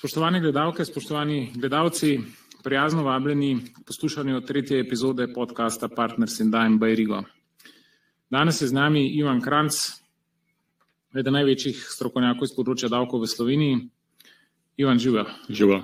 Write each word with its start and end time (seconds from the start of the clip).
Spoštovane 0.00 0.40
gledalke, 0.40 0.84
spoštovani 0.84 1.52
gledalci, 1.54 2.20
prijazno 2.64 3.02
vabljeni 3.02 3.58
k 3.74 3.82
poslušanju 3.86 4.40
tretje 4.40 4.80
epizode 4.80 5.26
podcasta 5.34 5.88
Partners 5.88 6.40
in 6.40 6.50
Dime 6.50 6.78
by 6.78 6.94
Rigo. 6.96 7.22
Danes 8.30 8.62
je 8.62 8.68
z 8.68 8.72
nami 8.72 9.02
Ivan 9.18 9.42
Kranc, 9.44 9.76
eden 11.12 11.36
največjih 11.36 11.84
strokovnjakov 11.84 12.48
iz 12.48 12.56
področja 12.56 12.88
davkov 12.88 13.20
v 13.20 13.28
Sloveniji. 13.28 13.82
Ivan, 14.80 14.96
živa. 14.96 15.26
Živa. 15.52 15.82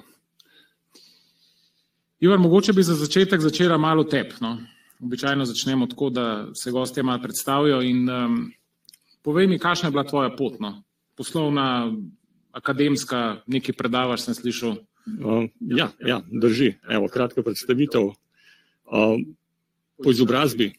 Ivan, 2.25 2.40
mogoče 2.40 2.72
bi 2.72 2.89
za 2.89 2.96
začetek 2.96 3.44
začela 3.44 3.76
malo 3.76 4.08
tep. 4.08 4.32
No? 4.40 4.57
Običajno 5.04 5.44
začnemo 5.44 5.93
tako, 5.93 6.08
da 6.08 6.29
se 6.57 6.72
gostje 6.72 7.04
malo 7.04 7.21
predstavijo 7.21 7.85
in 7.85 8.08
um, 8.08 8.44
povej 9.21 9.53
mi, 9.53 9.61
kakšna 9.61 9.93
je 9.93 9.98
bila 10.00 10.08
tvoja 10.08 10.32
pot, 10.32 10.57
no? 10.57 10.79
poslovna, 11.21 11.93
akademska, 12.56 13.42
nekaj 13.46 13.76
predavaš, 13.76 14.26
sem 14.26 14.34
slišal. 14.34 14.78
Uh, 15.06 15.46
ja, 15.60 15.90
ja, 16.00 16.22
drži. 16.26 16.74
Evo, 16.88 17.08
kratka 17.12 17.44
predstavitev. 17.44 18.10
Uh, 18.86 19.20
po 20.02 20.10
izobrazbi 20.10 20.72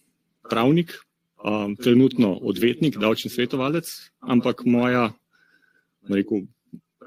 pravnik, 0.49 0.97
uh, 1.43 1.69
trenutno 1.83 2.33
odvetnik, 2.41 2.97
davčni 2.97 3.31
svetovalec, 3.31 3.87
ampak 4.19 4.65
moja 4.65 5.11
rekel, 6.09 6.47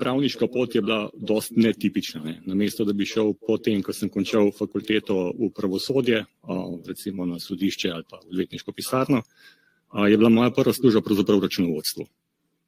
pravniška 0.00 0.48
pot 0.48 0.74
je 0.74 0.82
bila 0.82 1.10
dost 1.14 1.52
netipična. 1.56 2.22
Ne. 2.24 2.34
Namesto, 2.46 2.84
da 2.84 2.92
bi 2.92 3.08
šel 3.08 3.34
potem, 3.46 3.82
ko 3.82 3.92
sem 3.92 4.08
končal 4.08 4.52
fakulteto 4.56 5.32
v 5.36 5.50
pravosodje, 5.56 6.24
uh, 6.24 6.78
recimo 6.86 7.26
na 7.26 7.40
sodišče 7.40 7.90
ali 7.90 8.08
pa 8.08 8.22
odvetniško 8.22 8.72
pisarno, 8.72 9.22
uh, 9.22 10.06
je 10.08 10.16
bila 10.16 10.30
moja 10.30 10.54
prva 10.54 10.72
služba 10.72 11.04
pravzaprav 11.04 11.40
v 11.40 11.48
računovodstvu. 11.48 12.08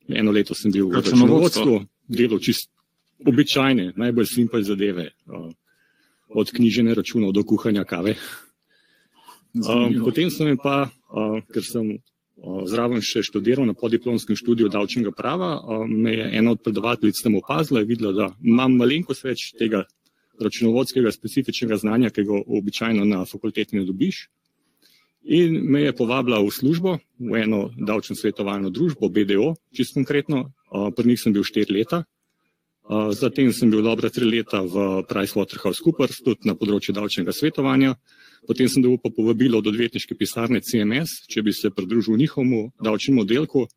Eno 0.09 0.33
leto 0.35 0.55
sem 0.55 0.73
bil 0.73 0.89
v 0.89 0.99
računovodstvu, 0.99 1.81
delal 2.09 2.41
čist 2.43 2.71
običajne, 3.27 3.93
najbolj 3.97 4.27
simpel 4.27 4.65
zadeve, 4.67 5.13
uh, 5.31 5.51
od 6.29 6.51
knjižene 6.51 6.95
računov 6.95 7.33
do 7.33 7.45
kuhanja 7.45 7.85
kave. 7.85 8.17
Um, 9.55 10.01
potem 10.05 10.31
sem 10.31 10.57
pa, 10.57 10.89
uh, 10.89 11.39
ker 11.53 11.65
sem 11.65 11.91
uh, 11.93 12.63
zraven 12.67 13.05
še 13.05 13.23
študiral 13.23 13.69
na 13.69 13.77
podiplomskem 13.77 14.37
študiju 14.37 14.73
davčnega 14.73 15.13
prava, 15.15 15.55
uh, 15.61 15.85
me 15.87 16.17
je 16.17 16.29
ena 16.41 16.57
od 16.57 16.63
predavateljic 16.65 17.21
tam 17.23 17.37
opazila 17.39 17.85
in 17.85 17.91
videla, 17.91 18.13
da 18.13 18.31
imam 18.43 18.79
malenkost 18.81 19.29
več 19.29 19.53
tega 19.59 19.85
računovodskega 20.41 21.13
specifičnega 21.13 21.77
znanja, 21.77 22.11
ki 22.11 22.25
ga 22.25 22.41
običajno 22.47 23.05
na 23.05 23.27
fakulteti 23.29 23.77
ne 23.77 23.85
dobiš. 23.85 24.27
In 25.25 25.71
me 25.71 25.83
je 25.87 25.93
povabila 25.95 26.43
v 26.43 26.51
službo, 26.51 26.99
v 27.19 27.35
eno 27.43 27.71
davčno 27.79 28.17
svetovalno 28.19 28.71
družbo, 28.75 29.07
BDO, 29.09 29.55
čisto 29.71 30.01
konkretno, 30.01 30.51
pri 30.97 31.09
njih 31.09 31.21
sem 31.21 31.33
bil 31.33 31.47
štiri 31.47 31.79
leta. 31.79 32.03
Zatem 33.15 33.53
sem 33.55 33.71
bil 33.71 33.83
dobra 33.87 34.11
tri 34.11 34.27
leta 34.27 34.67
v 34.67 35.07
PricewaterhouseCoopers, 35.07 36.25
tudi 36.27 36.51
na 36.51 36.59
področju 36.59 36.95
davčnega 36.97 37.31
svetovanja. 37.31 37.95
Potem 38.43 38.67
sem 38.67 38.83
dobil 38.83 38.99
pa 38.99 39.13
povabilo 39.15 39.63
od 39.63 39.71
odvetniške 39.71 40.19
pisarne 40.19 40.59
CMS, 40.59 41.23
če 41.31 41.47
bi 41.47 41.55
se 41.55 41.71
pridružil 41.71 42.19
njihovemu 42.19 42.73
davčnemu 42.83 43.23
oddelku. 43.23 43.69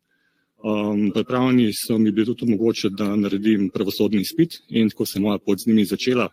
Um, 0.66 1.12
pripravljeni 1.14 1.70
so 1.70 1.98
mi 2.02 2.10
bili 2.10 2.34
tudi 2.34 2.50
omogočiti, 2.50 2.96
da 2.98 3.12
naredim 3.14 3.68
pravosodni 3.70 4.24
izpit 4.24 4.58
in 4.68 4.90
tako 4.90 5.06
se 5.06 5.20
moja 5.20 5.38
pot 5.38 5.62
z 5.62 5.70
njimi 5.70 5.84
začela. 5.86 6.26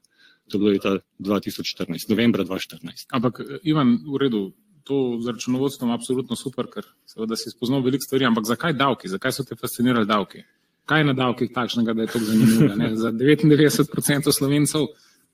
To 0.50 0.58
je 0.58 0.60
bilo 0.60 0.72
leta 0.74 0.98
2014, 1.20 2.10
novembra 2.10 2.44
2014. 2.44 3.06
Ampak, 3.14 3.44
Ivan, 3.64 4.00
v 4.02 4.18
redu, 4.18 4.42
to 4.84 5.18
z 5.24 5.36
računovodstvom 5.36 5.92
absolutno 5.92 6.36
super, 6.36 6.68
ker 6.72 6.88
seveda 7.08 7.38
si 7.40 7.54
spoznal 7.54 7.84
veliko 7.86 8.06
stvari, 8.06 8.28
ampak 8.28 8.50
zakaj 8.50 8.76
davki? 8.78 9.12
Zakaj 9.12 9.36
so 9.36 9.48
te 9.48 9.56
fascinirali 9.60 10.10
davki? 10.10 10.44
kaj 10.86 11.00
je 11.00 11.06
na 11.06 11.14
davkih 11.14 11.52
takšnega, 11.54 11.94
da 11.94 12.02
je 12.02 12.08
to 12.08 12.20
zanimivo. 12.20 12.76
Ne? 12.76 12.96
Za 12.96 13.12
99% 13.12 14.32
slovencev, 14.32 14.88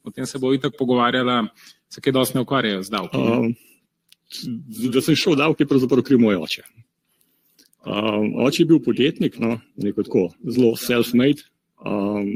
o 0.04 0.12
tem 0.12 0.26
se 0.26 0.40
bo 0.40 0.54
itak 0.54 0.74
pogovarjala, 0.78 1.48
se 1.90 2.02
kaj 2.02 2.14
dosti 2.14 2.38
ne 2.38 2.42
ukvarjajo 2.42 2.84
z 2.84 2.90
davki. 2.90 3.18
Um, 3.18 3.56
da 4.94 5.02
sem 5.02 5.18
šel 5.18 5.34
v 5.34 5.42
davke, 5.42 5.66
pravzaprav 5.66 6.06
kriv 6.06 6.22
moj 6.22 6.38
oče. 6.44 6.66
Um, 7.86 8.36
oče 8.46 8.62
je 8.64 8.68
bil 8.70 8.82
podjetnik, 8.86 9.40
no, 9.40 9.58
neko 9.78 10.06
tako 10.06 10.28
zelo 10.44 10.76
self-made, 10.78 11.48
um, 11.82 12.30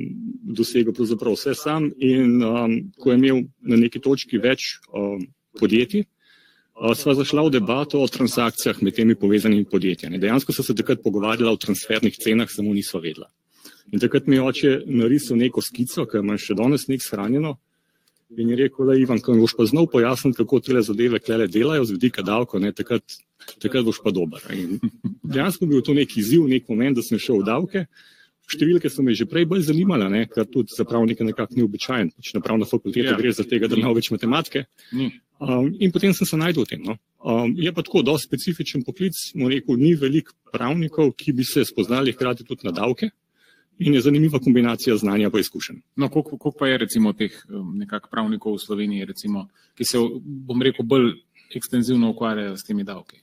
dosegel 0.58 0.96
pravzaprav 0.96 1.38
vse 1.38 1.54
sam 1.60 1.92
in 2.00 2.42
um, 2.42 2.80
ko 2.98 3.12
je 3.12 3.20
imel 3.20 3.44
na 3.62 3.78
neki 3.78 4.02
točki 4.02 4.42
več 4.42 4.80
um, 4.90 5.28
podjetij, 5.60 6.08
sva 6.96 7.14
zašla 7.16 7.46
v 7.48 7.54
debato 7.54 8.02
o 8.02 8.08
transakcijah 8.08 8.82
med 8.82 8.96
temi 8.96 9.16
povezanimi 9.16 9.66
podjetji. 9.66 10.10
Dejansko 10.20 10.54
so 10.54 10.64
se 10.64 10.76
takrat 10.76 11.04
pogovarjala 11.04 11.52
o 11.52 11.58
transfernih 11.58 12.18
cenah, 12.18 12.50
samo 12.50 12.74
nisva 12.74 13.00
vedela. 13.00 13.30
In 13.92 14.00
takrat 14.00 14.28
mi 14.28 14.36
je 14.36 14.42
oče 14.42 14.72
narisal 14.86 15.38
neko 15.38 15.62
skico, 15.62 16.06
ki 16.10 16.24
imam 16.24 16.40
še 16.40 16.58
danes 16.58 16.88
nek 16.90 17.04
shranjeno. 17.04 17.58
In 18.38 18.50
je 18.50 18.56
rekel, 18.58 18.88
da 18.90 18.96
Ivan, 18.98 19.20
ko 19.22 19.36
boš 19.38 19.54
pa 19.58 19.68
znal 19.70 19.86
pojasniti, 19.92 20.40
kako 20.40 20.60
te 20.60 20.82
zadeve 20.82 21.20
klele 21.22 21.48
delajo 21.48 21.86
z 21.86 21.98
vidika 22.00 22.24
davko, 22.26 22.60
ne, 22.60 22.72
takrat, 22.74 23.20
takrat 23.62 23.86
boš 23.86 24.00
pa 24.02 24.12
dober. 24.12 24.42
In 24.56 24.80
dejansko 25.22 25.70
bil 25.70 25.84
to 25.86 25.94
neki 25.94 26.20
izziv, 26.24 26.48
nek 26.50 26.66
moment, 26.70 26.98
da 26.98 27.06
sem 27.06 27.22
šel 27.22 27.44
v 27.44 27.48
davke. 27.52 27.86
Številke 28.52 28.90
so 28.92 29.04
me 29.06 29.16
že 29.16 29.26
prej 29.30 29.46
bolj 29.48 29.68
zanimale, 29.70 30.10
ne, 30.12 30.26
kar 30.28 30.46
tudi 30.50 30.76
za 30.76 30.84
pravnike 30.88 31.24
nekako 31.24 31.56
ni 31.56 31.64
običajen. 31.64 32.12
Pač 32.12 32.34
na 32.36 32.42
pravno 32.44 32.68
fakulteto 32.68 33.14
ja. 33.14 33.18
gre 33.20 33.32
za 33.32 33.46
tega, 33.48 33.70
da 33.72 33.80
imajo 33.80 33.96
več 33.98 34.12
matematike. 34.12 34.66
Um, 35.44 35.72
in 35.80 35.92
potem 35.92 36.14
sem 36.16 36.28
se 36.28 36.38
najdel 36.40 36.64
v 36.64 36.70
tem. 36.70 36.84
No. 36.84 36.98
Um, 37.24 37.56
je 37.56 37.72
pa 37.74 37.84
tako, 37.84 38.04
dosti 38.04 38.30
specifičen 38.30 38.84
poklic, 38.84 39.18
mu 39.40 39.50
rekel, 39.52 39.80
ni 39.80 39.96
veliko 40.00 40.36
pravnikov, 40.52 41.16
ki 41.20 41.34
bi 41.36 41.48
se 41.48 41.66
spoznali 41.68 42.14
hkrati 42.16 42.46
tudi 42.48 42.68
na 42.68 42.76
davke. 42.76 43.10
In 43.82 43.96
je 43.98 44.04
zanimiva 44.06 44.38
kombinacija 44.40 44.96
znanja 45.02 45.32
pa 45.34 45.42
izkušenj. 45.42 45.80
No, 45.98 46.12
koliko, 46.14 46.38
koliko 46.38 46.60
pa 46.60 46.70
je 46.70 46.78
recimo 46.84 47.16
teh 47.18 47.34
um, 47.50 47.74
nekak 47.80 48.12
pravnikov 48.12 48.60
v 48.60 48.62
Sloveniji, 48.62 49.08
recimo, 49.10 49.48
ki 49.74 49.88
se, 49.88 50.04
bom 50.22 50.62
rekel, 50.62 50.86
bolj 50.86 51.16
ekstenzivno 51.58 52.14
ukvarjajo 52.14 52.60
s 52.60 52.68
temi 52.68 52.86
davki? 52.86 53.23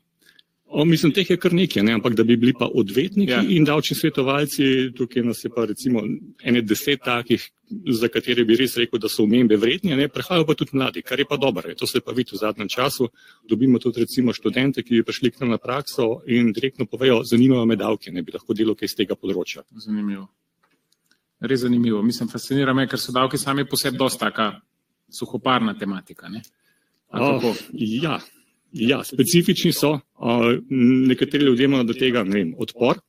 O, 0.72 0.84
mislim, 0.84 1.10
teh 1.10 1.26
je 1.30 1.34
kar 1.36 1.50
nekaj, 1.50 1.82
ne? 1.82 1.96
ampak 1.98 2.14
da 2.14 2.22
bi 2.24 2.36
bili 2.38 2.52
pa 2.54 2.68
odvetniki 2.70 3.32
ja. 3.32 3.40
in 3.42 3.64
davčni 3.66 3.96
svetovalci, 3.98 4.92
tukaj 4.94 5.24
nas 5.26 5.42
je 5.44 5.50
pa 5.50 5.64
recimo 5.66 6.04
ene 6.46 6.62
deset 6.62 7.02
takih, 7.04 7.42
za 7.90 8.08
katere 8.08 8.44
bi 8.46 8.54
res 8.58 8.76
rekel, 8.78 9.00
da 9.02 9.10
so 9.10 9.24
umembe 9.26 9.58
vrednje, 9.58 9.96
ne 9.98 10.06
prehajajo 10.08 10.46
pa 10.46 10.54
tudi 10.54 10.78
mladi, 10.78 11.02
kar 11.02 11.18
je 11.18 11.26
pa 11.26 11.36
dobro. 11.42 11.74
To 11.74 11.90
se 11.90 12.00
pa 12.00 12.14
vidi 12.14 12.36
v 12.36 12.42
zadnjem 12.44 12.70
času. 12.70 13.10
Dobimo 13.50 13.82
tudi 13.82 14.04
recimo 14.06 14.32
študente, 14.32 14.86
ki 14.86 15.00
bi 15.00 15.02
prišli 15.10 15.34
k 15.34 15.42
nam 15.42 15.56
na 15.56 15.58
prakso 15.58 16.22
in 16.30 16.52
direktno 16.54 16.86
povejo, 16.86 17.24
zanimajo 17.26 17.66
me 17.66 17.76
davke, 17.76 18.14
ne 18.14 18.22
bi 18.22 18.38
lahko 18.38 18.54
delo 18.54 18.78
kaj 18.78 18.92
iz 18.92 18.98
tega 19.02 19.18
področja. 19.18 19.66
Zanimivo. 19.74 20.28
Res 21.40 21.66
zanimivo. 21.66 22.02
Mislim, 22.02 22.30
fascinira 22.30 22.74
me, 22.78 22.86
ker 22.86 22.98
so 22.98 23.10
davki 23.16 23.38
sami 23.42 23.66
po 23.66 23.78
sebi 23.80 23.98
dosta 23.98 24.30
taka 24.30 24.52
suhoparna 25.10 25.74
tematika. 25.74 26.30
Ne? 26.30 26.46
Oh, 27.10 27.42
ja. 27.74 28.20
Ja, 28.72 29.04
specifični 29.04 29.72
so. 29.72 29.98
Nekateri 31.08 31.44
ljudje 31.44 31.64
imajo 31.64 31.84
do 31.84 31.94
tega 31.94 32.22
vem, 32.22 32.54
odpor. 32.58 33.00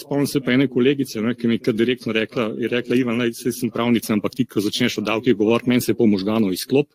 Spomnim 0.00 0.26
se 0.26 0.40
pa 0.40 0.52
ene 0.52 0.66
kolegice, 0.68 1.20
ne, 1.22 1.34
ki 1.34 1.48
mi 1.48 1.58
je 1.66 1.72
direktno 1.72 2.12
rekla, 2.12 2.48
je 2.58 2.68
rekla, 2.68 2.96
Ivan, 2.96 3.18
naj 3.18 3.32
se 3.32 3.52
sem 3.52 3.70
pravnica, 3.70 4.12
ampak 4.12 4.34
ti, 4.34 4.46
ko 4.46 4.60
začneš 4.60 4.98
o 4.98 5.04
davkih 5.06 5.36
govoriti, 5.36 5.68
meni 5.70 5.80
se 5.80 5.92
je 5.92 5.96
po 5.96 6.06
možgano 6.06 6.50
izklop 6.52 6.88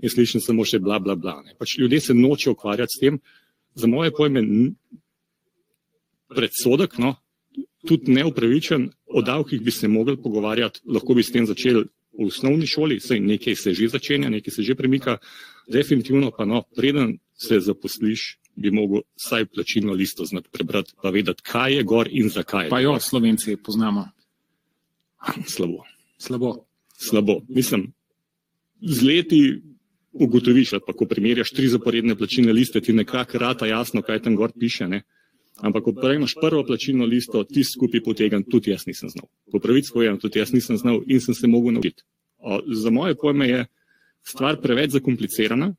in 0.00 0.08
slišim 0.08 0.40
samo 0.40 0.64
še 0.64 0.78
bla, 0.80 0.98
bla, 0.98 1.16
bla. 1.16 1.42
Ne. 1.44 1.52
Pač 1.58 1.76
ljudje 1.78 2.00
se 2.00 2.14
noče 2.14 2.50
ukvarjati 2.50 2.96
s 2.96 3.00
tem. 3.00 3.18
Za 3.74 3.86
moje 3.86 4.12
pojme 4.16 4.42
predsodek, 6.32 6.96
no, 6.98 7.14
tudi 7.88 8.12
neupravičen, 8.12 8.88
o 9.06 9.22
davkih 9.22 9.60
bi 9.60 9.70
se 9.70 9.88
mogli 9.88 10.16
pogovarjati, 10.16 10.80
lahko 10.88 11.14
bi 11.14 11.22
s 11.22 11.32
tem 11.32 11.46
začeli 11.46 11.84
v 12.12 12.28
osnovni 12.28 12.66
šoli, 12.68 13.00
sej 13.00 13.20
nekaj 13.20 13.56
se 13.56 13.74
že 13.74 13.88
začenja, 13.88 14.30
nekaj 14.30 14.52
se 14.52 14.62
že 14.62 14.74
premika, 14.74 15.18
definitivno 15.68 16.30
pa 16.30 16.44
no, 16.44 16.64
preden 16.76 17.18
se 17.48 17.60
zaposliš, 17.60 18.38
bi 18.56 18.70
mogel 18.70 19.02
vsaj 19.16 19.46
plačilno 19.46 19.92
listo 19.92 20.24
znati 20.24 20.48
prebrati, 20.52 20.92
pa 21.02 21.10
vedeti, 21.10 21.42
kaj 21.42 21.76
je 21.76 21.82
gor 21.82 22.08
in 22.10 22.28
zakaj. 22.28 22.68
Pa 22.68 22.80
jo, 22.80 22.98
slovenci 23.00 23.56
poznamo. 23.56 24.08
Slabo. 25.46 25.84
Slabo. 26.18 26.54
Slabo. 26.98 27.40
Mislim, 27.48 27.92
z 28.80 29.02
leti 29.02 29.62
ugotoviš, 30.12 30.70
pa 30.86 30.92
ko 30.92 31.06
primerjaš 31.06 31.50
tri 31.50 31.68
zaporedne 31.68 32.16
plačilne 32.16 32.52
liste, 32.52 32.80
ti 32.80 32.92
nekako 32.92 33.38
rata 33.38 33.66
jasno, 33.66 34.02
kaj 34.02 34.22
tam 34.22 34.36
gor 34.36 34.52
piše. 34.58 34.88
Ne? 34.88 35.02
Ampak, 35.62 35.84
ko 35.84 35.92
prejmeš 35.92 36.34
prvo 36.40 36.64
plačilno 36.66 37.06
listo, 37.06 37.44
ti 37.44 37.64
skupaj 37.64 38.02
potegan, 38.02 38.44
tudi 38.44 38.70
jaz 38.70 38.86
nisem 38.86 39.08
znal. 39.08 39.28
Po 39.52 39.60
pravici 39.60 39.92
povedano, 39.92 40.18
tudi 40.18 40.38
jaz 40.38 40.52
nisem 40.52 40.76
znal 40.76 41.02
in 41.06 41.20
sem 41.20 41.34
se 41.34 41.46
mogel 41.46 41.72
naučiti. 41.72 42.02
Za 42.66 42.90
moje 42.90 43.14
pojme 43.14 43.48
je 43.48 43.66
stvar 44.22 44.60
preveč 44.60 44.90
zakomplicirana, 44.90 45.74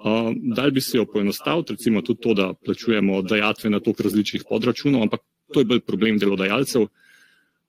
Uh, 0.00 0.32
Dal 0.56 0.70
bi 0.70 0.80
se 0.80 0.96
jo 0.96 1.04
poenostaviti, 1.04 1.72
recimo 1.72 2.00
tudi 2.02 2.20
to, 2.22 2.34
da 2.34 2.52
plačujemo 2.54 3.22
dajatve 3.22 3.70
na 3.70 3.80
tok 3.80 4.00
različnih 4.00 4.46
podračunov, 4.48 5.02
ampak 5.02 5.20
to 5.52 5.60
je 5.60 5.64
bolj 5.68 5.80
problem 5.80 6.18
delodajalcev. 6.18 6.86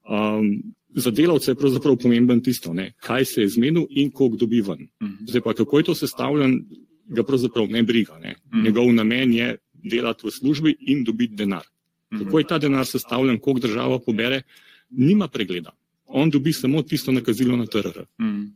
Um, 0.07 0.53
za 0.95 1.11
delavce 1.11 1.51
je 1.51 1.55
pravzaprav 1.55 1.97
pomemben 1.97 2.39
tisto, 2.43 2.73
ne, 2.73 2.93
kaj 3.03 3.25
se 3.25 3.41
je 3.41 3.49
zmenil 3.49 3.85
in 3.89 4.11
koliko 4.11 4.37
dobi 4.45 4.61
ven. 4.61 4.87
Mhm. 5.03 5.27
Zdaj 5.27 5.41
pa, 5.41 5.53
kako 5.53 5.77
je 5.77 5.83
to 5.83 5.95
sestavljen, 5.95 6.65
ga 7.07 7.23
pravzaprav 7.23 7.67
ne 7.67 7.83
briga. 7.83 8.19
Ne. 8.19 8.35
Mhm. 8.53 8.63
Njegov 8.63 8.93
namen 8.93 9.33
je 9.33 9.57
delati 9.83 10.27
v 10.27 10.31
službi 10.31 10.75
in 10.79 11.03
dobiti 11.03 11.35
denar. 11.35 11.67
Mhm. 12.13 12.23
Kako 12.23 12.39
je 12.39 12.47
ta 12.47 12.57
denar 12.57 12.85
sestavljen, 12.85 13.39
koliko 13.39 13.67
država 13.67 13.99
pobere, 13.99 14.41
nima 14.89 15.27
pregleda. 15.27 15.71
on 16.13 16.29
dobi 16.29 16.53
samo 16.53 16.81
tisto 16.81 17.11
nakazilo 17.11 17.57
na 17.57 17.65
TRR. 17.65 18.03
Mm. 18.19 18.51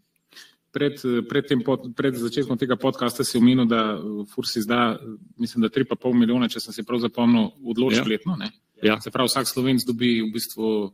Pred, 0.75 0.99
pred, 1.29 1.45
tem 1.47 1.61
pod, 1.63 1.87
pred 1.95 2.17
začetkom 2.19 2.59
tega 2.59 2.75
podcasta 2.75 3.23
si 3.23 3.39
omenil, 3.39 3.63
da 3.63 3.95
Furs 4.33 4.57
izda, 4.59 4.99
mislim, 5.39 5.63
da 5.63 5.71
3,5 5.71 6.11
milijona, 6.11 6.49
če 6.51 6.59
sem 6.59 6.75
se 6.75 6.83
prav 6.83 6.99
zapomnil, 6.99 7.53
odločb 7.63 8.03
Ja. 8.03 8.09
letno. 8.11 8.35
Ne? 8.35 8.51
Ja. 8.83 8.99
Se 8.99 9.07
pravi, 9.11 9.31
vsak 9.31 9.47
slovenc 9.47 9.87
dobi 9.87 10.19
v 10.19 10.33
bistvu 10.35 10.91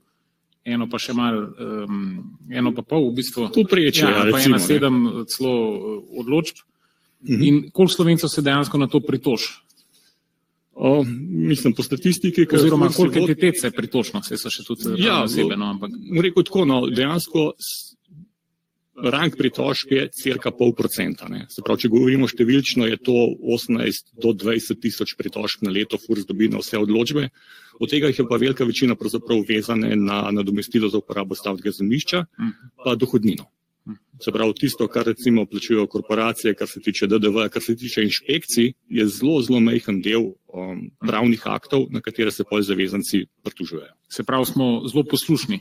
eno 0.66 0.88
pa 0.90 1.00
še 1.02 1.16
malo, 1.18 1.48
um, 1.58 2.38
eno 2.52 2.74
pa 2.76 2.84
pol 2.86 3.10
v 3.10 3.16
bistvu. 3.22 3.50
Povprečje, 3.56 4.06
ja, 4.06 4.12
ja, 4.12 4.24
pa 4.30 4.38
recimo, 4.38 4.56
ena 4.56 4.62
ne. 4.62 4.68
sedem 4.68 4.96
celo 5.32 5.54
eh, 5.58 5.98
odločb. 6.22 6.62
Mhm. 7.26 7.42
In 7.46 7.56
koliko 7.74 7.94
slovencev 7.94 8.30
se 8.34 8.42
dejansko 8.42 8.78
na 8.82 8.88
to 8.90 9.02
pritoži? 9.02 9.58
O, 10.74 11.04
mislim, 11.06 11.74
po 11.78 11.84
statistiki, 11.84 12.46
ki 12.48 12.56
Oziroma, 12.58 12.88
koliko 12.90 13.20
entitet 13.20 13.60
se 13.60 13.70
pritoži, 13.76 14.16
no, 14.16 14.22
saj 14.26 14.40
so 14.40 14.50
še 14.50 14.64
tudi 14.66 14.96
Ja, 15.04 15.20
osebe, 15.28 15.58
no, 15.60 15.74
ampak 15.76 15.92
rekel 16.24 16.46
tako, 16.48 16.64
no, 16.66 16.80
dejansko 16.90 17.52
rang 19.04 19.34
pritožb 19.38 19.92
je 19.92 20.10
cirka 20.14 20.52
pol 20.52 20.74
procenta. 20.78 21.30
Ne. 21.30 21.46
Se 21.50 21.64
pravi, 21.66 21.86
če 21.86 21.92
govorimo 21.94 22.30
številčno, 22.30 22.88
je 22.90 23.00
to 23.02 23.16
18 23.40 24.14
do 24.22 24.34
20 24.38 24.82
tisoč 24.82 25.16
pritožb 25.20 25.66
na 25.66 25.74
leto, 25.74 26.00
FURS 26.02 26.28
dobi 26.30 26.52
na 26.52 26.62
vse 26.62 26.78
odločbe. 26.82 27.30
Od 27.82 27.90
tega 27.90 28.12
jih 28.12 28.22
je 28.22 28.28
pa 28.30 28.38
velika 28.38 28.68
večina 28.68 28.96
pravzaprav 28.96 29.42
vezane 29.48 29.96
na 29.96 30.28
nadomestilo 30.32 30.92
za 30.92 31.02
uporabo 31.02 31.36
stavnega 31.36 31.74
zemljišča, 31.74 32.26
pa 32.84 32.96
dohodnino. 32.96 33.50
Se 34.22 34.30
pravi, 34.30 34.54
tisto, 34.54 34.86
kar 34.88 35.08
recimo 35.10 35.48
plačujejo 35.50 35.88
korporacije, 35.90 36.54
kar 36.54 36.70
se 36.70 36.80
tiče 36.86 37.08
DDV, 37.10 37.48
kar 37.50 37.64
se 37.66 37.74
tiče 37.76 38.04
inšpekcij, 38.06 38.74
je 38.86 39.06
zelo, 39.10 39.42
zelo 39.42 39.60
majhen 39.60 40.02
del 40.06 40.28
um, 40.54 40.84
pravnih 41.02 41.42
aktov, 41.50 41.88
na 41.90 42.04
katere 42.06 42.32
se 42.32 42.46
pol 42.46 42.62
zavezanci 42.62 43.26
pritužujejo. 43.42 43.96
se 44.10 44.24
pravi, 44.24 44.46
smo 44.46 44.84
zelo 44.88 45.04
poslušni. 45.04 45.60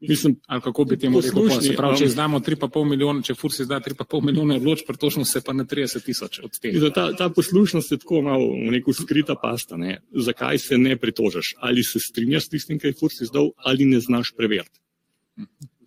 Mislim, 0.00 0.36
Ali 0.46 0.62
kako 0.62 0.84
bi 0.84 0.96
temu 0.98 1.20
rekel? 1.20 1.42
Poslušni, 1.42 1.68
Se 1.68 1.76
pravi, 1.76 1.98
če 1.98 2.04
um, 2.04 2.08
izdamo 2.08 2.40
3,5 2.40 2.84
milijona, 2.88 3.22
če 3.22 3.34
Furs 3.34 3.58
izda 3.60 3.80
3,5 3.84 4.22
milijona 4.24 4.56
odločb, 4.56 4.86
pritožimo 4.88 5.24
se 5.24 5.42
pa 5.44 5.52
na 5.52 5.64
30 5.64 6.04
tisoč 6.04 6.38
od 6.44 6.58
tega. 6.58 6.90
Ta, 6.94 7.10
ta 7.16 7.28
poslušnost 7.28 7.92
je 7.92 7.98
tako 8.00 8.22
malo 8.24 8.46
neko 8.72 8.94
skrita 8.96 9.36
pasta. 9.42 9.76
Ne? 9.76 9.98
Zakaj 10.16 10.58
se 10.58 10.78
ne 10.78 10.96
pritožiš? 10.96 11.54
Ali 11.60 11.84
se 11.84 12.00
strinjaš 12.00 12.46
s 12.46 12.54
tistim, 12.54 12.78
kaj 12.80 12.94
je 12.94 12.98
Furs 13.00 13.20
izdal, 13.20 13.52
ali 13.56 13.84
ne 13.84 14.00
znaš 14.00 14.32
preveriti. 14.36 14.80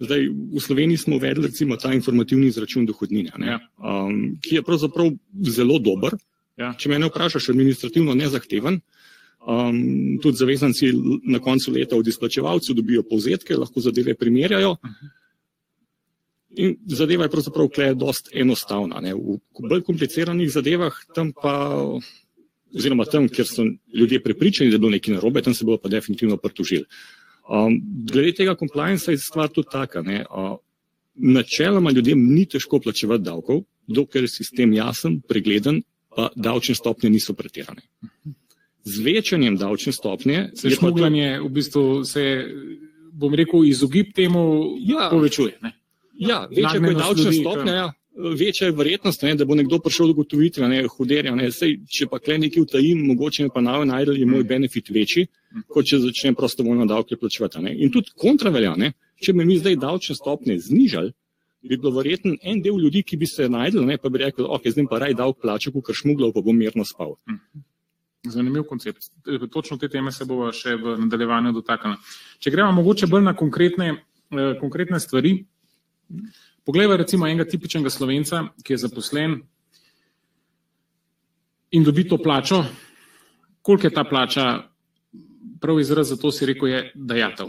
Zdaj, 0.03 0.27
v 0.29 0.61
Sloveniji 0.61 0.97
smo 0.97 1.15
uvedli 1.15 1.47
recimo 1.47 1.77
ta 1.77 1.93
informativni 1.93 2.47
izračun 2.47 2.85
dohodnine, 2.85 3.31
ne? 3.37 3.47
Ja. 3.47 3.59
um, 3.77 4.37
ki 4.41 4.55
je 4.59 4.63
pravzaprav 4.63 5.09
zelo 5.49 5.79
dober. 5.79 6.17
Ja. 6.57 6.73
Če 6.77 6.89
me 6.89 6.99
ne 7.01 7.09
vprašaš, 7.09 7.49
administrativno 7.49 8.13
nezahteven. 8.17 8.81
Um, 9.43 10.19
tudi 10.23 10.37
zavezanci 10.37 10.93
na 11.23 11.39
koncu 11.39 11.71
leta 11.71 11.97
od 11.97 12.07
izplačevalcev 12.07 12.75
dobijo 12.75 13.03
povzetke, 13.03 13.57
lahko 13.59 13.81
zadeve 13.83 14.15
primerjajo. 14.15 14.77
In 16.63 16.75
zadeva 16.85 17.25
je 17.25 17.31
pravzaprav 17.33 17.67
kle 17.73 17.89
dost 17.97 18.29
enostavna. 18.31 19.01
Ne. 19.01 19.11
V 19.13 19.39
bolj 19.69 19.81
kompliciranih 19.83 20.51
zadevah, 20.53 20.95
tam 21.15 21.33
pa, 21.35 21.55
oziroma 22.71 23.05
tam, 23.09 23.27
kjer 23.27 23.47
so 23.49 23.65
ljudje 23.93 24.21
prepričani, 24.23 24.69
da 24.71 24.77
je 24.77 24.83
bilo 24.85 24.93
nekaj 24.93 25.17
narobe, 25.17 25.41
tam 25.41 25.53
se 25.53 25.65
bodo 25.65 25.81
pa 25.81 25.91
definitivno 25.91 26.37
pritožili. 26.37 26.85
Um, 27.49 27.81
glede 28.11 28.31
tega 28.37 28.55
compliance 28.55 29.11
je 29.11 29.17
stvar 29.17 29.49
tudi 29.51 29.67
taka. 29.71 30.01
Ne. 30.01 30.23
Uh, 30.29 30.55
načeloma 31.15 31.91
ljudem 31.91 32.21
ni 32.33 32.45
težko 32.45 32.79
plačevati 32.79 33.23
davkov, 33.23 33.65
dokler 33.87 34.23
je 34.23 34.37
sistem 34.37 34.73
jasen, 34.73 35.19
pregleden, 35.27 35.81
pa 36.15 36.29
davčne 36.35 36.75
stopnje 36.75 37.09
niso 37.09 37.33
pretirane. 37.33 37.81
Z 38.83 38.99
večanjem 38.99 39.57
davčne 39.57 39.91
stopnje 39.93 40.49
Se 40.53 40.67
je 40.67 40.71
pa 40.71 40.75
to- 40.75 40.79
šmugljanje 40.79 41.39
v 41.39 41.49
bistvu 41.49 42.03
se, 42.05 42.23
bom 43.11 43.33
rekel, 43.33 43.65
izogib 43.65 44.13
temu 44.13 44.75
Ja. 44.79 45.09
povečuje. 45.11 45.57
Ne? 45.61 45.71
Ja, 46.13 46.47
večja 46.49 46.79
kot 46.79 46.89
je 46.89 46.93
davčna 46.93 47.23
ljudi, 47.23 47.39
stopnja, 47.39 47.73
ja, 47.73 47.93
večja 48.37 48.67
je 48.67 48.71
verjetnost, 48.71 49.23
ne, 49.23 49.35
da 49.35 49.45
bo 49.45 49.55
nekdo 49.55 49.79
prišel 49.79 50.07
do 50.07 50.11
ugotovitve, 50.11 50.67
ne, 50.69 50.83
huderja, 50.87 51.35
ne, 51.35 51.47
sej, 51.51 51.79
če 51.89 52.05
pa 52.07 52.19
kle 52.19 52.37
nekaj 52.37 52.61
utajim, 52.61 53.01
mogoče 53.07 53.43
me 53.43 53.49
pa 53.49 53.61
nave 53.61 53.85
najdel, 53.85 54.17
je 54.17 54.25
moj 54.25 54.43
benefit 54.43 54.89
večji, 54.89 55.27
kot 55.67 55.85
če 55.85 55.99
začnem 55.99 56.35
prostovoljno 56.35 56.85
davke 56.85 57.15
plačevati. 57.17 57.59
Ne. 57.63 57.73
In 57.77 57.91
tudi 57.91 58.11
kontra 58.15 58.49
velja, 58.49 58.75
ne, 58.75 58.93
če 59.21 59.33
bi 59.33 59.45
mi 59.45 59.57
zdaj 59.57 59.75
davčne 59.75 60.15
stopnje 60.15 60.59
znižali, 60.59 61.11
bi 61.63 61.77
bilo 61.77 61.91
verjetno 61.95 62.35
en 62.43 62.61
del 62.61 62.77
ljudi, 62.77 63.03
ki 63.03 63.17
bi 63.17 63.25
se 63.25 63.49
najdel, 63.49 63.85
ne, 63.85 63.97
pa 63.97 64.09
bi 64.09 64.19
rekel, 64.19 64.45
ok, 64.45 64.67
zdaj 64.69 64.85
pa 64.89 64.99
raj 64.99 65.13
davk 65.15 65.39
plačal, 65.41 65.73
kot 65.73 65.95
šmuglov, 65.95 66.33
pa 66.33 66.41
bom 66.41 66.55
mirno 66.57 66.83
spal. 66.85 67.15
Zanimiv 68.23 68.63
koncept. 68.63 69.09
Točno 69.51 69.77
te 69.77 69.89
teme 69.89 70.11
se 70.11 70.25
bomo 70.25 70.51
še 70.55 70.77
v 70.79 70.97
nadaljevanju 71.03 71.51
dotaknili. 71.51 71.97
Če 72.39 72.51
gremo 72.51 72.71
mogoče 72.71 73.07
bolj 73.11 73.23
na 73.23 73.33
konkretne, 73.35 73.89
eh, 74.31 74.53
konkretne 74.59 74.99
stvari. 74.99 75.45
Poglejva 76.63 76.95
recimo 76.95 77.27
enega 77.27 77.49
tipičnega 77.49 77.89
slovenca, 77.89 78.45
ki 78.63 78.73
je 78.73 78.77
zaposlen 78.77 79.41
in 81.71 81.83
dobi 81.83 82.07
to 82.07 82.17
plačo. 82.17 82.63
Koliko 83.61 83.87
je 83.87 83.93
ta 83.93 84.03
plača? 84.03 84.63
Prav 85.61 85.79
izraz 85.79 86.09
za 86.09 86.17
to 86.17 86.31
si 86.31 86.45
rekel 86.45 86.67
je 86.67 86.91
dajatev. 86.95 87.47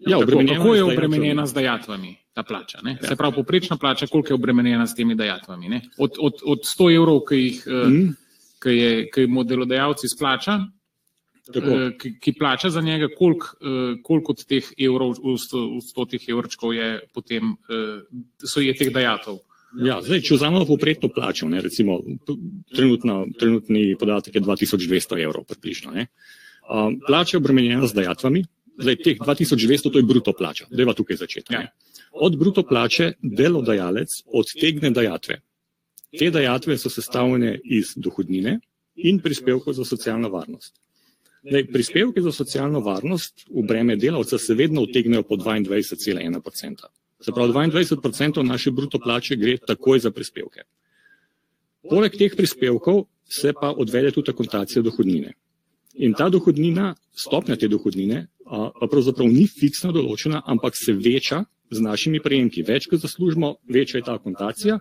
Ja, 0.00 0.18
Tako, 0.18 0.44
kako 0.48 0.74
je 0.74 0.84
obremenjena 0.84 1.46
z 1.46 1.54
dajatvami 1.54 2.16
ta 2.32 2.42
plača? 2.42 2.78
Ne? 2.82 2.98
Ja. 3.02 3.08
Se 3.08 3.16
pravi, 3.16 3.34
poprečna 3.34 3.76
plača, 3.76 4.06
koliko 4.06 4.32
je 4.32 4.34
obremenjena 4.34 4.86
s 4.86 4.94
temi 4.94 5.14
dajatvami? 5.14 5.68
Ne? 5.68 5.80
Od, 5.98 6.20
od, 6.20 6.44
od 6.44 6.58
100 6.58 6.94
evrov, 6.96 7.20
ki 7.28 7.36
jih 7.36 7.64
mm. 7.66 8.12
Ki, 8.66 8.72
je, 8.74 8.94
ki 9.14 9.28
mu 9.30 9.44
delodajalec 9.46 10.00
izplača, 10.08 10.56
tako. 11.52 11.70
eh, 11.70 11.90
ki, 12.00 12.16
ki 12.18 12.32
plača 12.34 12.70
za 12.74 12.80
njega, 12.82 13.06
koliko, 13.14 13.52
eh, 13.62 14.00
koliko 14.02 14.32
od 14.32 14.42
teh 14.42 14.70
evrov, 14.74 15.14
v 15.22 15.82
stotih 15.86 16.24
evrčkov 16.28 16.74
je 16.74 16.88
potem, 17.14 17.54
eh, 17.70 18.00
so 18.42 18.60
je 18.60 18.74
teh 18.74 18.90
dajatov. 18.90 19.38
Ja, 19.76 20.00
zdaj, 20.02 20.22
če 20.24 20.38
vzamemo 20.38 20.64
povprečno 20.66 21.10
plačo, 21.12 21.48
ne, 21.52 21.60
recimo 21.60 21.98
trenutna, 22.74 23.26
trenutni 23.38 23.96
podatek 23.98 24.38
je 24.38 24.40
2200 24.40 25.20
evrov 25.20 25.44
približno. 25.44 25.92
Ne. 25.92 26.06
Um, 26.66 26.96
plača 27.06 27.36
je 27.36 27.40
obremenjena 27.42 27.86
z 27.86 27.94
dajatvami, 27.94 28.44
zdaj 28.78 28.96
teh 29.04 29.18
2200 29.20 29.92
to 29.92 30.00
je 30.00 30.06
bruto 30.06 30.32
plača, 30.32 30.66
deva 30.70 30.94
tukaj 30.96 31.20
začeti. 31.20 31.54
Ja. 31.54 31.66
Od 32.12 32.38
bruto 32.38 32.64
plače 32.66 33.12
delodajalec 33.20 34.22
odtegne 34.26 34.90
dajatve. 34.90 35.42
Te 36.18 36.30
dajatve 36.30 36.78
so 36.78 36.90
sestavljene 36.90 37.58
iz 37.64 37.94
dohodnine 37.96 38.60
in 38.96 39.18
prispevkov 39.20 39.74
za 39.74 39.84
socialno 39.84 40.28
varnost. 40.28 40.76
Zdaj, 41.46 41.66
prispevke 41.70 42.20
za 42.20 42.32
socialno 42.32 42.80
varnost 42.80 43.44
v 43.50 43.62
breme 43.66 43.96
delavca 43.96 44.38
se 44.38 44.54
vedno 44.54 44.82
utegnejo 44.82 45.22
po 45.22 45.36
22,1%. 45.36 46.86
Se 47.20 47.32
pravi, 47.32 47.52
22% 47.52 48.42
naše 48.42 48.70
bruto 48.70 48.98
plače 48.98 49.36
gre 49.36 49.56
takoj 49.66 49.98
za 49.98 50.10
prispevke. 50.10 50.66
Poleg 51.90 52.16
teh 52.18 52.34
prispevkov 52.36 53.04
se 53.24 53.52
pa 53.60 53.70
odvede 53.70 54.10
tudi 54.10 54.30
akontacija 54.30 54.82
dohodnine. 54.82 55.32
In 55.94 56.14
ta 56.14 56.28
dohodnina, 56.28 56.94
stopnja 57.14 57.56
te 57.56 57.68
dohodnine, 57.68 58.26
pa 58.44 58.88
pravzaprav 58.90 59.28
ni 59.30 59.46
fiksno 59.46 59.92
določena, 59.92 60.42
ampak 60.46 60.76
se 60.76 60.92
veča 60.92 61.44
z 61.70 61.80
našimi 61.80 62.20
prejemki. 62.20 62.62
Več 62.66 62.90
kot 62.90 63.00
zaslužimo, 63.00 63.56
večja 63.70 64.00
je 64.00 64.06
ta 64.06 64.18
akontacija. 64.18 64.78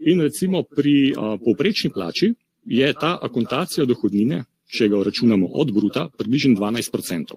In 0.00 0.20
recimo 0.20 0.62
pri 0.62 1.14
a, 1.14 1.36
povprečni 1.38 1.90
plači 1.90 2.34
je 2.66 2.92
ta 2.92 3.18
akontacija 3.22 3.86
dohodnine, 3.86 4.44
če 4.66 4.88
ga 4.88 5.02
računamo 5.04 5.46
od 5.52 5.72
bruta, 5.72 6.08
približno 6.18 6.56
12%. 6.58 7.36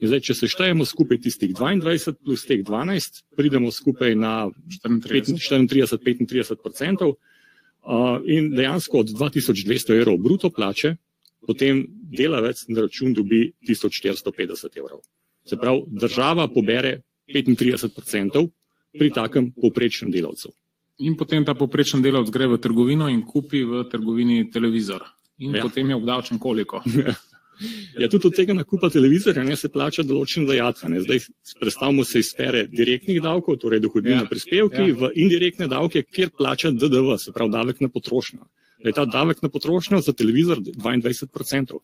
In 0.00 0.08
zdaj, 0.08 0.22
če 0.24 0.34
seštejemo 0.38 0.86
skupaj 0.88 1.20
tistih 1.20 1.52
22 1.52 2.14
plus 2.24 2.46
teh 2.48 2.62
12, 2.64 3.20
pridemo 3.36 3.70
skupaj 3.74 4.14
na 4.16 4.48
34-35 4.80 6.54
odstotkov. 6.56 7.18
Uh, 7.80 8.20
in 8.28 8.50
dejansko 8.52 9.00
od 9.00 9.12
2200 9.16 9.96
evrov 10.00 10.18
bruto 10.20 10.50
plače, 10.52 10.94
potem 11.48 11.86
delavec 11.88 12.60
na 12.68 12.84
račun 12.84 13.14
dobi 13.16 13.52
1450 13.64 14.76
evrov. 14.76 15.00
Se 15.48 15.56
pravi, 15.56 15.86
država 15.88 16.48
pobere 16.52 17.00
35 17.28 17.88
odstotkov 17.88 18.50
pri 18.98 19.10
takem 19.16 19.52
povprečnem 19.52 20.12
delavcu. 20.12 20.52
In 21.00 21.16
potem 21.16 21.44
ta 21.44 21.54
poprečen 21.54 22.02
delavec 22.04 22.30
gre 22.30 22.46
v 22.46 22.58
trgovino 22.60 23.08
in 23.08 23.22
kupi 23.24 23.64
v 23.64 23.84
trgovini 23.88 24.50
televizor. 24.52 25.04
In 25.40 25.54
ja. 25.54 25.62
Ja. 25.62 25.62
potem 25.64 25.88
je 25.88 25.96
obdavčen 25.96 26.38
koliko. 26.38 26.82
Ja, 27.98 28.08
tudi 28.08 28.26
od 28.26 28.34
tega 28.36 28.54
nakupa 28.56 28.88
televizorja 28.88 29.42
ne, 29.44 29.52
se 29.56 29.68
plača 29.68 30.00
določen 30.02 30.46
dajatve. 30.48 30.88
ne. 30.88 31.00
Zdaj 31.04 31.18
predstavimo 31.60 32.04
se 32.08 32.22
iz 32.22 32.30
sfere 32.32 32.62
direktnih 32.72 33.20
davkov, 33.20 33.58
torej 33.60 33.82
dohodnina 33.84 34.22
Ja, 34.22 34.28
prispevki, 34.28 34.86
ja. 34.88 34.94
v 34.96 35.10
indirektne 35.20 35.68
davke, 35.68 36.02
kjer 36.02 36.30
plača 36.32 36.70
DDV, 36.72 37.18
se 37.20 37.34
pravi 37.36 37.52
davek 37.52 37.82
na 37.84 37.88
potrošnjo. 37.92 38.40
Da 38.80 38.88
je 38.88 38.96
ta 38.96 39.04
davek 39.04 39.42
na 39.44 39.50
potrošnjo 39.52 40.00
za 40.00 40.12
televizor 40.16 40.62
22%. 40.64 41.76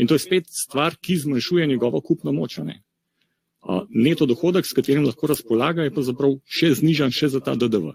In 0.00 0.08
to 0.08 0.16
je 0.16 0.24
spet 0.24 0.48
stvar, 0.48 0.96
ki 0.96 1.18
zmanjšuje 1.20 1.66
njegovo 1.66 2.00
kupno 2.00 2.32
moč. 2.32 2.56
Ne? 2.64 2.80
Neto 3.90 4.26
dohodek, 4.26 4.64
s 4.66 4.72
katerim 4.72 5.04
lahko 5.04 5.28
razpolaga, 5.28 5.84
je 5.84 5.92
pravzaprav 5.92 6.38
še 6.48 6.72
znižan 6.80 7.12
še 7.12 7.28
za 7.28 7.44
ta 7.44 7.54
DDV. 7.54 7.92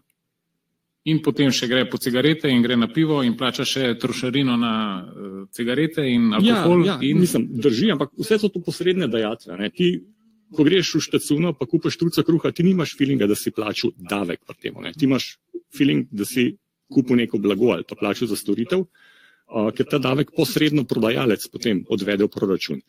In 1.07 1.21
potem 1.23 1.47
še 1.55 1.69
gre 1.71 1.85
po 1.87 1.95
cigarete 1.97 2.49
in 2.51 2.61
gre 2.61 2.75
na 2.75 2.89
pivo 2.91 3.21
in 3.23 3.37
plača 3.39 3.63
še 3.63 3.93
trošarino 4.01 4.57
na 4.59 4.73
uh, 4.99 5.35
cigarete 5.55 6.03
in 6.03 6.33
alkohol. 6.35 6.83
Ja, 6.83 6.97
ja, 6.99 7.07
in... 7.07 7.21
mislim, 7.23 7.47
drži, 7.55 7.93
ampak 7.95 8.11
vse 8.19 8.39
so 8.41 8.49
to 8.51 8.59
posredne 8.59 9.07
dajatve. 9.07 9.55
Ne. 9.61 9.69
Ti 9.71 9.93
ko 10.55 10.65
greš 10.65 10.95
v 10.97 11.03
štacuno, 11.05 11.53
pa 11.53 11.67
kupaš 11.69 11.97
truca 12.01 12.25
kruha, 12.25 12.51
ti 12.51 12.65
nimaš 12.65 12.95
feelinga, 12.97 13.29
da 13.29 13.37
si 13.37 13.53
plačal 13.53 13.93
davek 13.95 14.43
pri 14.47 14.57
tem. 14.59 14.81
Ti 14.97 15.05
imaš 15.05 15.37
feeling, 15.75 16.09
da 16.11 16.25
si 16.25 16.51
kupil 16.89 17.21
neko 17.21 17.37
blago 17.37 17.71
ali 17.75 17.85
pa 17.87 17.95
plačal 17.95 18.27
za 18.27 18.37
storitev, 18.39 18.83
uh, 18.83 19.69
ker 19.75 19.85
ta 19.85 20.01
davek 20.01 20.33
posredno 20.35 20.85
prodajalec 20.89 21.45
potem 21.53 21.83
odvede 21.89 22.25
v 22.25 22.33
proračun. 22.33 22.81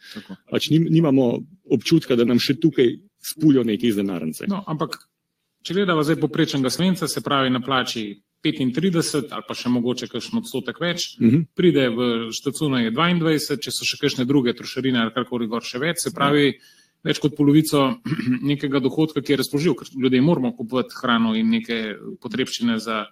Pač 0.50 0.71
nim, 0.73 0.88
nimamo 0.88 1.31
občutka, 1.76 2.17
da 2.17 2.25
nam 2.25 2.40
še 2.40 2.57
tukaj 2.61 2.97
spulijo 3.21 3.64
neki 3.64 3.93
iz 3.93 4.00
denarnice. 4.00 4.49
No, 4.49 4.64
ampak, 4.67 4.97
če 5.62 5.76
gledamo 5.76 6.02
zdaj 6.02 6.21
poprečnega 6.21 6.71
slovenca, 6.71 7.09
se 7.09 7.21
pravi 7.21 7.50
na 7.50 7.61
plači 7.61 8.21
35 8.45 9.29
ali 9.31 9.45
pa 9.49 9.55
še 9.55 9.69
mogoče 9.69 10.09
kakšen 10.09 10.40
odstotek 10.40 10.81
več, 10.81 11.17
uh 11.21 11.26
-huh. 11.29 11.45
pride 11.55 11.88
v 11.88 12.31
štacuno 12.33 12.79
je 12.79 12.90
22, 12.90 13.59
če 13.61 13.71
so 13.71 13.85
še 13.85 13.99
kakšne 14.00 14.25
druge 14.25 14.55
trošarine 14.57 15.00
ali 15.00 15.12
karkoli 15.14 15.47
gor 15.47 15.62
še 15.62 15.79
več, 15.79 15.99
se 16.00 16.11
pravi 16.14 16.49
uh 16.49 16.55
-huh. 16.55 17.05
več 17.05 17.19
kot 17.19 17.37
polovico 17.37 18.00
nekega 18.52 18.81
dohodka, 18.81 19.21
ki 19.21 19.33
je 19.33 19.37
razpoložljiv, 19.37 19.75
ker 19.75 19.87
ljudje 20.02 20.21
moramo 20.21 20.57
kupovati 20.57 20.97
hrano 21.02 21.35
in 21.35 21.50
neke 21.50 21.97
potrebščine 22.21 22.79
za 22.79 23.07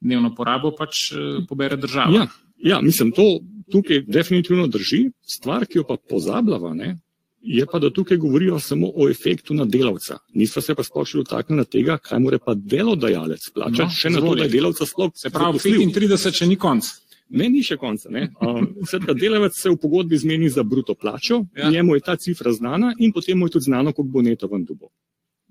dnevno 0.00 0.34
porabo, 0.34 0.74
pač 0.76 1.12
pobere 1.48 1.76
država. 1.76 2.12
Ja, 2.12 2.26
ja 2.58 2.80
mislim, 2.80 3.12
to 3.12 3.40
tukaj 3.70 4.04
definitivno 4.06 4.66
drži. 4.66 5.10
Stvar, 5.22 5.66
ki 5.66 5.78
jo 5.78 5.84
pa 5.88 5.96
pozabljava, 5.96 6.74
ne, 6.74 6.98
je 7.44 7.66
pa, 7.66 7.78
da 7.78 7.90
tukaj 7.90 8.16
govorijo 8.16 8.58
samo 8.60 8.90
o 8.96 9.08
efektu 9.10 9.54
na 9.54 9.64
delavca. 9.64 10.18
Nismo 10.34 10.62
se 10.62 10.74
pa 10.74 10.82
sploh 10.82 11.06
še 11.08 11.20
dotaknili 11.20 11.64
tega, 11.68 11.98
kaj 12.00 12.20
mora 12.24 12.38
pa 12.40 12.54
delodajalec 12.56 13.50
plačati, 13.54 13.88
no, 13.90 13.96
še 14.00 14.12
na 14.14 14.22
to, 14.24 14.34
da 14.38 14.46
je 14.46 14.52
delavca 14.54 14.86
sploh. 14.88 15.12
Se 15.20 15.30
pravi, 15.30 15.60
35 15.60 16.40
še 16.40 16.48
ni 16.48 16.56
konc. 16.56 16.88
Ne, 17.34 17.48
ni 17.52 17.62
še 17.64 17.76
konca. 17.80 18.08
Uh, 18.08 19.16
delavec 19.22 19.56
se 19.56 19.72
v 19.72 19.78
pogodbi 19.80 20.16
zmeni 20.20 20.48
za 20.52 20.64
bruto 20.64 20.94
plačo, 20.94 21.42
ja. 21.56 21.70
njemu 21.70 21.96
je 21.98 22.04
ta 22.04 22.16
cifra 22.16 22.52
znana 22.52 22.94
in 22.98 23.12
potem 23.12 23.38
mu 23.38 23.48
je 23.48 23.58
tudi 23.58 23.68
znano, 23.68 23.92
koliko 23.92 24.12
bo 24.12 24.22
neto 24.22 24.48
ven 24.48 24.64
dubo. 24.64 24.92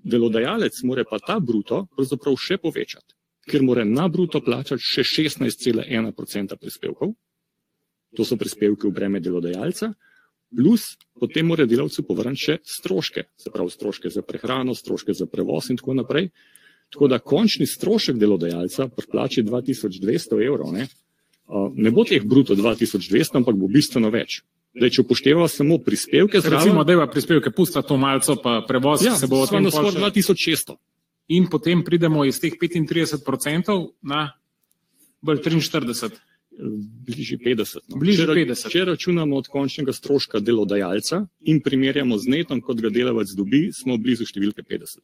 Delodajalec 0.04 0.82
mora 0.84 1.04
pa 1.08 1.18
ta 1.22 1.38
bruto 1.40 1.86
pravzaprav 1.94 2.34
še 2.40 2.58
povečati, 2.62 3.14
ker 3.50 3.62
mora 3.62 3.84
na 3.84 4.08
bruto 4.08 4.42
plačati 4.42 4.82
še 4.82 5.06
16,1% 5.30 6.58
prispevkov. 6.60 7.14
To 8.14 8.24
so 8.26 8.38
prispevki 8.38 8.86
v 8.86 8.94
breme 8.94 9.20
delodajalca 9.20 9.94
plus 10.56 10.94
potem 11.20 11.46
mora 11.46 11.66
delavcu 11.66 12.02
povrniti 12.06 12.42
še 12.42 12.58
stroške, 12.64 13.26
se 13.36 13.52
pravi 13.54 13.70
stroške 13.70 14.10
za 14.10 14.22
prehrano, 14.22 14.74
stroške 14.74 15.14
za 15.14 15.26
prevoz 15.30 15.70
in 15.70 15.78
tako 15.80 15.94
naprej. 15.94 16.30
Tako 16.92 17.08
da 17.10 17.18
končni 17.18 17.66
strošek 17.66 18.18
delodajalca 18.20 18.88
pri 18.94 19.06
plači 19.10 19.42
2200 19.42 20.40
evrov 20.46 20.74
ne, 20.74 20.86
ne 21.74 21.90
bo 21.90 22.04
teh 22.04 22.22
bruto 22.22 22.54
2200, 22.54 23.40
ampak 23.40 23.56
bo 23.58 23.70
bistveno 23.70 24.10
več. 24.14 24.42
Zdaj, 24.74 24.90
če 24.90 25.02
upošteva 25.04 25.46
samo 25.48 25.78
prispevke, 25.78 26.40
zraven, 26.42 26.58
recimo, 26.58 26.84
da 26.84 26.96
ima 26.96 27.06
prispevke, 27.06 27.52
pusta 27.54 27.82
to 27.86 27.96
malco, 28.00 28.34
pa 28.42 28.58
prevoz 28.66 29.04
ja, 29.06 29.14
se 29.14 29.30
bo 29.30 29.44
odvijal 29.44 29.68
na 29.68 29.70
skoraj 29.70 30.00
2600. 30.10 30.74
In 31.34 31.46
potem 31.50 31.84
pridemo 31.86 32.24
iz 32.26 32.40
teh 32.42 32.56
35% 32.60 33.76
na 34.02 34.26
bolj 35.24 35.40
43 35.46 36.18
bližje 37.06 37.38
50. 37.38 37.88
No. 37.88 37.98
Bliže 37.98 38.26
če, 38.26 38.34
50. 38.34 38.70
Če 38.70 38.84
računamo 38.84 39.36
od 39.36 39.48
končnega 39.50 39.92
stroška 39.92 40.40
delodajalca 40.40 41.24
in 41.50 41.60
primerjamo 41.64 42.18
z 42.18 42.30
netom, 42.36 42.62
kot 42.64 42.80
ga 42.80 42.92
delavec 42.94 43.32
dobi, 43.36 43.68
smo 43.74 43.98
blizu 43.98 44.26
številke 44.28 44.62
50. 44.62 45.02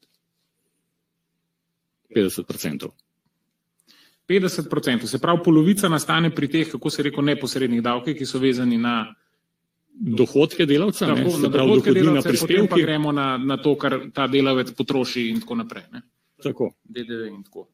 50%. 2.14 2.90
50%, 4.30 5.07
se 5.11 5.19
pravi, 5.19 5.42
polovica 5.45 5.88
nastane 5.90 6.30
pri 6.30 6.49
teh, 6.49 6.69
kako 6.71 6.90
se 6.90 7.02
reko, 7.02 7.23
neposrednih 7.23 7.83
davkih, 7.83 8.14
ki 8.14 8.26
so 8.26 8.38
vezani 8.38 8.78
na 8.78 9.09
dohodke 9.90 10.66
delavca, 10.71 11.09
tako, 11.11 11.35
ne, 11.35 11.42
na 11.42 11.50
dohodke 11.50 11.95
delavca, 11.95 12.35
potem 12.38 12.69
pa 12.71 12.78
gremo 12.78 13.12
na, 13.12 13.35
na 13.38 13.59
to, 13.59 13.75
kar 13.75 13.99
ta 14.14 14.28
delavec 14.30 14.71
potroši 14.78 15.26
in 15.33 15.42
tako 15.42 15.59
naprej. 15.64 15.88
Ne. 15.92 16.04
Tako. 16.42 16.71
DDV 16.87 17.26
in 17.26 17.42
tako. 17.42 17.66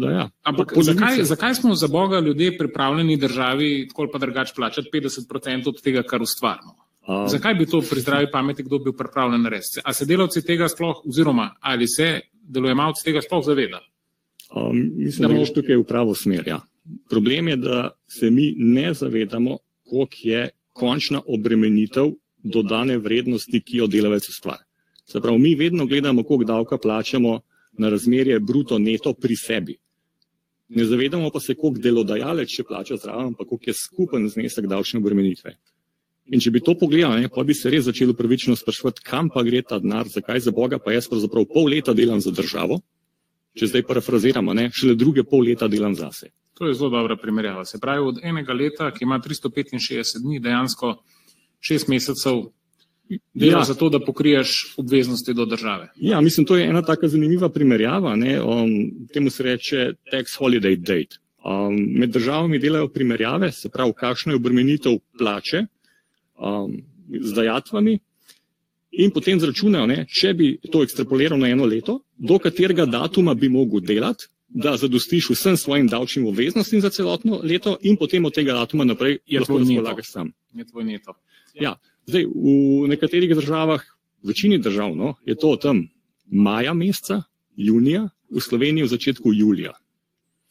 Da, 0.00 0.10
ja. 0.10 0.28
Ampak 0.42 0.72
zakaj, 0.82 1.22
zakaj 1.24 1.54
smo 1.54 1.74
za 1.74 1.88
Boga 1.88 2.18
ljudje 2.20 2.58
pripravljeni 2.58 3.16
državi 3.16 3.86
tako 3.88 4.02
ali 4.02 4.10
pa 4.12 4.18
drugače 4.18 4.52
plačati 4.56 4.90
50% 4.92 5.68
od 5.68 5.82
tega, 5.82 6.02
kar 6.02 6.22
ustvarjamo? 6.22 6.74
Um, 7.08 7.28
zakaj 7.28 7.54
bi 7.54 7.66
to 7.66 7.80
pri 7.90 8.00
zdravi 8.00 8.30
pameti 8.32 8.62
kdo 8.62 8.78
bil 8.78 8.92
pripravljen 8.92 9.42
narediti? 9.42 9.80
A 9.84 9.92
se 9.92 10.06
delavci 10.06 10.42
tega 10.46 10.68
sploh, 10.68 11.02
oziroma 11.06 11.50
ali 11.60 11.88
se 11.88 12.20
delojemalci 12.32 13.04
tega 13.04 13.22
sploh 13.22 13.44
zaveda? 13.44 13.80
Um, 14.56 14.90
mislim, 14.96 15.28
da 15.28 15.34
greš 15.34 15.52
tukaj 15.54 15.76
v 15.76 15.84
pravo 15.84 16.14
smer. 16.14 16.48
Ja. 16.48 16.60
Problem 17.10 17.48
je, 17.48 17.56
da 17.56 17.90
se 18.08 18.30
mi 18.30 18.54
ne 18.58 18.94
zavedamo, 18.94 19.58
koliko 19.90 20.16
je 20.22 20.48
končna 20.72 21.20
obremenitev 21.26 22.10
dodane 22.42 22.98
vrednosti, 22.98 23.60
ki 23.60 23.76
jo 23.76 23.86
delavec 23.86 24.28
ustvarja. 24.28 24.64
Se 25.06 25.20
pravi, 25.20 25.38
mi 25.38 25.54
vedno 25.54 25.86
gledamo, 25.86 26.22
koliko 26.22 26.44
davka 26.44 26.78
plačamo 26.78 27.40
na 27.80 27.88
razmerje 27.88 28.38
bruto 28.40 28.78
neto 28.78 29.14
pri 29.14 29.36
sebi. 29.36 29.76
Ne 30.70 30.84
zavedamo 30.84 31.30
pa 31.34 31.40
se, 31.40 31.56
koliko 31.58 31.82
delodajalec 31.82 32.52
še 32.52 32.64
plača 32.68 32.96
zraven, 33.00 33.34
pa 33.34 33.44
koliko 33.44 33.70
je 33.70 33.74
skupen 33.74 34.28
znesek 34.30 34.68
davčne 34.70 35.00
obremenitve. 35.00 35.56
In 36.30 36.38
če 36.38 36.52
bi 36.54 36.60
to 36.62 36.76
pogledali, 36.78 37.26
pa 37.32 37.42
bi 37.42 37.56
se 37.58 37.72
res 37.72 37.88
začelo 37.88 38.14
pravično 38.14 38.54
sprašovati, 38.56 39.02
kam 39.02 39.32
pa 39.34 39.42
gre 39.42 39.64
ta 39.66 39.80
denar, 39.82 40.06
zakaj 40.06 40.44
za 40.44 40.54
Boga 40.54 40.78
pa 40.78 40.94
jaz 40.94 41.08
pravzaprav 41.10 41.48
pol 41.50 41.72
leta 41.72 41.94
delam 41.96 42.20
za 42.22 42.30
državo, 42.30 42.78
če 43.58 43.66
zdaj 43.72 43.82
parafraziramo, 43.88 44.54
ne, 44.54 44.68
šele 44.70 44.94
druge 44.94 45.24
pol 45.26 45.42
leta 45.48 45.66
delam 45.68 45.96
zase. 45.98 46.30
To 46.60 46.68
je 46.68 46.76
zelo 46.78 46.92
dobra 46.92 47.16
primerjava. 47.16 47.64
Se 47.64 47.80
pravi, 47.82 48.04
od 48.06 48.20
enega 48.22 48.54
leta, 48.54 48.92
ki 48.94 49.08
ima 49.08 49.18
365 49.18 50.20
dni, 50.22 50.38
dejansko 50.44 50.92
šest 51.64 51.88
mesecev 51.90 52.44
dela 53.34 53.58
ja. 53.58 53.64
za 53.64 53.74
to, 53.74 53.88
da 53.88 54.00
pokriješ 54.00 54.74
obveznosti 54.76 55.34
do 55.34 55.44
države. 55.44 55.88
Ja, 55.96 56.20
mislim, 56.20 56.46
to 56.46 56.56
je 56.56 56.68
ena 56.68 56.82
taka 56.82 57.08
zanimiva 57.08 57.48
primerjava. 57.48 58.14
Um, 58.14 59.08
temu 59.12 59.30
se 59.30 59.42
reče 59.42 59.92
tax 60.12 60.38
holiday 60.40 60.76
date. 60.76 61.18
Um, 61.44 61.76
med 61.98 62.10
državami 62.10 62.58
delajo 62.58 62.88
primerjave, 62.88 63.52
se 63.52 63.68
pravi, 63.68 63.92
kakšna 63.96 64.32
je 64.32 64.36
obremenitev 64.36 64.98
plače 65.18 65.64
um, 66.36 66.82
z 67.20 67.34
dajatvami 67.34 67.98
in 68.90 69.10
potem 69.10 69.40
zračunajo, 69.40 69.86
ne, 69.86 70.04
če 70.10 70.34
bi 70.34 70.50
to 70.72 70.82
ekstrapoliral 70.82 71.38
na 71.38 71.48
eno 71.48 71.64
leto, 71.64 72.00
do 72.18 72.38
katerega 72.42 72.86
datuma 72.90 73.34
bi 73.34 73.48
mogel 73.48 73.80
delati, 73.80 74.26
da 74.50 74.74
zadostiš 74.76 75.30
vsem 75.30 75.56
svojim 75.56 75.86
davčnim 75.86 76.26
obveznostim 76.26 76.80
za 76.80 76.90
celotno 76.90 77.38
leto 77.42 77.76
in 77.82 77.96
potem 77.96 78.24
od 78.24 78.34
tega 78.34 78.52
datuma 78.58 78.84
naprej 78.84 79.20
lahko 79.38 79.58
razpolagaš 79.58 80.10
sam. 80.10 80.32
Je 80.54 80.66
tvoj 80.66 80.84
neto. 80.84 81.14
Ja. 81.54 81.76
Zdaj, 82.10 82.26
v 82.26 82.88
nekaterih 82.90 83.34
državah, 83.38 83.84
v 84.22 84.32
večini 84.32 84.58
držav, 84.58 84.96
no, 84.96 85.14
je 85.26 85.36
to 85.38 85.54
tam 85.56 85.86
maja 86.26 86.74
meseca, 86.74 87.22
junija, 87.56 88.08
v 88.30 88.42
Sloveniji 88.42 88.84
v 88.84 88.90
začetku 88.90 89.32
julija. 89.34 89.72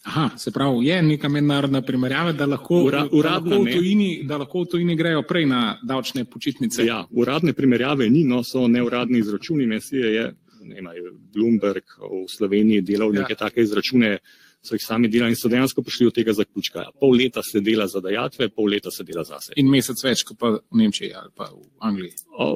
Aha, 0.03 0.29
se 0.37 0.51
pravi, 0.51 0.85
je 0.87 1.01
neka 1.01 1.29
mednarodna 1.29 1.81
primerjava, 1.81 2.31
da 2.31 2.45
lahko, 2.45 2.83
Ura, 2.83 3.03
uradne, 3.11 3.49
da, 3.49 3.57
lahko 3.57 3.71
tujini, 3.77 4.09
da 4.23 4.37
lahko 4.37 4.63
v 4.63 4.69
tujini 4.71 4.95
grejo 4.95 5.23
prej 5.27 5.45
na 5.45 5.63
davčne 5.83 6.23
počitnice. 6.25 6.85
Ja, 6.87 7.03
uradne 7.11 7.53
primerjave 7.53 8.07
ni, 8.09 8.23
no, 8.23 8.39
so 8.43 8.67
neuradni 8.67 9.19
izračuni. 9.19 9.67
Mesije 9.67 10.13
je, 10.13 10.29
ne 10.63 10.81
vem, 10.81 11.17
Bloomberg 11.35 11.83
v 11.99 12.23
Sloveniji 12.31 12.85
delal 12.87 13.11
ja. 13.13 13.21
neke 13.21 13.35
take 13.35 13.61
izračune, 13.61 14.17
so 14.61 14.75
jih 14.75 14.83
sami 14.83 15.07
delali 15.07 15.31
in 15.31 15.39
so 15.39 15.49
dejansko 15.49 15.81
prišli 15.83 16.09
do 16.09 16.11
tega 16.11 16.33
zaključka. 16.35 16.83
Pol 16.99 17.15
leta 17.15 17.43
se 17.43 17.61
dela 17.63 17.87
za 17.87 18.01
dajatve, 18.03 18.49
pol 18.49 18.69
leta 18.73 18.91
se 18.91 19.03
dela 19.03 19.23
zase. 19.23 19.53
In 19.55 19.69
mesec 19.71 20.03
več 20.03 20.23
kot 20.27 20.39
pa 20.39 20.51
v 20.57 20.81
Nemčiji 20.81 21.13
ali 21.15 21.31
pa 21.35 21.47
v 21.53 21.63
Angliji. 21.79 22.15
O, 22.35 22.49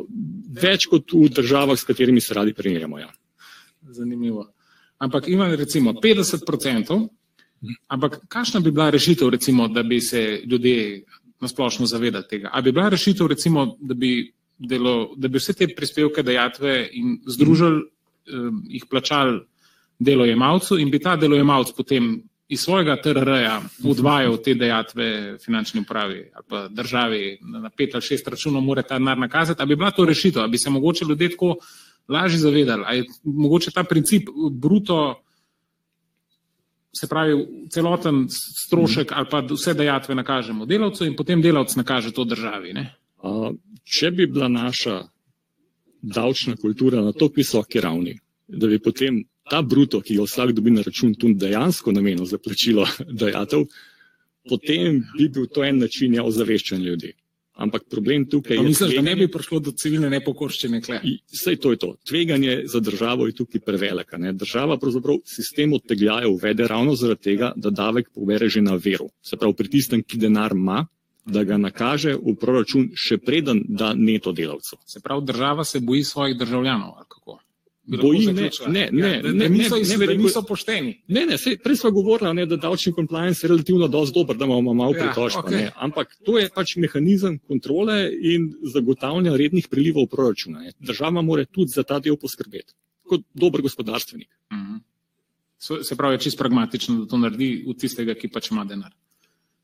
več 0.62 0.88
kot 0.92 1.16
v 1.16 1.30
državah, 1.32 1.80
s 1.80 1.88
katerimi 1.88 2.22
se 2.22 2.36
radi 2.36 2.54
primerjamo. 2.54 3.00
Ja. 3.00 3.10
Zanimivo. 3.96 4.50
Ampak 5.04 5.28
ima 5.28 5.48
recimo 5.56 5.94
50%, 6.04 7.00
ampak 7.88 8.20
kakšna 8.28 8.60
bi 8.60 8.72
bila 8.72 8.90
rešitev, 8.92 9.30
recimo, 9.30 9.68
da 9.68 9.84
bi 9.84 10.02
se 10.02 10.42
ljudje 10.46 11.04
nasplošno 11.42 11.88
zavedali 11.88 12.28
tega? 12.30 12.52
A 12.54 12.62
bi 12.62 12.72
bila 12.72 12.90
rešitev, 12.90 13.28
recimo, 13.28 13.66
da 13.80 13.94
bi, 13.94 14.34
delo, 14.60 15.14
da 15.18 15.28
bi 15.28 15.40
vse 15.40 15.56
te 15.60 15.68
prispevke, 15.76 16.24
dajatve 16.24 16.76
in 16.92 17.18
združili, 17.28 17.80
mm. 17.80 17.88
eh, 18.36 18.52
jih 18.78 18.86
plačali 18.92 19.42
delojemalcu 20.00 20.80
in 20.80 20.92
bi 20.92 21.00
ta 21.00 21.16
delojemalc 21.16 21.72
potem 21.78 22.24
iz 22.54 22.60
svojega 22.60 22.96
TRR-ja 23.02 23.62
odvajal 23.90 24.38
te 24.44 24.54
dejatve 24.54 25.38
finančni 25.46 25.82
upravi 25.82 26.20
ali 26.34 26.46
pa 26.50 26.68
državi 26.68 27.38
na 27.42 27.70
pet 27.70 27.96
ali 27.96 28.02
šest 28.02 28.28
računov, 28.28 28.62
mora 28.62 28.84
ta 28.84 29.00
denar 29.00 29.18
nakazati, 29.18 29.62
ali 29.62 29.68
bi 29.68 29.76
bila 29.76 29.92
to 29.92 30.06
rešitev, 30.06 30.42
ali 30.42 30.52
bi 30.52 30.58
se 30.58 30.70
mogoče 30.70 31.06
ljudje 31.10 31.30
tako 31.30 31.56
lažje 32.10 32.40
zavedali, 32.40 32.84
ali 32.86 32.98
je 32.98 33.06
mogoče 33.24 33.72
ta 33.72 33.84
princip 33.84 34.30
bruto, 34.52 35.24
se 36.94 37.08
pravi 37.08 37.48
celoten 37.72 38.28
strošek 38.68 39.12
ali 39.12 39.28
pa 39.32 39.40
vse 39.50 39.74
dejatve 39.74 40.16
nakažemo 40.16 40.66
delavcu 40.66 41.06
in 41.06 41.16
potem 41.16 41.42
delavc 41.42 41.76
nakaže 41.76 42.12
to 42.12 42.24
državi. 42.24 42.74
Ne? 42.74 42.94
Če 43.84 44.12
bi 44.12 44.28
bila 44.28 44.48
naša 44.48 45.02
davčna 46.02 46.56
kultura 46.62 47.02
na 47.02 47.12
tako 47.12 47.34
visoki 47.36 47.82
ravni, 47.82 48.20
da 48.48 48.68
bi 48.68 48.80
potem 48.80 49.24
ta 49.50 49.62
bruto, 49.62 50.02
ki 50.02 50.18
ga 50.20 50.28
vsak 50.28 50.54
dobi 50.56 50.72
na 50.72 50.84
račun, 50.86 51.16
tudi 51.16 51.40
dejansko 51.42 51.92
namenil 51.92 52.26
za 52.26 52.38
plačilo 52.38 52.88
dajatev, 53.24 53.66
potem 54.50 55.04
bi 55.18 55.30
bil 55.30 55.48
to 55.48 55.64
en 55.64 55.84
način 55.84 56.14
ja, 56.14 56.24
ozaveščanja 56.24 56.84
ljudi. 56.84 57.14
Ampak 57.54 57.84
problem 57.90 58.26
tukaj 58.26 58.58
je. 58.58 58.64
misliš, 58.66 58.96
da 58.96 59.02
ne 59.02 59.14
bi 59.16 59.28
prišlo 59.30 59.60
do 59.62 59.72
civilne 59.78 60.10
nepokorščine? 60.10 60.80
Vse 61.34 61.54
to 61.62 61.72
je 61.72 61.78
to. 61.78 61.92
Tveganje 62.10 62.64
za 62.66 62.80
državo 62.82 63.28
je 63.30 63.36
tukaj 63.38 63.62
prevelika. 63.62 64.18
Ne? 64.18 64.34
Država 64.34 64.80
pravzaprav 64.82 65.20
sistem 65.30 65.74
odtegljaje 65.78 66.28
uvede 66.28 66.68
ravno 66.68 66.96
zaradi 66.98 67.22
tega, 67.22 67.52
da 67.56 67.70
davek 67.70 68.10
pobere 68.10 68.50
že 68.50 68.62
na 68.62 68.74
veru. 68.76 69.12
Se 69.22 69.38
pravi, 69.38 69.54
pri 69.54 69.70
tistem, 69.70 70.02
ki 70.02 70.18
denar 70.18 70.58
ima, 70.58 70.88
da 71.26 71.44
ga 71.44 71.58
nakaže 71.58 72.16
v 72.18 72.34
proračun 72.40 72.90
še 72.98 73.20
preden 73.22 73.62
da 73.70 73.94
neto 73.94 74.34
delavcu. 74.34 74.82
Se 74.86 75.00
pravi, 75.00 75.26
država 75.26 75.64
se 75.64 75.80
boji 75.80 76.04
svojih 76.04 76.38
državljanov. 76.38 76.98
Boji, 77.86 78.26
ne, 78.28 78.34
ne, 78.68 78.90
ne, 78.92 79.00
ja, 79.10 79.22
da, 79.22 79.28
ne, 79.30 79.40
da 79.40 79.48
niso, 79.50 79.76
ne, 79.76 79.84
ne 79.90 80.06
rekel- 80.06 80.18
niso 80.18 80.42
pošteni. 80.42 81.04
Ne, 81.08 81.26
ne, 81.26 81.38
sej, 81.38 81.58
prej 81.58 81.76
smo 81.76 81.92
govorili, 81.92 82.34
ne, 82.34 82.46
da 82.46 82.56
davčni 82.58 82.94
compliance 82.94 83.44
je 83.44 83.50
relativno 83.50 83.88
dosti 83.88 84.14
dober, 84.14 84.38
da 84.38 84.46
imamo 84.46 84.74
malo 84.74 84.94
Ja, 84.94 85.04
pritožb. 85.04 85.38
Okay. 85.42 85.70
Ampak 85.78 86.16
to 86.24 86.38
je 86.38 86.50
pač 86.50 86.76
mehanizem 86.78 87.40
kontrole 87.42 87.98
in 88.24 88.54
zagotavljanja 88.66 89.36
rednih 89.36 89.68
prilivov 89.68 90.08
proračuna. 90.08 90.60
Ne. 90.62 90.72
Država 90.80 91.22
mora 91.22 91.44
tudi 91.46 91.70
za 91.70 91.84
ta 91.84 92.00
del 92.00 92.16
poskrbeti, 92.16 92.74
kot 93.04 93.22
dober 93.34 93.62
gospodarstvenik. 93.62 94.30
Mhm. 94.54 94.76
So- 95.60 95.84
Se 95.84 95.96
pravi, 95.96 96.16
je 96.16 96.20
čisto 96.20 96.40
pragmatično, 96.40 96.96
da 96.96 97.06
to 97.06 97.18
naredi 97.18 97.66
od 97.68 97.78
tistega, 97.78 98.14
ki 98.14 98.28
pač 98.28 98.52
ima 98.52 98.66
denar. 98.66 98.92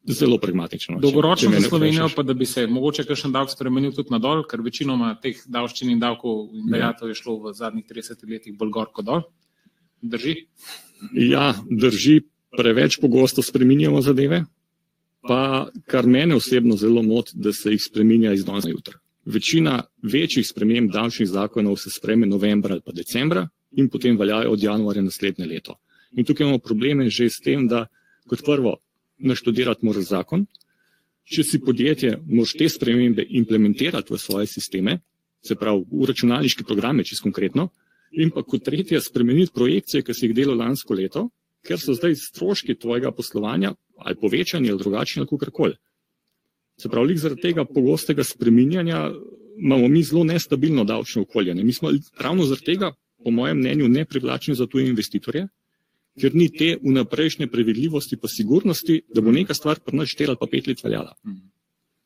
Zelo 0.09 0.37
pragmatično. 0.41 0.99
Dolgoročno 0.99 1.51
za 1.51 1.61
Slovenijo 1.69 2.03
vprašaš. 2.07 2.15
pa, 2.15 2.23
da 2.23 2.33
bi 2.33 2.45
se 2.45 2.67
mogoče 2.67 3.03
kakšen 3.05 3.31
davek 3.31 3.51
spremenil 3.53 3.91
tudi 3.93 4.09
nadol, 4.11 4.43
ker 4.49 4.61
večinoma 4.61 5.13
teh 5.21 5.37
davščin 5.45 5.89
in 5.93 5.99
davkov 5.99 6.49
in 6.53 6.65
Ja. 6.69 6.77
dejatov 6.77 7.09
je 7.09 7.15
šlo 7.15 7.37
v 7.43 7.53
zadnjih 7.53 7.85
30 7.85 8.25
letih 8.29 8.57
bolj 8.57 8.71
gor 8.71 8.87
kot 8.93 9.05
dol. 9.05 9.21
Drži? 10.01 10.35
Ja, 11.13 11.53
drži, 11.69 12.21
preveč 12.57 12.97
pogosto 13.01 13.41
spreminjamo 13.41 14.01
zadeve, 14.01 14.45
pa 15.21 15.69
kar 15.85 16.07
mene 16.07 16.35
osebno 16.35 16.75
zelo 16.75 17.03
moti, 17.03 17.31
da 17.35 17.53
se 17.53 17.71
jih 17.71 17.81
spreminja 17.83 18.33
iz 18.33 18.45
danes 18.45 18.63
na 18.63 18.71
jutro. 18.71 18.97
Večina 19.25 19.83
večjih 20.01 20.47
sprememb 20.47 20.91
davčnih 20.91 21.29
zakonov 21.29 21.77
se 21.77 21.89
spreme 21.89 22.25
novembra 22.25 22.73
ali 22.73 22.81
pa 22.85 22.91
decembra 22.91 23.47
in 23.77 23.89
potem 23.89 24.17
veljajo 24.17 24.51
od 24.51 24.63
januarja 24.63 25.01
naslednje 25.01 25.45
leto. 25.45 25.75
In 26.17 26.25
tukaj 26.25 26.45
imamo 26.47 26.57
probleme 26.59 27.09
že 27.09 27.29
s 27.29 27.39
tem, 27.43 27.67
da 27.67 27.85
kot 28.27 28.41
prvo 28.45 28.77
naštudirati 29.19 29.85
moraš 29.85 30.09
zakon, 30.09 30.45
če 31.29 31.43
si 31.43 31.59
podjetje, 31.61 32.17
moraš 32.25 32.55
te 32.57 32.69
spremembe 32.69 33.25
implementirati 33.41 34.13
v 34.13 34.17
svoje 34.17 34.47
sisteme, 34.47 34.99
se 35.45 35.55
pravi 35.55 35.85
v 35.91 36.07
računalniške 36.09 36.63
programe, 36.67 37.03
čisto 37.03 37.27
konkretno, 37.27 37.69
in 38.11 38.31
pa 38.33 38.43
kot 38.43 38.63
tretje 38.65 39.01
spremeniti 39.01 39.53
projekcije, 39.55 40.03
ki 40.03 40.13
si 40.13 40.25
jih 40.27 40.35
delal 40.35 40.57
lansko 40.57 40.97
leto, 40.97 41.27
ker 41.65 41.79
so 41.79 41.93
zdaj 41.93 42.15
stroški 42.15 42.77
tvojega 42.79 43.11
poslovanja 43.11 43.75
ali 43.99 44.15
povečani 44.15 44.71
ali 44.71 44.79
drugačni 44.79 45.21
ali 45.21 45.29
kakorkoli. 45.29 45.75
Se 46.79 46.89
pravi, 46.89 47.11
lik 47.11 47.19
zaradi 47.19 47.41
tega 47.41 47.65
pogostega 47.65 48.23
spreminjanja 48.23 49.09
imamo 49.59 49.87
mi 49.87 50.03
zelo 50.03 50.23
nestabilno 50.23 50.83
davčno 50.83 51.21
okolje. 51.21 51.55
Ne? 51.55 51.63
Mi 51.63 51.73
smo 51.73 51.91
ravno 52.19 52.45
zaradi 52.45 52.65
tega, 52.65 52.93
po 53.23 53.31
mojem 53.31 53.57
mnenju, 53.57 53.89
neprivlačni 53.89 54.55
za 54.55 54.65
tuje 54.67 54.87
investitorje, 54.87 55.47
ker 56.19 56.35
ni 56.35 56.49
te 56.49 56.77
vnaprejšnje 56.81 57.47
previdljivosti 57.47 58.17
pa 58.17 58.27
sigurnosti, 58.27 59.01
da 59.13 59.21
bo 59.21 59.31
neka 59.31 59.53
stvar 59.53 59.79
pri 59.79 60.01
nas 60.01 60.09
štela 60.09 60.35
pa 60.39 60.47
pet 60.51 60.67
let 60.67 60.83
veljala. 60.83 61.13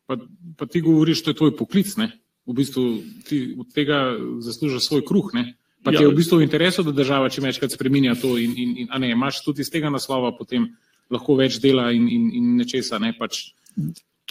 Pa, 0.06 0.18
pa 0.58 0.66
ti 0.66 0.82
govoriš, 0.82 1.24
to 1.24 1.32
je 1.32 1.40
tvoj 1.40 1.56
poklic, 1.58 1.96
ne? 1.98 2.12
V 2.46 2.54
bistvu 2.58 2.84
ti 3.28 3.56
od 3.58 3.72
tega 3.74 4.18
zaslužiš 4.44 4.84
svoj 4.90 5.06
kruh, 5.08 5.32
ne? 5.34 5.54
Pa 5.84 5.92
ti 5.92 6.00
Ja. 6.00 6.08
je 6.08 6.14
v 6.14 6.16
bistvu 6.16 6.40
v 6.40 6.48
interesu, 6.48 6.84
da 6.84 6.92
država 6.92 7.30
čim 7.30 7.44
večkrat 7.44 7.72
spreminja 7.72 8.16
to 8.16 8.38
in, 8.38 8.54
in, 8.58 8.78
in 8.78 8.88
a 8.92 9.00
ne, 9.00 9.12
imaš 9.12 9.44
tudi 9.44 9.62
iz 9.62 9.70
tega 9.72 9.90
naslova 9.90 10.32
potem 10.38 10.76
lahko 11.12 11.36
več 11.36 11.60
dela 11.60 11.92
in, 11.92 12.08
in, 12.10 12.30
in 12.34 12.56
nečesa, 12.58 13.00
ne 13.00 13.14
pač. 13.18 13.52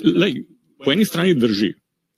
Lej, 0.04 0.44
po 0.84 0.92
eni 0.92 1.04
strani 1.04 1.34
drži, 1.34 1.74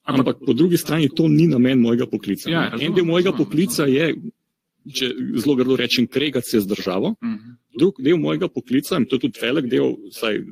ampak 0.06 0.44
po 0.46 0.52
drugi 0.52 0.78
strani 0.78 1.08
to 1.08 1.28
ni 1.28 1.47
namen 1.50 1.80
mojega 1.80 2.06
poklica. 2.06 2.50
Ja, 2.50 2.69
razumem, 2.71 2.86
en 2.86 2.95
del 2.95 3.04
mojega 3.08 3.30
razumem, 3.30 3.47
poklica 3.47 3.86
je, 3.90 4.14
če 4.92 5.08
zelo 5.36 5.54
grdo 5.56 5.76
rečem, 5.76 6.06
kregati 6.06 6.49
se 6.49 6.60
z 6.60 6.66
državo, 6.66 7.14
Mhm. 7.23 7.50
drug 7.78 7.94
del 8.00 8.16
mojega 8.16 8.49
poklica, 8.49 8.97
in 8.97 9.06
to 9.06 9.16
je 9.16 9.20
tudi 9.20 9.38
velik 9.40 9.66
del, 9.66 9.97
vsaj 10.10 10.44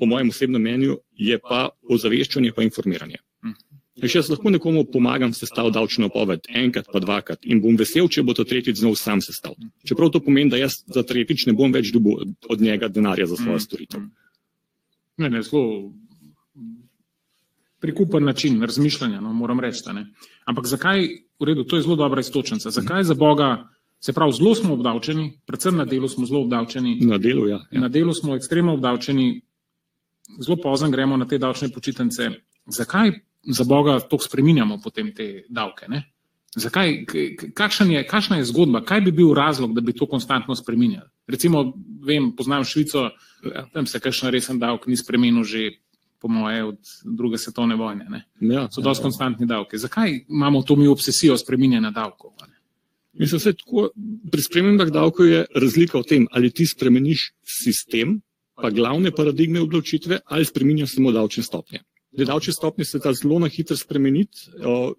po 0.00 0.06
mojem 0.06 0.28
osebnem 0.28 0.62
mnenju, 0.62 0.96
je 1.14 1.38
pa 1.38 1.68
ozaveščanje 1.82 2.52
pa 2.52 2.62
informiranje. 2.62 3.16
Mhm. 3.44 3.54
In 3.96 4.08
Še 4.08 4.18
jaz 4.18 4.28
lahko 4.28 4.50
nekomu 4.50 4.84
pomagam 4.84 5.32
sestaviti 5.32 5.74
davčno 5.74 6.08
napoved, 6.08 6.40
enkrat 6.50 6.86
pa 6.92 6.98
dvakrat, 6.98 7.38
in 7.44 7.60
bom 7.60 7.76
vesel, 7.76 8.08
če 8.08 8.22
bo 8.22 8.34
to 8.34 8.44
tretjič 8.44 8.76
znal 8.76 8.94
sam 8.94 9.20
sestaviti. 9.20 9.70
Čeprav 9.86 10.10
to 10.10 10.20
pomeni, 10.20 10.50
da 10.50 10.56
jaz 10.56 10.82
za 10.86 11.02
tretjič 11.02 11.46
ne 11.46 11.52
bom 11.52 11.70
več 11.72 11.92
dobil 11.92 12.12
od 12.48 12.60
njega 12.60 12.88
denarja 12.88 13.26
za 13.26 13.36
svojo 13.36 13.54
Mhm. 13.54 13.62
storitev. 13.62 14.00
Ne, 15.16 15.30
ne, 15.30 15.42
zelo 15.42 15.92
prikupen 17.84 18.24
način 18.24 18.62
razmišljanja, 18.62 19.20
no, 19.20 19.32
moram 19.32 19.60
reči. 19.60 19.84
Ampak 20.48 20.66
zakaj, 20.66 21.04
v 21.36 21.44
redu, 21.44 21.64
to 21.64 21.76
je 21.76 21.82
zelo 21.82 21.96
dobra 21.96 22.20
istočnica. 22.20 22.70
Zakaj 22.70 23.04
za 23.04 23.14
Boga, 23.14 23.68
se 24.00 24.12
pravi, 24.12 24.32
zelo 24.32 24.54
smo 24.54 24.72
obdavčeni, 24.74 25.26
predvsem 25.46 25.76
na 25.76 25.84
delu 25.84 26.08
smo 26.08 26.24
zelo 26.26 26.40
obdavčeni, 26.42 26.98
Na 27.02 27.18
delu, 27.18 27.48
ja. 27.48 27.60
ja. 27.70 27.80
na 27.80 27.88
delu 27.88 28.14
smo 28.14 28.36
ekstremno 28.36 28.74
obdavčeni, 28.74 29.42
zelo 30.40 30.56
pozno 30.56 30.88
gremo 30.90 31.16
na 31.16 31.28
te 31.28 31.38
davčne 31.38 31.68
počitnice. 31.68 32.30
Zakaj 32.66 33.12
za 33.44 33.64
Boga 33.64 33.98
to 34.00 34.18
spreminjamo 34.18 34.80
potem 34.80 35.12
te 35.14 35.44
davke? 35.48 35.88
Ne? 35.88 36.02
Zakaj, 36.56 37.04
k- 37.04 37.34
k- 37.36 37.50
kakšen 37.52 37.90
je, 37.90 38.04
kakšna 38.06 38.36
je 38.40 38.44
zgodba, 38.46 38.80
kaj 38.80 39.00
bi 39.00 39.12
bil 39.12 39.34
razlog, 39.34 39.74
da 39.74 39.80
bi 39.80 39.92
to 39.92 40.06
konstantno 40.06 40.54
spreminjali? 40.54 41.08
Recimo, 41.28 41.72
vem, 42.00 42.32
poznam 42.32 42.64
Švico, 42.64 43.10
Ja. 43.44 43.66
tam 43.72 43.84
se 43.86 44.00
kakšen 44.00 44.30
resen 44.32 44.56
davek 44.58 44.86
ni 44.88 44.96
spremenil 44.96 45.44
že, 45.44 45.70
po 46.24 46.28
moje, 46.32 46.64
od 46.64 46.78
druge 47.04 47.38
svetovne 47.38 47.76
vojne. 47.76 48.06
Ne? 48.08 48.22
Ja, 48.40 48.64
So 48.72 48.80
dosti 48.80 49.04
konstantni 49.04 49.46
davki. 49.46 49.76
Zakaj 49.78 50.22
imamo 50.28 50.62
to 50.64 50.76
mi 50.76 50.88
obsesijo 50.88 51.36
spreminjanja 51.36 51.90
davkov? 51.92 52.32
ne? 52.48 52.54
Mislim, 53.12 53.40
se 53.40 53.52
tako, 53.52 53.90
pri 54.32 54.42
spremembah 54.42 54.88
davkov 54.88 55.28
je 55.28 55.44
razlika 55.54 56.00
v 56.00 56.08
tem, 56.08 56.24
ali 56.32 56.50
ti 56.50 56.64
spremeniš 56.66 57.26
sistem, 57.44 58.22
pa 58.56 58.70
glavne 58.72 59.12
paradigme 59.12 59.60
odločitve, 59.60 60.22
ali 60.24 60.48
spremeniš 60.48 60.96
samo 60.96 61.12
davčne 61.12 61.44
stopnje. 61.44 61.82
Zdaj, 62.14 62.26
davčne 62.30 62.52
stopnje 62.56 62.84
se 62.88 63.02
da 63.04 63.12
zelo 63.12 63.38
na 63.42 63.50
hitro 63.52 63.76
spremeniti 63.76 64.48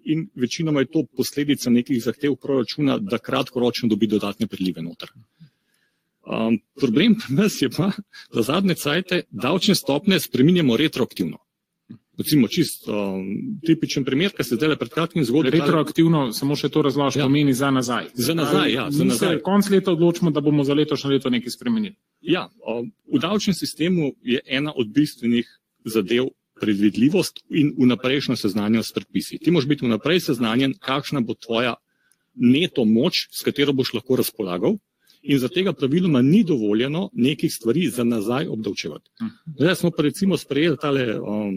in 0.04 0.28
večinoma 0.34 0.84
je 0.84 0.92
to 0.94 1.02
posledica 1.16 1.70
nekih 1.70 2.02
zahtev 2.04 2.36
proračuna, 2.36 3.00
da 3.02 3.18
kratkoročno 3.18 3.88
dobi 3.88 4.06
dodatne 4.06 4.46
prilive 4.46 4.82
noter. 4.86 5.10
Um, 6.26 6.58
problem 6.74 7.14
pri 7.14 7.34
nas 7.34 7.62
je 7.62 7.68
pa, 7.70 7.92
da 8.34 8.42
zadnje 8.42 8.74
cajte 8.74 9.22
davčne 9.30 9.74
stopnje 9.74 10.20
spreminjamo 10.20 10.76
retroaktivno. 10.76 11.38
Recimo 12.18 12.48
čist 12.48 12.88
um, 12.88 13.26
tipičen 13.66 14.04
primer, 14.04 14.32
ki 14.32 14.44
se 14.44 14.56
zdaj 14.56 14.68
le 14.72 14.76
pred 14.80 14.90
kratkim 14.90 15.24
zgodil. 15.24 15.52
Retroaktivno, 15.52 16.32
samo 16.32 16.56
še 16.56 16.70
to 16.72 16.82
razloži, 16.82 17.20
Ja. 17.20 17.26
pomeni 17.28 17.52
za 17.54 17.70
nazaj. 17.70 18.08
Za 18.14 18.34
nazaj, 18.34 18.72
ja, 18.72 18.86
za 18.90 19.04
nazaj. 19.04 19.36
se 19.36 19.42
konc 19.44 19.68
leta 19.70 19.92
odločimo, 19.92 20.30
da 20.32 20.40
bomo 20.40 20.64
za 20.64 20.74
letošnje 20.74 21.10
leto 21.10 21.30
nekaj 21.30 21.52
spremenili. 21.52 21.94
Ja, 22.20 22.48
o, 22.64 22.82
v 23.12 23.20
davčnem 23.20 23.54
sistemu 23.54 24.14
je 24.24 24.40
ena 24.46 24.72
od 24.76 24.88
bistvenih 24.88 25.46
zadev 25.84 26.32
predvidljivost 26.60 27.44
in 27.52 27.74
vnaprejšnja 27.78 28.36
seznanjenost 28.36 28.88
s 28.88 28.96
predpisi. 28.96 29.38
Ti 29.38 29.50
moraš 29.52 29.68
biti 29.68 29.84
vnaprej 29.86 30.20
seznanjen, 30.20 30.74
kakšna 30.80 31.20
bo 31.20 31.34
tvoja 31.36 31.74
neto 32.34 32.84
moč, 32.84 33.28
s 33.30 33.44
katero 33.44 33.72
boš 33.76 33.92
lahko 33.92 34.16
razpolagal. 34.16 34.78
In 35.26 35.38
za 35.42 35.48
tega 35.50 35.72
praviloma 35.72 36.22
ni 36.22 36.44
dovoljeno 36.44 37.08
nekih 37.12 37.52
stvari 37.52 37.88
za 37.90 38.04
nazaj 38.04 38.46
obdavčevati. 38.46 39.10
Zdaj 39.58 39.74
smo 39.76 39.90
pa 39.90 40.02
recimo 40.02 40.36
sprejeli 40.36 40.76
tale 40.80 41.18
um, 41.18 41.56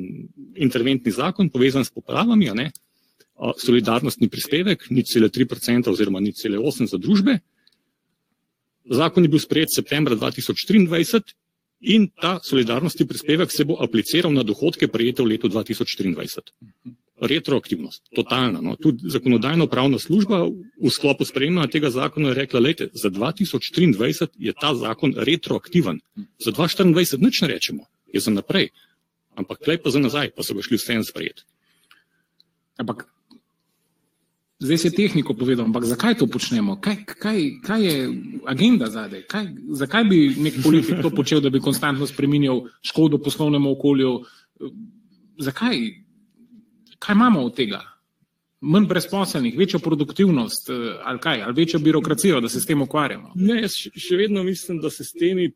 interventni 0.56 1.12
zakon, 1.12 1.50
povezan 1.50 1.86
s 1.86 1.94
popravami, 1.94 2.50
ne, 2.56 2.72
uh, 3.36 3.54
solidarnostni 3.58 4.30
prispevek, 4.30 4.88
nič 4.90 5.14
cele 5.14 5.30
3% 5.30 5.92
oziroma 5.92 6.20
nič 6.20 6.42
cele 6.42 6.58
8% 6.58 6.90
za 6.90 6.98
družbe. 6.98 7.38
Zakon 8.90 9.24
je 9.24 9.30
bil 9.30 9.40
sprejet 9.40 9.74
septembra 9.76 10.16
2023 10.16 11.36
in 11.80 12.10
ta 12.22 12.40
solidarnostni 12.44 13.06
prispevek 13.08 13.52
se 13.52 13.66
bo 13.66 13.78
apliciral 13.80 14.34
na 14.34 14.44
dohodke 14.44 14.88
prejete 14.88 15.24
v 15.24 15.36
letu 15.36 15.48
2023. 15.48 16.42
Retroaktivnost, 17.22 18.04
totalna. 18.16 18.62
No. 18.64 18.76
Tudi 18.80 19.12
zakonodajno-pravna 19.12 20.00
služba 20.00 20.48
v 20.80 20.90
sklopu 20.90 21.28
sprejemanja 21.28 21.68
tega 21.68 21.92
zakona 21.92 22.32
je 22.32 22.40
rekla, 22.40 22.60
lejte, 22.64 22.88
za 22.94 23.12
2023 23.12 24.40
je 24.40 24.54
ta 24.56 24.72
zakon 24.76 25.14
retroaktiven, 25.18 26.00
za 26.40 26.52
2024 26.56 27.20
nič 27.20 27.42
ne 27.44 27.48
rečemo, 27.48 27.84
je 28.08 28.24
za 28.24 28.32
naprej, 28.32 28.72
ampak 29.36 29.60
klej 29.60 29.84
pa 29.84 29.92
za 29.92 30.00
nazaj, 30.00 30.32
pa 30.32 30.48
so 30.48 30.56
ga 30.56 30.64
šli 30.64 30.80
vsem 30.80 31.04
sprejeti. 31.04 31.44
Ampak 32.80 33.04
zdaj 34.64 34.78
si 34.80 34.96
tehniko 34.96 35.36
povedal, 35.36 35.68
ampak 35.68 35.84
zakaj 35.84 36.24
to 36.24 36.28
počnemo? 36.28 36.80
Kaj, 36.80 37.04
kaj, 37.04 37.40
kaj 37.60 37.80
je 37.84 37.96
agenda 38.48 38.88
zadaj? 38.88 39.28
Kaj, 39.28 39.46
zakaj 39.76 40.04
bi 40.08 40.20
nek 40.40 40.64
politik 40.64 41.04
to 41.04 41.12
počel, 41.12 41.44
da 41.44 41.52
bi 41.52 41.60
konstantno 41.60 42.08
spremenjal 42.08 42.72
škodo 42.80 43.20
poslovnemu 43.20 43.76
okolju? 43.76 44.24
Zakaj? 45.40 46.08
Kaj 47.00 47.16
imamo 47.16 47.46
od 47.46 47.56
tega? 47.56 47.82
Manj 48.62 48.86
brezposelnih, 48.88 49.58
večjo 49.58 49.80
produktivnost 49.80 50.70
eh, 50.70 51.00
ali 51.04 51.20
kaj, 51.20 51.42
ali 51.42 51.62
večjo 51.62 51.80
birokracijo, 51.80 52.42
da 52.42 52.50
se 52.50 52.60
s 52.60 52.66
tem 52.66 52.82
ukvarjamo? 52.82 53.32
Ne, 53.36 53.62
jaz 53.62 53.78
še 53.96 54.20
vedno 54.20 54.44
mislim, 54.44 54.82
da 54.84 54.90
se 54.90 55.04
s 55.04 55.16
temi 55.16 55.52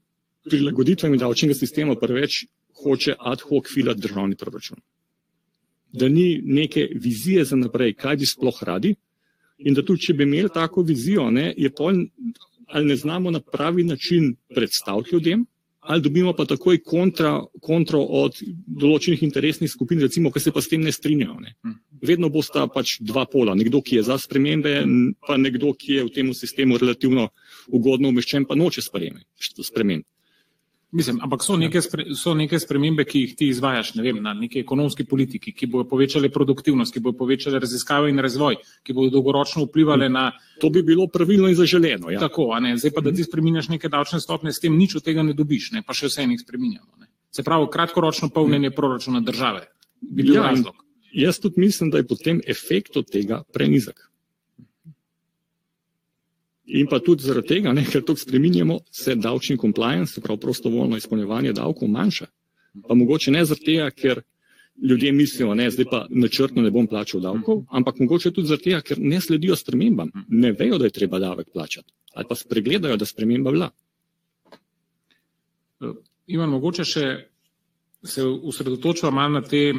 prilagoditvami 0.49 1.17
davčnega 1.17 1.55
sistema 1.55 1.95
preveč 1.99 2.45
hoče 2.83 3.15
ad 3.19 3.43
hoc 3.49 3.67
filati 3.73 4.01
državni 4.01 4.35
proračun. 4.35 4.77
da 5.93 6.09
ni 6.09 6.41
neke 6.45 6.87
vizije 6.95 7.43
za 7.45 7.55
naprej, 7.55 7.93
kaj 7.93 8.15
bi 8.17 8.25
sploh 8.25 8.63
radi. 8.63 8.95
In 9.57 9.75
da 9.77 9.83
tudi, 9.85 10.01
če 10.07 10.13
bi 10.13 10.25
imeli 10.25 10.49
tako 10.53 10.81
vizijo, 10.81 11.29
ne, 11.31 11.53
je 11.57 11.69
pol, 11.69 11.99
ali 12.67 12.85
ne 12.85 12.95
znamo 12.95 13.31
na 13.31 13.39
pravi 13.39 13.83
način 13.83 14.35
predstaviti 14.55 15.13
ljudem, 15.13 15.45
ali 15.83 16.01
dobimo 16.01 16.33
pa 16.33 16.45
takoj 16.45 16.79
kontra, 16.83 17.33
kontro 17.61 18.01
od 18.23 18.39
določenih 18.67 19.23
interesnih 19.23 19.71
skupin, 19.71 20.01
recimo, 20.03 20.31
ki 20.31 20.39
se 20.39 20.53
pa 20.55 20.61
s 20.63 20.71
tem 20.71 20.83
ne 20.83 20.91
strinjajo. 20.91 21.39
Ne. 21.43 21.55
Vedno 22.03 22.29
bosta 22.31 22.65
pač 22.71 22.97
dva 23.03 23.25
pola, 23.29 23.55
nekdo, 23.55 23.81
ki 23.83 23.99
je 23.99 24.07
za 24.07 24.17
spremembe, 24.19 24.77
pa 25.27 25.37
nekdo, 25.37 25.73
ki 25.75 25.99
je 25.99 26.07
v 26.07 26.13
tem 26.15 26.31
sistemu 26.35 26.79
relativno 26.79 27.29
ugodno 27.67 28.13
umeščen, 28.13 28.47
pa 28.47 28.55
noče 28.59 28.83
spremembe. 28.83 30.07
Mislim, 30.93 31.17
ampak 31.25 31.41
so 31.41 31.55
neke, 31.57 31.81
spre, 31.81 32.03
so 32.13 32.35
neke 32.37 32.59
spremembe, 32.61 33.01
ki 33.09 33.23
jih 33.23 33.31
ti 33.37 33.47
izvajaš, 33.49 33.95
ne 33.97 34.03
vem, 34.05 34.19
na 34.21 34.35
neki 34.37 34.61
ekonomski 34.61 35.07
politiki, 35.09 35.49
ki 35.57 35.65
bodo 35.73 35.87
povečale 35.89 36.29
produktivnost, 36.29 36.93
ki 36.93 37.01
bodo 37.01 37.17
povečale 37.17 37.57
raziskave 37.63 38.11
in 38.13 38.21
razvoj, 38.21 38.59
ki 38.85 38.93
bodo 38.93 39.09
dolgoročno 39.15 39.65
vplivali 39.65 40.11
na. 40.13 40.27
To 40.61 40.69
bi 40.69 40.83
bilo 40.85 41.07
pravilno 41.09 41.49
in 41.49 41.57
zaželeno. 41.57 42.13
Ja. 42.13 42.21
Tako, 42.21 42.51
a 42.53 42.61
ne, 42.61 42.75
zdaj 42.77 42.93
pa, 42.93 43.01
da 43.01 43.13
ti 43.15 43.25
spreminjaš 43.25 43.71
neke 43.73 43.89
davčne 43.89 44.21
stopnje, 44.21 44.53
s 44.53 44.61
tem 44.61 44.77
nič 44.77 44.93
od 45.01 45.07
tega 45.07 45.25
ne 45.25 45.33
dobiš, 45.33 45.71
ne, 45.73 45.81
pa 45.81 45.97
še 45.97 46.11
vse 46.11 46.27
jih 46.29 46.45
spreminjamo. 46.45 47.01
Ne. 47.01 47.09
Se 47.33 47.41
pravi, 47.41 47.71
kratkoročno 47.73 48.29
polnjenje 48.29 48.69
proračuna 48.77 49.25
države 49.25 49.65
bi 49.97 50.21
bil 50.21 50.35
ja, 50.37 50.45
razlog. 50.51 50.77
Jaz 51.13 51.41
tudi 51.41 51.61
mislim, 51.61 51.89
da 51.89 51.97
je 51.97 52.07
potem 52.07 52.41
efekt 52.45 52.97
od 53.01 53.09
tega 53.09 53.41
prenizek. 53.53 54.12
In 56.65 56.87
pa 56.87 56.99
tudi 57.03 57.25
zaradi 57.27 57.47
tega, 57.47 57.73
ne, 57.75 57.83
ker 57.83 58.03
to 58.07 58.15
spreminjamo, 58.15 58.79
se 58.91 59.15
davčni 59.15 59.57
compliance, 59.59 60.21
prav 60.21 60.37
prostovoljno 60.39 60.97
izpolnjevanje 60.97 61.51
davkov, 61.53 61.89
manjša. 61.91 62.27
Pa 62.87 62.95
mogoče 62.95 63.31
ne 63.31 63.43
zaradi 63.45 63.65
tega, 63.65 63.89
ker 63.91 64.21
ljudje 64.81 65.11
mislijo, 65.11 65.53
ne, 65.55 65.67
zdaj 65.71 65.85
pa 65.91 66.05
načrtno 66.09 66.63
ne 66.63 66.71
bom 66.71 66.87
plačal 66.87 67.21
davkov, 67.21 67.65
ampak 67.69 67.99
mogoče 67.99 68.31
tudi 68.31 68.47
zaradi 68.47 68.69
tega, 68.69 68.81
ker 68.81 68.99
ne 68.99 69.19
sledijo 69.21 69.55
spremembam, 69.59 70.09
ne 70.29 70.51
vejo, 70.51 70.79
da 70.79 70.87
je 70.87 70.95
treba 70.95 71.19
davek 71.19 71.51
plačati, 71.53 71.91
ali 72.15 72.25
pa 72.29 72.35
spregledajo, 72.35 72.97
da 72.97 73.05
sprememba 73.05 73.51
bila. 73.51 73.69
Ivan, 76.31 76.49
mogoče 76.49 76.87
še 76.87 77.05
se 78.03 78.23
usredotočava 78.23 79.11
malo 79.11 79.39
na 79.39 79.41
te 79.41 79.57
eh, 79.57 79.77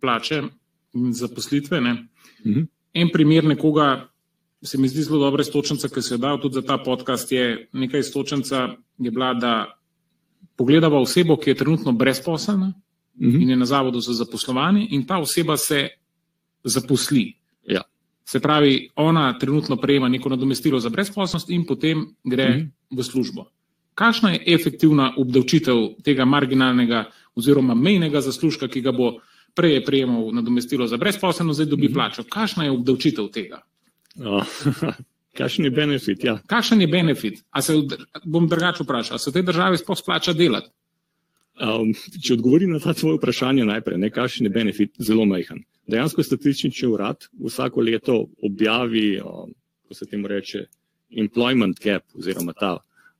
plače 0.00 0.42
in 0.94 1.12
zaposlitve. 1.12 1.80
Ne. 1.80 1.96
Mhm. 2.46 2.64
En 2.92 3.08
primer 3.12 3.44
nekoga, 3.44 4.08
se 4.62 4.78
mi 4.78 4.88
zdi 4.88 5.02
zelo 5.02 5.18
dobra 5.18 5.42
istočnica, 5.42 5.88
ki 5.88 6.02
se 6.02 6.14
je 6.14 6.18
dal 6.18 6.40
tudi 6.40 6.54
za 6.54 6.62
ta 6.62 6.78
podcast, 6.78 7.32
je 7.32 7.68
nekaj 7.72 8.00
istočnica, 8.00 8.68
je 8.98 9.10
bila, 9.10 9.34
da 9.34 9.78
pogledava 10.56 11.00
osebo, 11.00 11.36
ki 11.36 11.50
je 11.50 11.54
trenutno 11.54 11.92
brezposelna 11.92 12.72
mhm. 13.20 13.30
-huh. 13.30 13.42
in 13.42 13.50
je 13.50 13.56
na 13.56 13.64
zavodu 13.64 14.00
za 14.00 14.12
zaposlovanje 14.12 14.86
in 14.90 15.06
ta 15.06 15.18
oseba 15.18 15.56
se 15.56 15.88
zaposli. 16.64 17.32
Ja. 17.66 17.82
Se 18.24 18.40
pravi, 18.40 18.90
ona 18.96 19.38
trenutno 19.38 19.76
prejema 19.76 20.08
neko 20.08 20.28
nadomestilo 20.28 20.78
za 20.80 20.88
brezposelnost 20.88 21.50
in 21.50 21.66
potem 21.66 22.06
gre 22.24 22.48
mhm. 22.48 22.58
-huh. 22.58 22.98
v 22.98 23.02
službo. 23.02 23.44
Kakšna 23.94 24.30
je 24.30 24.44
efektivna 24.46 25.14
obdavčitev 25.16 25.76
tega 26.04 26.24
marginalnega 26.24 27.04
oziroma 27.34 27.74
mejnega 27.74 28.20
zaslužka, 28.20 28.68
ki 28.68 28.80
ga 28.80 28.92
bo 28.92 29.12
prej 29.54 29.84
prejemal 29.84 30.32
nadomestilo 30.32 30.86
za 30.86 30.96
brezposelnost, 30.96 31.56
zdaj 31.56 31.66
dobi 31.66 31.88
mhm. 31.88 31.92
-huh. 31.92 31.94
plačo? 31.94 32.22
Kakšna 32.28 32.64
je 32.64 32.70
obdavčitev 32.70 33.28
tega? 33.28 33.62
Oh, 34.20 34.44
kakšen 35.38 35.64
je 35.64 35.70
benefit? 35.70 36.24
Ja. 36.24 36.38
Kakšen 36.46 36.80
je 36.80 36.88
benefit? 36.88 37.42
A 37.50 37.62
se 37.62 37.76
bom 38.24 38.48
drugače 38.48 38.84
vprašal, 38.84 39.18
se 39.18 39.30
v 39.30 39.38
tej 39.38 39.46
državi 39.48 39.80
sploh 39.80 39.98
splača 39.98 40.34
delati? 40.36 40.68
Um, 41.62 41.92
če 41.94 42.34
odgovorim 42.34 42.72
na 42.72 42.80
ta 42.80 42.94
tvoje 42.96 43.18
vprašanje 43.20 43.64
najprej, 43.68 43.98
ne, 44.00 44.10
kakšen 44.10 44.48
je 44.48 44.52
benefit, 44.52 44.94
zelo 44.98 45.24
majhen. 45.28 45.62
Dejansko 45.90 46.24
statistični 46.24 46.88
urad 46.88 47.28
vsako 47.40 47.84
leto 47.84 48.16
objavi, 48.42 49.20
um, 49.20 49.52
ko 49.88 49.94
se 49.94 50.08
temu 50.08 50.30
reče, 50.32 50.64
employment 51.20 51.80
gap 51.82 52.04
oziroma 52.16 52.54
ta 52.56 52.78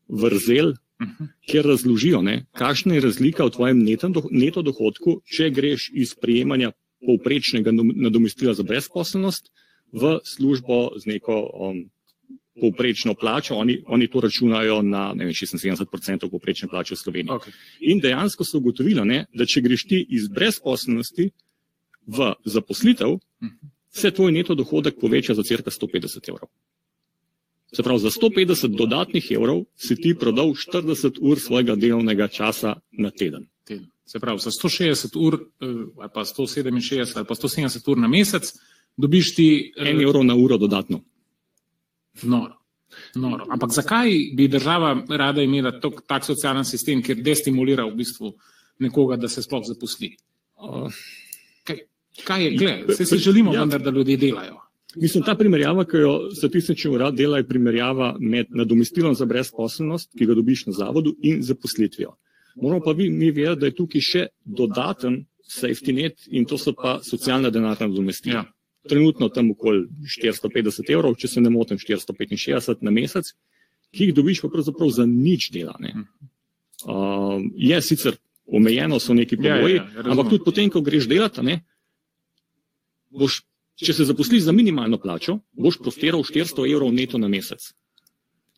vrzel, 0.09 0.73
uh 0.73 1.07
mhm. 1.07 1.13
-huh. 1.19 1.29
kjer 1.49 1.67
razložijo, 1.67 2.23
ne, 2.23 2.47
kakšna 2.53 2.95
je 2.95 3.01
razlika 3.01 3.45
v 3.45 3.51
tvojem 3.51 3.85
neto 4.31 4.63
dohodku, 4.63 5.21
če 5.25 5.51
greš 5.51 5.91
iz 5.95 6.15
prejemanja 6.15 6.73
povprečnega 7.07 7.71
nadomestila 7.75 8.55
za 8.55 8.63
brezposelnost 8.63 9.51
v 9.93 10.19
službo 10.25 10.97
z 10.97 11.07
neko 11.07 11.37
um, 11.53 11.85
povprečno 12.61 13.15
plačo, 13.15 13.55
oni, 13.55 13.83
oni 13.87 14.09
to 14.09 14.21
računajo 14.21 14.83
na 14.83 15.13
vem, 15.13 15.29
76% 15.29 16.31
povprečne 16.31 16.69
plače 16.69 16.95
v 16.95 16.99
Sloveniji. 16.99 17.33
Okay. 17.33 17.53
In 17.81 18.01
dejansko 18.01 18.45
so 18.45 18.59
ugotovili, 18.59 19.05
ne, 19.05 19.25
da 19.35 19.47
če 19.47 19.61
greš 19.65 19.87
ti 19.89 20.03
iz 20.09 20.29
brezposobnosti 20.29 21.31
v 22.07 22.33
zaposlitev, 22.45 23.17
se 23.93 24.11
tvoj 24.11 24.33
neto 24.33 24.55
dohodek 24.55 25.01
poveča 25.01 25.35
za 25.35 25.43
crka 25.43 25.71
150 25.71 26.29
evrov. 26.29 26.49
Se 27.73 27.83
pravi, 27.83 27.99
za 28.05 28.11
150 28.11 28.77
dodatnih 28.77 29.31
evrov 29.33 29.65
si 29.77 29.97
ti 29.97 30.13
prodal 30.19 30.53
40 30.53 31.21
ur 31.21 31.41
svojega 31.41 31.77
delovnega 31.77 32.29
časa 32.29 32.77
na 32.93 33.11
teden. 33.11 33.49
Se 34.05 34.21
pravi, 34.21 34.39
za 34.45 34.51
160 34.51 35.17
ur, 35.17 35.41
eh, 35.41 35.67
ali 36.01 36.11
pa 36.15 36.25
167 36.25 37.17
ali 37.17 37.27
pa 37.27 37.35
170 37.35 37.89
ur 37.89 37.99
na 37.99 38.09
mesec, 38.09 38.53
dobiš 38.97 39.35
ti 39.35 39.73
en 39.77 40.01
evro 40.01 40.23
na 40.23 40.35
uro 40.35 40.59
dodatno. 40.59 41.01
Noro. 42.23 42.63
Noro. 43.15 43.47
Ampak 43.51 43.71
zakaj 43.73 44.11
bi 44.37 44.49
država 44.49 44.97
rada 45.09 45.43
imela 45.43 45.73
tok, 45.81 46.03
tak 46.07 46.25
socialen 46.25 46.65
sistem, 46.65 47.03
kjer 47.03 47.23
destimulira 47.25 47.87
v 47.89 47.97
bistvu 47.97 48.35
nekoga, 48.85 49.17
da 49.17 49.29
se 49.29 49.43
sploh 49.43 49.65
zaposli? 49.65 50.13
Kaj, 51.65 51.79
kaj 52.27 52.45
je, 52.45 52.51
gled, 52.59 52.85
vse 52.91 53.07
si 53.07 53.19
želimo, 53.19 53.55
ja. 53.55 53.65
vendar, 53.65 53.81
da 53.81 53.91
ljudje 53.91 54.17
delajo. 54.17 54.61
Mislim, 55.01 55.25
ta 55.25 55.35
primerjava, 55.35 55.87
ki 55.89 56.03
jo 56.05 56.13
statistični 56.37 56.91
urad 56.93 57.17
dela, 57.17 57.41
je 57.41 57.49
primerjava 57.49 58.13
med 58.21 58.53
nadomestilom 58.53 59.15
za 59.17 59.25
brezposelnost, 59.25 60.11
ki 60.19 60.29
ga 60.29 60.37
dobiš 60.37 60.67
na 60.69 60.77
zavodu, 60.77 61.15
in 61.23 61.41
zaposlitvijo. 61.43 62.13
Moramo 62.61 62.85
pa 62.85 62.93
mi 62.93 63.31
vedeti, 63.31 63.61
da 63.61 63.71
je 63.71 63.77
tukaj 63.77 64.05
še 64.05 64.27
dodaten 64.45 65.23
safety 65.49 65.95
net 65.97 66.27
in 66.29 66.45
to 66.45 66.59
so 66.61 66.75
pa 66.77 66.99
socialna 67.05 67.51
denarna 67.51 67.89
nadomestila. 67.89 68.43
Ja 68.43 68.51
trenutno 68.89 69.29
tam 69.29 69.51
okoli 69.51 69.87
450 70.07 70.91
evrov, 70.93 71.17
če 71.19 71.29
se 71.29 71.41
ne 71.41 71.51
motim, 71.51 71.79
465 71.79 72.83
na 72.83 72.91
mesec, 72.95 73.33
ki 73.93 74.09
jih 74.09 74.15
dobiš 74.17 74.43
pa 74.43 74.51
pravzaprav 74.53 74.91
za 74.95 75.07
nič 75.07 75.51
dela. 75.55 75.77
Uh, 76.83 77.45
je 77.57 77.79
sicer 77.85 78.19
omejeno, 78.47 78.99
so 79.01 79.15
neki 79.15 79.39
ja, 79.39 79.57
pogoji, 79.57 79.77
ja, 79.79 79.87
ja, 79.97 80.07
ampak 80.11 80.33
tudi 80.33 80.45
potem, 80.45 80.71
ko 80.71 80.83
greš 80.83 81.07
delati, 81.11 81.45
ne, 81.47 81.61
boš, 83.13 83.43
če 83.79 83.95
se 83.95 84.09
zaposliš 84.09 84.49
za 84.49 84.55
minimalno 84.57 84.99
plačo, 84.99 85.39
boš 85.53 85.79
profiral 85.83 86.25
400 86.27 86.67
evrov 86.73 86.93
neto 86.95 87.21
na 87.23 87.31
mesec. 87.33 87.71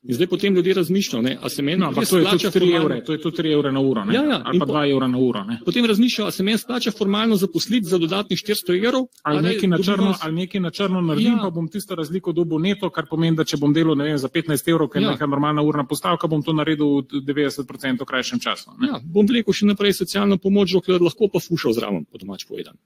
In 0.04 0.14
zdaj 0.14 0.26
potem 0.26 0.54
ljudje 0.54 0.74
razmišljajo, 0.74 1.36
ali 1.40 1.50
se 1.50 1.62
meni 1.62 1.78
no, 1.80 1.92
to 1.92 2.04
splača 2.04 2.50
3 2.50 2.76
evre, 2.76 3.04
to 3.04 3.12
je 3.12 3.20
tudi 3.20 3.36
3 3.42 3.52
evre 3.52 3.70
na 3.72 3.80
uro, 3.80 4.02
ja, 4.12 4.22
ja, 4.22 4.40
ali 4.44 4.58
pa 4.58 4.66
2 4.66 4.90
evra 4.92 5.06
na 5.08 5.18
uro. 5.18 5.44
Ne? 5.44 5.60
Potem 5.64 5.86
razmišljajo, 5.86 6.26
ali 6.26 6.32
se 6.32 6.42
meni 6.42 6.58
splača 6.58 6.90
formalno 6.90 7.36
zaposliti 7.36 7.86
za 7.86 7.98
dodatnih 7.98 8.38
400 8.38 8.76
evrov. 8.86 9.06
Ali, 9.22 9.38
ali 9.38 9.48
nekaj 9.48 9.68
na 9.68 9.78
črno, 9.78 10.06
vas... 10.06 10.18
ali 10.22 10.34
nekaj 10.34 10.60
na 10.60 10.70
črno 10.70 11.00
naredim, 11.00 11.32
ja. 11.32 11.38
pa 11.42 11.50
bom 11.50 11.68
tisto 11.68 11.94
razliko 11.94 12.32
dobil 12.32 12.58
neto, 12.58 12.90
kar 12.90 13.08
pomeni, 13.10 13.36
da 13.36 13.48
če 13.48 13.56
bom 13.56 13.72
delal 13.72 13.96
vem, 13.96 14.18
za 14.18 14.28
15 14.28 14.70
evrov, 14.74 14.92
ker 14.92 15.02
je 15.02 15.08
ja. 15.08 15.16
neka 15.16 15.26
normalna 15.26 15.64
urna 15.64 15.86
postavka, 15.88 16.28
bom 16.28 16.44
to 16.44 16.52
naredil 16.52 17.00
v 17.00 17.24
90% 17.24 18.04
krajšem 18.04 18.44
času. 18.44 18.76
Ja, 18.84 19.00
bom 19.00 19.24
vlekel 19.24 19.56
še 19.56 19.72
naprej 19.72 19.96
socialno 20.04 20.36
pomoč, 20.36 20.76
dokler 20.76 21.00
lahko 21.00 21.32
pa 21.32 21.40
fušal 21.40 21.72
zraven, 21.80 22.04
po 22.04 22.20
domač 22.20 22.44
povedan. 22.44 22.76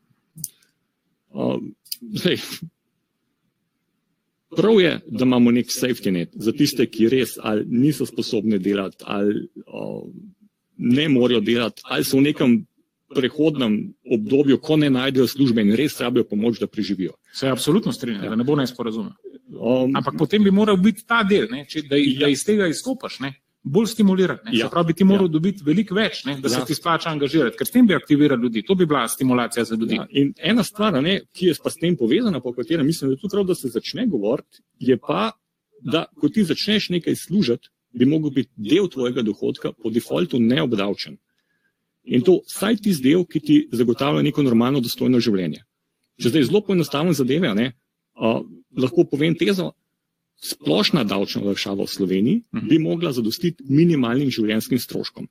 Uh, 1.35 1.59
Prav 4.57 4.81
je, 4.81 5.01
da 5.07 5.25
imamo 5.25 5.51
nek 5.53 5.73
safety 5.73 6.13
net 6.13 6.33
za 6.35 6.53
tiste, 6.53 6.87
ki 6.87 7.09
res 7.13 7.37
ali 7.43 7.67
niso 7.69 8.07
sposobni 8.07 8.59
delati, 8.59 9.05
ali 9.05 9.49
o, 9.67 10.09
ne 10.79 11.09
morejo 11.09 11.41
delati, 11.45 11.83
ali 11.85 12.05
so 12.05 12.17
v 12.17 12.29
nekem 12.31 12.55
prehodnem 13.15 13.77
obdobju, 14.05 14.59
ko 14.61 14.77
ne 14.77 14.91
najdejo 14.93 15.27
službe 15.29 15.65
in 15.65 15.75
res 15.77 15.97
rabijo 16.01 16.25
pomoč, 16.29 16.61
da 16.61 16.67
preživijo. 16.67 17.17
Se 17.35 17.49
absolutno 17.49 17.93
strinjam, 17.93 18.25
ja. 18.25 18.31
da 18.31 18.37
ne 18.37 18.45
bo 18.45 18.57
nesporazuma. 18.57 19.15
Um, 19.49 19.97
Ampak 19.97 20.17
potem 20.19 20.45
bi 20.45 20.51
moral 20.53 20.77
biti 20.77 21.05
ta 21.09 21.23
del, 21.25 21.49
ne, 21.51 21.65
če, 21.69 21.87
da, 21.89 21.97
ja. 21.97 22.19
da 22.25 22.33
iz 22.33 22.45
tega 22.45 22.69
izstopaš. 22.69 23.21
Ne 23.25 23.35
bolj 23.63 23.87
stimulirati. 23.87 24.51
Ja. 24.53 24.69
Pravi, 24.69 24.87
bi 24.87 24.95
ti 24.95 25.05
moral 25.05 25.27
ja. 25.27 25.33
dobiti 25.33 25.65
veliko 25.65 25.95
več, 25.95 26.23
ne, 26.25 26.37
da 26.41 26.49
ja. 26.49 26.61
se 26.61 26.65
ti 26.67 26.77
splača 26.79 27.11
angažirati, 27.11 27.57
ker 27.59 27.67
s 27.67 27.75
tem 27.75 27.87
bi 27.87 27.97
aktiviral 27.97 28.41
ljudi. 28.41 28.63
To 28.67 28.75
bi 28.79 28.87
bila 28.87 29.09
stimulacija 29.09 29.65
za 29.65 29.77
ljudi. 29.77 29.99
Ja. 29.99 30.07
In 30.11 30.33
ena 30.39 30.65
stvar, 30.65 31.01
ne, 31.03 31.21
ki 31.33 31.51
je 31.51 31.57
pa 31.63 31.71
s 31.71 31.81
tem 31.81 31.97
povezana, 31.97 32.41
po 32.41 32.53
kateri 32.57 32.85
mislim, 32.85 33.11
da 33.11 33.17
je 33.17 33.23
tudi 33.23 33.33
prav, 33.35 33.47
da 33.49 33.55
se 33.59 33.73
začne 33.75 34.07
govoriti, 34.07 34.63
je 34.79 34.99
pa, 34.99 35.31
da 35.81 36.07
ko 36.21 36.29
ti 36.29 36.45
začneš 36.45 36.89
nekaj 36.97 37.17
služiti, 37.17 37.69
bi 37.99 38.07
mogel 38.07 38.31
biti 38.31 38.51
del 38.57 38.89
tvojega 38.89 39.23
dohodka 39.23 39.73
po 39.73 39.91
defaultu 39.91 40.41
neobdavčen. 40.41 41.17
In 42.09 42.23
to 42.25 42.39
vsaj 42.47 42.79
ti 42.85 42.95
del, 43.03 43.25
ki 43.29 43.41
ti 43.41 43.57
zagotavlja 43.73 44.23
neko 44.23 44.43
normalno, 44.43 44.81
dostojno 44.81 45.21
življenje. 45.21 45.65
Če 46.19 46.33
zdaj 46.33 46.49
zelo 46.49 46.63
poenostavim 46.65 47.15
zadeve, 47.15 47.51
ne, 47.55 47.73
uh, 48.17 48.41
lahko 48.77 49.05
povem 49.07 49.37
tezo, 49.39 49.73
splošna 50.41 51.05
davčna 51.05 51.43
olajšava 51.43 51.85
v 51.85 51.91
Sloveniji 51.91 52.37
uh 52.39 52.61
-huh. 52.61 52.69
bi 52.69 52.79
mogla 52.79 53.13
zadostiti 53.13 53.65
minimalnim 53.69 54.31
življenjskim 54.31 54.79
stroškom. 54.79 55.29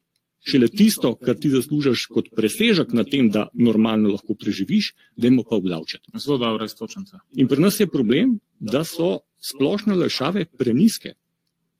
šele 0.48 0.68
tisto, 0.68 1.16
kar 1.16 1.36
ti 1.36 1.50
zaslužiš 1.50 2.06
kot 2.14 2.30
presežek 2.36 2.94
na 2.94 3.04
tem, 3.04 3.30
da 3.30 3.48
normalno 3.54 4.14
lahko 4.16 4.36
preživiš, 4.36 4.94
dajmo 5.18 5.44
pa 5.44 5.56
obdavčiti. 5.56 6.12
Zelo 6.16 6.38
dobro, 6.38 6.66
istočnica. 6.66 7.20
In 7.36 7.48
pri 7.48 7.62
nas 7.62 7.80
je 7.80 7.88
problem, 7.88 8.40
da 8.60 8.84
so 8.88 9.20
splošne 9.44 9.96
lešave 9.96 10.46
preniske. 10.58 11.14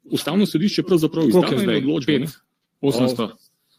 Ustavno 0.04 0.46
sodišče 0.46 0.84
pravzaprav 0.84 1.30
izdalo 1.30 1.78
odločbe. 1.78 2.26
800 2.82 3.30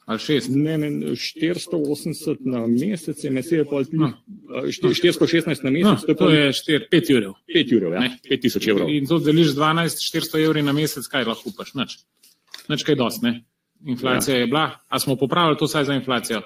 ali 0.08 0.18
6? 0.18 0.48
Ne, 0.56 0.78
ne, 0.78 0.90
480 1.16 2.36
na 2.40 2.66
mesec, 2.66 3.24
je 3.24 3.30
mesec, 3.30 3.68
tudi 3.68 3.96
no. 3.96 4.12
416 4.48 5.64
na 5.64 5.70
mesec. 5.70 6.08
No, 6.08 6.14
to 6.14 6.30
je 6.30 6.52
4, 6.52 6.88
5 6.88 7.10
ur. 7.16 7.24
5 7.44 7.74
ur, 7.76 7.82
ja. 7.92 8.08
5000 8.24 8.70
evrov. 8.70 8.88
In 8.88 9.04
to 9.06 9.18
deliš 9.20 9.52
12, 9.52 10.00
400 10.00 10.44
evrov 10.46 10.64
na 10.64 10.72
mesec, 10.72 11.04
kaj 11.12 11.28
lahko 11.28 11.52
upaš? 11.52 11.74
Nič. 11.76 11.98
Nič 12.72 12.84
kaj 12.88 12.96
dost, 12.96 13.20
ne? 13.20 13.44
Inflacija 13.84 14.38
ja. 14.38 14.40
je 14.40 14.46
bila, 14.48 14.70
a 14.88 14.96
smo 14.98 15.16
popravili 15.20 15.58
to 15.60 15.68
saj 15.68 15.84
za 15.84 15.94
inflacijo? 15.94 16.40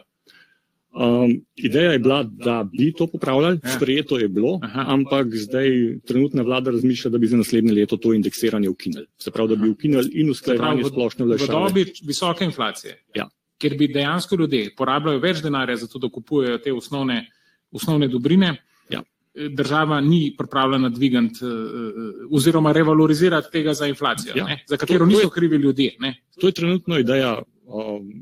Um, 0.93 1.39
ideja 1.57 1.93
je 1.95 2.01
bila, 2.03 2.19
da 2.27 2.65
bi 2.67 2.91
to 2.93 3.07
popravljali, 3.07 3.61
ja. 3.63 3.77
sprejeto 3.77 4.19
je 4.19 4.29
bilo, 4.29 4.59
Aha. 4.63 4.85
ampak 4.89 5.31
zdaj 5.39 5.71
trenutna 6.03 6.43
vlada 6.43 6.75
razmišlja, 6.75 7.15
da 7.15 7.19
bi 7.19 7.31
za 7.31 7.39
naslednje 7.39 7.73
leto 7.73 7.97
to 7.97 8.13
indeksiranje 8.13 8.69
ukinili. 8.69 9.07
Se 9.19 9.31
pravi, 9.31 9.55
da 9.55 9.63
bi 9.63 9.71
ukinili 9.71 10.11
in 10.13 10.35
usklajevanje 10.35 10.85
splošne 10.91 11.25
vlade. 11.25 11.45
V 11.45 11.49
dobi 11.49 11.87
visoke 12.03 12.45
inflacije. 12.45 12.99
Ja 13.15 13.31
ker 13.63 13.77
bi 13.79 13.89
dejansko 13.93 14.37
ljudje 14.41 14.73
porabljali 14.77 15.23
več 15.23 15.43
denarja 15.45 15.79
za 15.85 15.87
to, 15.87 16.01
da 16.03 16.11
kupujejo 16.11 16.59
te 16.65 16.75
osnovne, 16.75 17.23
osnovne 17.71 18.09
dobrine. 18.11 18.57
Ja. 18.91 19.03
Država 19.33 20.01
ni 20.05 20.35
pripravljena 20.39 20.91
dvigati 20.93 21.47
uh, 21.47 22.35
oziroma 22.35 22.73
revalorizirati 22.73 23.53
tega 23.53 23.75
za 23.79 23.87
inflacijo, 23.87 24.35
ja. 24.37 24.59
za 24.69 24.77
katero 24.77 25.07
to, 25.07 25.09
to 25.09 25.15
niso 25.15 25.29
je, 25.29 25.33
krivi 25.39 25.63
ljudje. 25.63 25.97
Ne? 26.01 26.15
To 26.41 26.51
je 26.51 26.59
trenutno 26.59 26.99
ideja. 26.99 27.39
Um, 27.67 28.13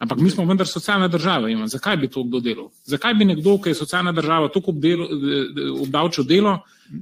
Ampak 0.00 0.18
mi 0.24 0.30
smo 0.32 0.46
vendar 0.48 0.66
socialna 0.66 1.08
država. 1.12 1.50
Ima. 1.52 1.66
Zakaj 1.68 1.96
bi 2.00 2.08
to 2.08 2.22
kdo 2.24 2.40
delal? 2.40 2.70
Zakaj 2.88 3.14
bi 3.14 3.26
nekdo, 3.28 3.58
ki 3.60 3.74
je 3.74 3.76
socialna 3.82 4.14
država, 4.16 4.48
tako 4.48 4.72
obdavčil 5.82 6.24
delo, 6.24 6.54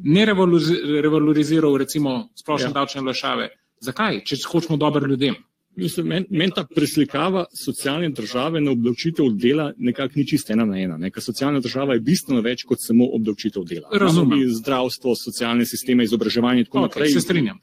ne 0.02 0.24
revaloriziral 0.26 1.76
recimo 1.78 2.16
splošne 2.34 2.72
ja. 2.72 2.74
davčne 2.74 3.04
vlašave? 3.06 3.52
Zakaj, 3.86 4.24
če 4.26 4.40
hočemo 4.50 4.76
dobro 4.76 5.06
ljudem? 5.06 5.38
Mislim, 5.78 6.06
men, 6.10 6.24
men 6.30 6.50
ta 6.50 6.64
preslikava 6.74 7.44
socialne 7.54 8.08
države 8.10 8.60
na 8.60 8.72
obdavčitev 8.74 9.28
dela 9.38 9.72
nekako 9.76 10.12
ni 10.16 10.26
čisto 10.26 10.52
ena 10.52 10.64
na 10.66 10.78
ena. 10.80 10.96
Ne? 10.98 11.10
Ker 11.14 11.22
socialna 11.22 11.60
država 11.62 11.94
je 11.94 12.02
bistveno 12.02 12.40
več 12.42 12.64
kot 12.66 12.82
samo 12.82 13.06
obdavčitev 13.14 13.64
dela. 13.68 13.90
Razumem. 13.94 14.42
Zdravstvo, 14.58 15.14
socialne 15.16 15.66
sisteme, 15.66 16.04
izobraževanje 16.04 16.64
in 16.64 16.70
tako 16.70 16.78
okay, 16.78 16.88
naprej. 16.88 17.12
Se 17.14 17.22
strinjam. 17.22 17.60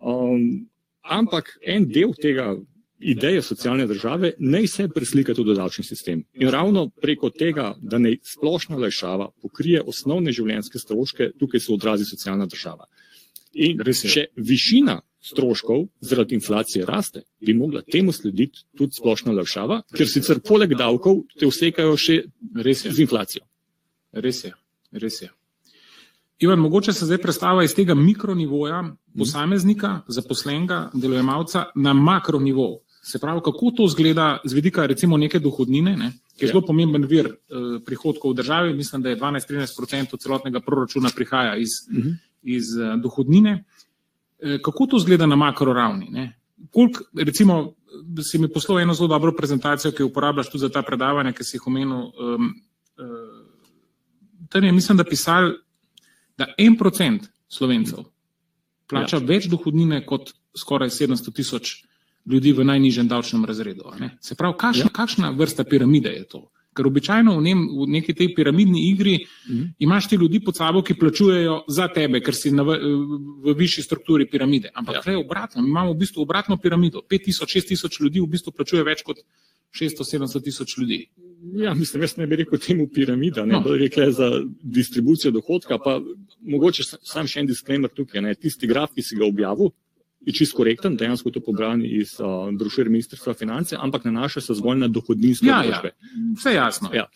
Um, 0.00 0.66
ampak 1.02 1.54
en 1.62 1.86
del 1.86 2.16
tega 2.18 2.56
ideje 2.98 3.42
socialne 3.42 3.86
države 3.86 4.32
naj 4.38 4.66
se 4.66 4.88
preslika 4.88 5.34
tudi 5.34 5.50
v 5.50 5.60
davčni 5.60 5.84
sistem. 5.84 6.24
In 6.34 6.50
ravno 6.50 6.88
preko 7.02 7.30
tega, 7.30 7.74
da 7.78 7.98
naj 7.98 8.18
splošna 8.24 8.76
lajšava 8.76 9.30
pokrije 9.42 9.82
osnovne 9.86 10.32
življenjske 10.32 10.78
stroške, 10.78 11.30
tukaj 11.38 11.60
se 11.60 11.72
odrazi 11.72 12.04
socialna 12.04 12.46
država. 12.46 12.88
In 13.54 13.80
če 13.94 14.26
višina 14.36 15.00
stroškov 15.26 15.86
zaradi 16.00 16.34
inflacije 16.34 16.86
raste, 16.86 17.22
bi 17.40 17.54
mogla 17.54 17.82
temu 17.82 18.12
slediti 18.12 18.64
tudi 18.78 18.94
splošna 18.98 19.32
levšava, 19.32 19.82
ker 19.96 20.08
sicer 20.08 20.40
poleg 20.44 20.76
davkov 20.78 21.24
te 21.38 21.48
vsekajo 21.50 21.96
še 21.96 22.22
z 22.62 22.98
inflacijo. 23.02 23.42
Res 24.12 24.44
je, 24.44 24.54
res 24.92 25.22
je. 25.22 25.32
Ivan, 26.38 26.60
mogoče 26.60 26.92
se 26.92 27.06
zdaj 27.08 27.18
predstava 27.18 27.64
iz 27.64 27.74
tega 27.74 27.94
mikronivoja 27.94 28.82
posameznika, 29.18 30.00
zaposlenega, 30.08 30.90
delojemalca 30.94 31.64
na 31.74 31.92
makronivo. 31.92 32.82
Se 33.02 33.18
pravi, 33.18 33.40
kako 33.44 33.70
to 33.76 33.86
zgleda 33.88 34.38
z 34.44 34.54
vidika 34.54 34.86
recimo 34.86 35.16
neke 35.16 35.38
dohodnine, 35.38 35.96
ne, 35.96 36.10
ki 36.36 36.44
je 36.44 36.48
ja. 36.48 36.52
zelo 36.52 36.62
pomemben 36.66 37.06
vir 37.08 37.30
eh, 37.30 37.78
prihodkov 37.86 38.34
v 38.34 38.40
državi, 38.42 38.74
mislim, 38.74 39.02
da 39.02 39.08
je 39.14 39.16
12-13% 39.20 40.18
celotnega 40.20 40.60
proračuna 40.60 41.10
prihaja 41.14 41.56
iz, 41.56 41.70
uh 41.88 41.98
mhm. 41.98 42.08
-huh. 42.08 42.16
iz 42.42 42.76
eh, 42.76 42.96
dohodnine. 43.02 43.64
Eh, 44.46 44.58
kako 44.62 44.86
to 44.86 44.98
zgleda 44.98 45.26
na 45.26 45.36
makro 45.36 45.72
ravni? 45.72 46.30
Kolik, 46.72 47.00
recimo, 47.18 47.74
si 48.22 48.38
mi 48.38 48.48
poslal 48.52 48.80
eno 48.80 48.94
zelo 48.94 49.08
dobro 49.08 49.32
prezentacijo, 49.36 49.92
ki 49.92 50.02
jo 50.02 50.06
uporabljaš 50.06 50.50
tudi 50.50 50.62
za 50.62 50.68
ta 50.68 50.82
predavanja, 50.82 51.32
ki 51.32 51.44
si 51.44 51.56
jih 51.56 51.66
omenil. 51.66 52.10
Um, 52.16 52.52
uh, 52.96 54.46
tam 54.48 54.64
je, 54.64 54.72
mislim, 54.72 54.98
da 54.98 55.04
pisali, 55.04 55.54
da 56.38 56.46
en 56.58 56.76
procent 56.76 57.28
slovencev 57.48 58.04
plača 58.86 59.16
ja. 59.16 59.24
več 59.26 59.48
dohodnine 59.50 60.00
kot 60.06 60.32
skoraj 60.56 60.90
700 60.94 61.32
tisoč 61.34 61.72
ljudi 62.26 62.52
v 62.52 62.64
najnižjem 62.66 63.08
davčnem 63.08 63.44
razredu. 63.44 63.90
Se 64.20 64.34
pravi, 64.34 64.54
kakšna, 64.58 64.90
ja. 64.90 64.94
kakšna 64.94 65.30
vrsta 65.38 65.64
piramide 65.64 66.12
je 66.14 66.24
to? 66.28 66.46
Ker 66.76 66.88
običajno 66.90 67.36
v, 67.38 67.42
nem, 67.42 67.62
v 67.72 67.88
neki 67.96 68.14
tej 68.14 68.34
piramidni 68.36 68.86
igri 68.90 69.16
mm. 69.24 69.76
imaš 69.86 70.10
ti 70.10 70.20
ljudi 70.20 70.42
pod 70.44 70.58
sabo, 70.60 70.82
ki 70.84 70.98
plačujejo 71.00 71.62
za 71.72 71.88
tebe, 71.92 72.20
ker 72.20 72.36
si 72.36 72.52
na, 72.52 72.66
v, 72.66 72.76
v 73.46 73.56
višji 73.56 73.86
strukturi 73.86 74.28
piramide. 74.30 74.70
Ampak 74.74 75.06
ja. 75.06 75.18
obratno, 75.18 75.62
mi 75.62 75.72
imamo 75.72 75.94
v 75.94 76.00
bistvu 76.04 76.22
obratno 76.22 76.60
piramido. 76.60 77.02
5000, 77.10 77.48
6000 77.56 78.02
ljudi 78.04 78.20
v 78.20 78.32
bistvu 78.36 78.52
plačuje 78.52 78.84
več 78.84 79.02
kot 79.06 79.24
600-700 79.74 80.44
tisoč 80.44 80.76
ljudi. 80.78 81.06
Ja, 81.54 81.74
mislim, 81.74 82.02
jaz 82.02 82.16
ne 82.16 82.26
bi 82.26 82.36
rekel 82.36 82.58
temu 82.58 82.88
piramida, 82.88 83.44
ne 83.46 83.54
no. 83.54 83.60
bi 83.60 83.78
rekel 83.78 84.10
za 84.12 84.30
distribucijo 84.62 85.30
dohodka, 85.30 85.78
pa 85.78 85.98
mogoče 86.40 86.84
sam 86.84 87.28
še 87.28 87.42
en 87.42 87.50
disclaimer 87.50 87.92
tukaj. 87.92 88.22
Ne. 88.24 88.34
Tisti 88.34 88.66
graf, 88.66 88.94
ki 88.96 89.04
si 89.04 89.18
ga 89.18 89.26
objavil, 89.28 89.70
je 90.26 90.34
čist 90.34 90.56
korekten, 90.58 90.96
dejansko 90.98 91.30
to 91.30 91.40
pobrani 91.40 91.88
iz 92.00 92.16
uh, 92.20 92.50
brošure 92.52 92.90
ministrstva 92.90 93.34
finance, 93.34 93.76
ampak 93.78 94.04
nanaša 94.04 94.40
se 94.40 94.56
zgolj 94.58 94.80
na 94.82 94.88
dohodninske 94.90 95.46
ja, 95.46 95.62
družbe. 95.62 95.92
Ja, 95.94 96.30
vse 96.40 96.54
jasno. 96.54 96.90
Ja. 96.94 97.06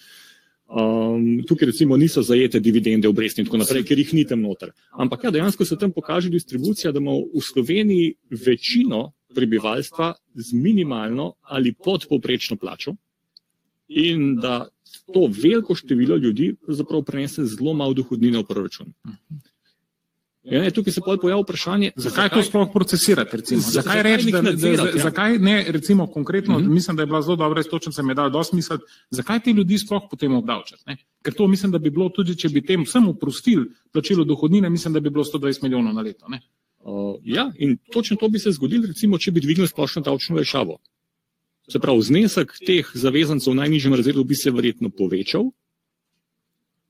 Um, 0.71 1.41
tukaj 1.47 1.73
recimo 1.73 1.97
niso 1.99 2.23
zajete 2.23 2.61
dividende, 2.63 3.09
obresti 3.11 3.43
in 3.43 3.49
tako 3.49 3.59
naprej, 3.59 3.83
ker 3.89 3.99
jih 3.99 4.13
ni 4.15 4.23
tam 4.25 4.45
noter. 4.47 4.71
Ampak 4.95 5.27
ja, 5.27 5.33
dejansko 5.35 5.67
se 5.67 5.79
tam 5.79 5.91
pokaže 5.91 6.31
distribucija, 6.31 6.93
da 6.95 7.03
ima 7.03 7.17
v 7.19 7.43
Sloveniji 7.43 8.15
večino 8.47 9.09
prebivalstva 9.35 10.15
z 10.35 10.53
minimalno 10.55 11.33
ali 11.43 11.75
podpoprečno 11.75 12.57
plačo 12.57 12.95
in 13.89 14.37
da 14.37 14.69
to 15.15 15.27
veliko 15.43 15.75
število 15.75 16.17
ljudi 16.17 16.55
prenese 17.07 17.45
zelo 17.45 17.75
malo 17.75 17.95
dohodnine 17.95 18.39
v 18.39 18.47
proračun. 18.47 18.93
Ja, 20.43 20.63
ne, 20.63 20.71
tukaj 20.71 20.93
se 20.93 21.01
pojavlja 21.05 21.37
vprašanje, 21.43 21.91
zakaj, 21.97 22.11
zakaj 22.11 22.29
to 22.39 22.43
sploh 22.49 22.69
procesirati. 22.73 23.37
Recimo? 23.37 23.61
Zakaj, 23.61 23.83
zakaj 23.83 24.03
reči, 24.03 24.31
da, 24.33 24.41
da, 24.43 24.53
da, 24.53 24.69
ja. 24.69 25.03
zakaj 25.03 25.39
ne, 25.39 25.57
recimo 25.69 26.07
konkretno, 26.07 26.59
mm 26.59 26.63
-hmm. 26.63 26.69
mislim, 26.69 26.97
da 26.97 27.03
je 27.03 27.07
bila 27.07 27.23
zelo 27.23 27.37
dobra 27.37 27.61
istočnica, 27.61 28.03
mi 28.03 28.11
je 28.11 28.15
dala 28.15 28.29
dosti 28.29 28.57
misel, 28.57 28.79
zakaj 29.11 29.41
ti 29.41 29.51
ljudi 29.51 29.79
sploh 29.79 30.03
potem 30.11 30.35
obdavčati? 30.35 30.83
Ne? 30.87 30.97
Ker 31.23 31.35
to 31.35 31.47
mislim, 31.47 31.73
da 31.73 31.79
bi 31.79 31.91
bilo 31.91 32.09
tudi, 32.09 32.37
če 32.37 32.49
bi 32.49 32.65
tem 32.67 32.83
vsem 32.85 33.09
uprostili 33.09 33.67
plačilo 33.93 34.25
dohodnine, 34.25 34.71
mislim, 34.71 34.95
da 34.95 35.01
bi 35.01 35.11
bilo 35.11 35.25
120 35.25 35.63
milijonov 35.63 35.95
na 35.95 36.01
leto. 36.01 36.29
Ne? 36.29 36.41
Uh, 36.81 37.17
ja, 37.25 37.53
in 37.59 37.77
točno 37.93 38.17
to 38.17 38.29
bi 38.29 38.39
se 38.39 38.51
zgodilo, 38.51 38.87
recimo, 38.87 39.19
če 39.19 39.31
bi 39.31 39.41
dvignili 39.41 39.69
splošno 39.69 40.03
davčno 40.03 40.39
rešavo. 40.39 40.79
Se 41.69 41.79
pravi, 41.79 42.03
znesek 42.03 42.57
teh 42.67 42.91
zavezancev 42.95 43.53
v 43.53 43.57
najnižjem 43.57 43.95
razredu 43.95 44.25
bi 44.25 44.35
se 44.35 44.51
verjetno 44.51 44.91
povečal, 44.91 45.51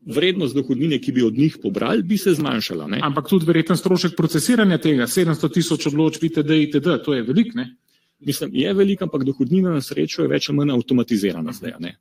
vrednost 0.06 0.54
dohodnine, 0.54 0.98
ki 0.98 1.12
bi 1.12 1.22
od 1.22 1.36
njih 1.38 1.58
pobrali, 1.62 2.02
bi 2.02 2.18
se 2.18 2.34
zmanjšala. 2.34 2.86
Ne? 2.86 3.00
Ampak 3.02 3.28
tudi 3.28 3.46
verjeten 3.46 3.76
strošek 3.76 4.16
procesiranja 4.16 4.78
tega, 4.78 5.06
700 5.06 5.52
tisoč 5.52 5.86
odločb, 5.90 6.24
itd., 6.30 6.56
itd., 6.66 6.96
to 7.04 7.14
je 7.14 7.22
velik, 7.22 7.54
ne? 7.54 7.76
Mislim, 8.20 8.50
je 8.54 8.72
velik, 8.74 9.02
ampak 9.02 9.24
dohodnina 9.24 9.72
na 9.72 9.80
srečo 9.80 10.22
je 10.22 10.28
več 10.28 10.48
ali 10.48 10.58
manj 10.58 10.74
avtomatizirana 10.76 11.52
zdaj, 11.56 11.76
ne? 11.80 11.94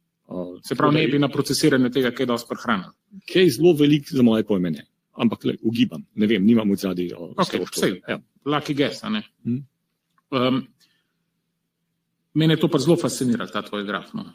Se 0.63 0.75
pravi, 0.75 0.95
ne 0.95 1.07
bi 1.07 1.19
na 1.19 1.29
procesiranje 1.31 1.89
tega 1.95 2.11
kaj 2.15 2.27
dosti 2.29 2.49
prehranil. 2.51 2.91
Kaj 3.31 3.43
je 3.43 3.53
zelo 3.55 3.73
velik 3.79 4.11
za 4.11 4.23
moje 4.23 4.45
pojmene, 4.45 4.83
ampak 5.17 5.45
le, 5.49 5.55
ugibam, 5.65 6.03
ne 6.15 6.27
vem, 6.29 6.43
nimam 6.45 6.69
v 6.69 6.77
zadnji 6.77 7.07
okay, 7.15 7.47
stroškov. 7.47 7.95
Ja. 8.07 8.19
Lucky 8.45 8.75
guess, 8.77 9.01
ne? 9.09 9.23
Hmm. 9.47 9.63
Um, 10.29 10.59
mene 12.37 12.59
to 12.61 12.69
pa 12.69 12.79
zelo 12.83 12.99
fascinira, 12.99 13.47
ta 13.47 13.63
tvoj 13.65 13.87
graf. 13.87 14.13
No. 14.13 14.27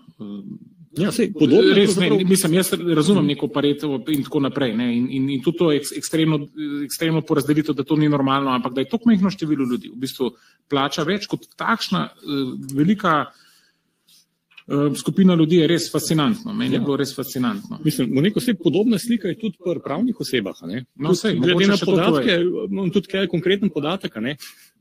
Ja, 0.98 1.10
sej, 1.12 1.32
podobno, 1.32 1.74
Res, 1.74 1.96
ne, 1.98 2.08
mislim, 2.24 2.58
jaz 2.58 2.72
razumem 2.96 3.26
neko 3.32 3.48
pareto 3.52 3.96
in 4.12 4.22
tako 4.26 4.40
naprej. 4.44 4.74
Ne, 4.78 4.90
in, 4.96 5.06
in, 5.10 5.30
in 5.36 5.40
tudi 5.42 5.58
to 5.58 5.70
je 5.72 5.80
ekstremno, 5.98 6.38
ekstremno 6.84 7.22
porazdelitev, 7.26 7.74
da 7.74 7.86
to 7.86 7.96
ni 7.96 8.08
normalno, 8.08 8.52
ampak 8.54 8.74
da 8.74 8.84
je 8.84 8.90
to 8.92 9.00
majhno 9.06 9.30
število 9.30 9.66
ljudi. 9.70 9.90
V 9.94 9.98
bistvu 10.04 10.30
plača 10.70 11.06
več 11.08 11.26
kot 11.30 11.48
takšna 11.58 12.04
uh, 12.12 12.54
velika 12.76 13.16
uh, 13.26 14.94
skupina 14.98 15.34
ljudi 15.34 15.62
je 15.62 15.68
res 15.72 15.90
fascinantno. 15.92 16.54
Meni 16.54 16.76
ja. 16.76 16.80
je 16.80 16.86
bilo 16.86 17.00
res 17.00 17.14
fascinantno. 17.16 17.80
Mislim, 17.84 18.14
v 18.14 18.26
neko 18.28 18.44
vse 18.44 18.54
podobna 18.62 18.98
slika 19.02 19.32
je 19.32 19.38
tudi 19.40 19.58
pri 19.58 19.82
pravnih 19.84 20.20
osebah. 20.20 20.62
No, 20.94 21.14
sej, 21.18 21.40
glede 21.42 21.70
na 21.74 21.80
podatke, 21.80 22.40
imam 22.70 22.90
tudi 22.94 23.10
kaj 23.16 23.30
konkreten 23.34 23.74
podatek. 23.74 24.20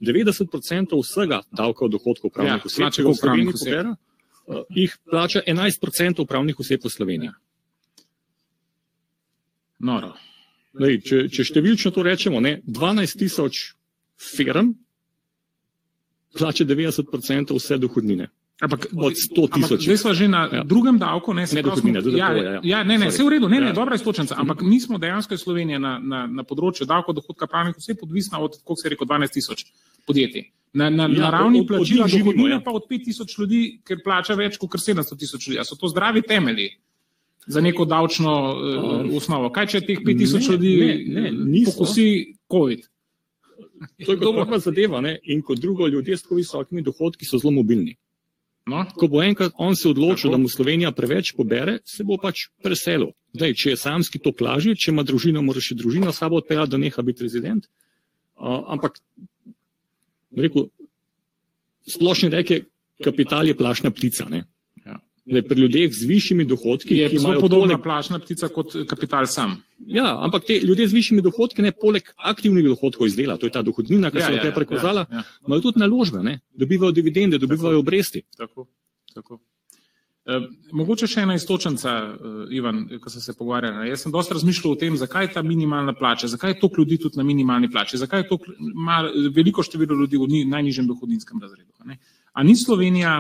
90% 0.04 0.98
vsega 1.00 1.42
davka 1.52 1.86
od 1.86 1.98
dohodkov 1.98 2.34
pravnih 2.34 2.60
ja, 2.60 2.66
oseb, 2.70 2.90
če 2.92 3.06
ga 3.06 3.14
v 3.14 3.18
Sloveniji 3.18 3.54
pobera, 3.58 3.94
uh, 3.94 4.13
jih 4.70 4.98
plača 5.06 5.42
11% 5.48 6.20
upravnih 6.20 6.60
oseb 6.60 6.84
v 6.84 6.90
Sloveniji. 6.90 7.32
Noro. 9.80 10.14
Lej, 10.74 11.02
če, 11.02 11.18
če 11.30 11.44
številčno 11.46 11.92
to 11.94 12.02
rečemo, 12.02 12.40
ne, 12.40 12.58
12 12.66 13.20
tisoč 13.20 13.74
firm 14.18 14.74
plača 16.34 16.66
90% 16.66 17.54
vse 17.54 17.78
dohodnine. 17.78 18.30
Ampak, 18.60 18.88
od 18.92 19.14
100 19.14 19.44
ampak 19.44 19.60
tisoč. 19.60 19.84
zdaj 19.84 19.98
smo 19.98 20.12
že 20.14 20.28
na 20.28 20.48
ja. 20.48 20.62
Drugem 20.64 20.96
davku, 20.98 21.34
ne 21.34 21.44
se 21.44 21.56
Ne 21.56 21.62
pravi, 21.62 21.76
dohodnine, 21.76 22.00
smo- 22.00 22.16
ja, 22.16 22.28
ja, 22.32 22.60
ja. 22.64 22.80
ne, 22.82 22.98
ne, 22.98 23.10
vse 23.10 23.20
v 23.20 23.30
redu, 23.30 23.50
ne, 23.50 23.60
ne, 23.60 23.68
Ja. 23.68 23.74
dobra 23.74 23.96
iztočnica, 23.96 24.36
ampak 24.36 24.62
mi 24.62 24.80
smo 24.80 24.98
dejansko 24.98 25.34
iz 25.34 25.42
Slovenije 25.42 25.80
na, 25.80 26.00
na, 26.00 26.26
na 26.28 26.44
področju 26.44 26.86
davkov 26.86 27.14
dohodka 27.14 27.46
pravnih 27.46 27.76
oseb 27.76 27.98
odvisna 28.02 28.40
od, 28.40 28.56
koliko 28.64 28.80
se 28.80 28.88
je 28.88 28.92
rekel, 28.92 29.06
12 29.06 29.34
tisoč 29.34 29.66
podjetij. 30.08 30.48
Na, 30.74 30.90
na, 30.90 31.04
Ja, 31.04 31.08
na 31.08 31.30
ravni 31.30 31.60
od- 31.60 31.66
od 31.66 31.78
plačila 31.78 32.08
živimo, 32.08 32.32
dohodnine 32.32 32.56
ja. 32.56 32.62
pa 32.62 32.72
od 32.72 32.84
5 32.90 33.04
tisoč 33.06 33.38
ljudi, 33.38 33.60
ker 33.86 34.00
plača 34.04 34.34
več 34.34 34.58
kot 34.58 34.72
700 34.72 35.18
tisoč 35.20 35.48
ljudi. 35.48 35.60
A 35.60 35.64
so 35.64 35.76
to 35.76 35.88
zdravi 35.88 36.22
temelji? 36.22 36.70
Za 37.48 37.62
neko 37.62 37.86
davčno 37.86 38.32
uh, 38.54 39.18
osnovo. 39.18 39.50
Kaj 39.52 39.68
če 39.68 39.82
teh 39.82 40.00
5000 40.00 40.40
ne, 40.40 40.54
ljudi 40.54 40.72
ne, 41.08 41.22
ne, 41.22 41.32
niso. 41.32 41.72
pokusi 41.72 42.08
COVID? 42.52 42.88
To 44.06 44.12
je 44.12 44.18
kot 44.18 44.36
prva 44.36 44.60
zadeva. 44.60 45.02
Ne? 45.02 45.18
In 45.24 45.42
kot 45.42 45.60
drugo, 45.60 45.88
ljudje 45.88 46.18
s 46.18 46.24
tako 46.24 46.36
visokimi 46.36 46.82
dohodki 46.82 47.26
so 47.26 47.38
zelo 47.38 47.52
mobilni. 47.52 47.98
No? 48.66 48.86
Ko 48.96 49.08
bo 49.12 49.20
enkrat 49.24 49.52
on 49.60 49.76
se 49.76 49.90
odločil, 49.90 50.30
Tako. 50.30 50.32
da 50.32 50.38
mu 50.38 50.50
Slovenija 50.50 50.92
preveč 50.96 51.34
pobere, 51.36 51.80
se 51.84 52.04
bo 52.04 52.16
pač 52.18 52.46
preselil. 52.64 53.12
Zdaj, 53.36 53.54
če 53.60 53.70
je 53.70 53.78
samski 53.78 54.20
to 54.24 54.32
lažje, 54.40 54.76
če 54.80 54.92
ima 54.92 55.04
družino, 55.04 55.42
mora 55.44 55.60
še 55.60 55.76
družino 55.76 56.14
s 56.16 56.18
sabo 56.24 56.40
odpeljati, 56.40 56.72
da 56.72 56.78
neha 56.80 57.02
biti 57.04 57.28
rezident. 57.28 57.68
Uh, 58.40 58.64
ampak, 58.72 59.02
rekel, 60.38 60.68
splošni 61.90 62.30
reke, 62.30 62.64
kapital 63.04 63.48
je 63.48 63.56
plašna 63.58 63.92
ptica. 63.92 64.26
Ne? 64.30 64.44
Ja. 64.86 65.00
Zdaj, 65.26 65.46
pri 65.48 65.62
ljudeh 65.62 65.94
z 65.94 66.08
višjimi 66.08 66.46
dohodki, 66.46 66.98
Je 66.98 67.10
zelo 67.20 67.42
podobna 67.42 67.78
poleg, 67.78 67.84
plašna 67.84 68.20
ptica 68.20 68.50
kot 68.50 68.76
kapital 68.90 69.28
sam. 69.28 69.58
ja, 69.88 70.18
ampak 70.26 70.46
te 70.48 70.60
ljudje 70.60 70.88
z 70.88 70.94
višjimi 70.94 71.22
dohodki, 71.22 71.62
ne 71.62 71.72
poleg 71.72 72.04
aktivnih 72.18 72.66
dohodkov 72.66 73.08
iz 73.08 73.16
dela, 73.16 73.38
to 73.38 73.46
je 73.46 73.52
ta 73.52 73.62
dohodnina, 73.62 74.12
ki 74.12 74.18
ja, 74.18 74.26
se 74.26 74.34
jo 74.34 74.44
ja, 74.44 74.52
prekozala, 74.56 75.06
ja, 75.10 75.18
ja. 75.18 75.24
imajo 75.48 75.62
tudi 75.62 75.80
naložbe, 75.80 76.24
ne? 76.24 76.40
dobivajo 76.54 76.92
dividende, 76.92 77.38
dobivajo 77.38 77.80
obresti. 77.80 78.24
Tako, 78.38 78.68
tako. 79.14 79.40
E, 80.24 80.38
mogoče 80.72 81.08
še 81.12 81.26
ena 81.26 81.36
istočnica, 81.36 81.94
uh, 82.00 82.36
Ivan, 82.56 82.86
ko 83.04 83.12
sem 83.12 83.20
se 83.20 83.34
pogovarjal. 83.36 83.82
Jaz 83.90 84.06
sem 84.06 84.12
dosta 84.12 84.38
razmišljal 84.38 84.72
o 84.72 84.78
tem, 84.80 84.96
zakaj 84.96 85.26
je 85.28 85.32
ta 85.36 85.42
minimalna 85.44 85.92
plača, 86.00 86.30
zakaj 86.32 86.54
je 86.54 86.60
toliko 86.62 86.80
ljudi 86.80 86.98
tudi 87.04 87.20
na 87.20 87.26
minimalni 87.28 87.68
plači, 87.72 88.00
zakaj 88.00 88.24
je 88.24 88.28
toliko 88.30 88.54
mal, 88.88 89.10
veliko 89.36 89.66
število 89.68 89.98
ljudi 90.00 90.22
v 90.22 90.28
ni, 90.32 90.46
najnižjem 90.48 90.88
dohodninskem 90.88 91.44
razredu. 91.44 91.68
Ne? 91.84 92.00
A 92.32 92.44
ni 92.48 92.56
Slovenija, 92.56 93.18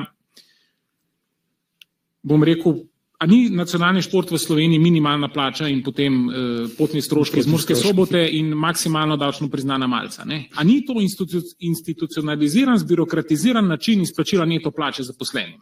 bom 2.23 2.45
rekel, 2.47 2.77
a 3.19 3.27
ni 3.27 3.49
nacionalni 3.51 3.99
šport 4.03 4.31
v 4.31 4.39
Sloveniji 4.39 4.79
minimalna 4.79 5.27
plača 5.27 5.67
in 5.67 5.81
potem 5.83 6.21
uh, 6.23 6.37
potni 6.77 7.03
stroški 7.03 7.43
iz 7.43 7.49
Murske 7.51 7.75
sobote 7.75 8.21
in 8.39 8.53
maksimalno 8.55 9.19
davčno 9.19 9.49
priznana 9.51 9.91
malca? 9.91 10.23
Ne? 10.23 10.45
A 10.55 10.63
ni 10.63 10.79
to 10.87 10.95
institu 11.03 11.43
institucionaliziran, 11.59 12.79
zbirokratiziran 12.79 13.67
način 13.67 14.07
izplačila 14.07 14.47
neto 14.47 14.71
plače 14.71 15.03
zaposlenim? 15.03 15.59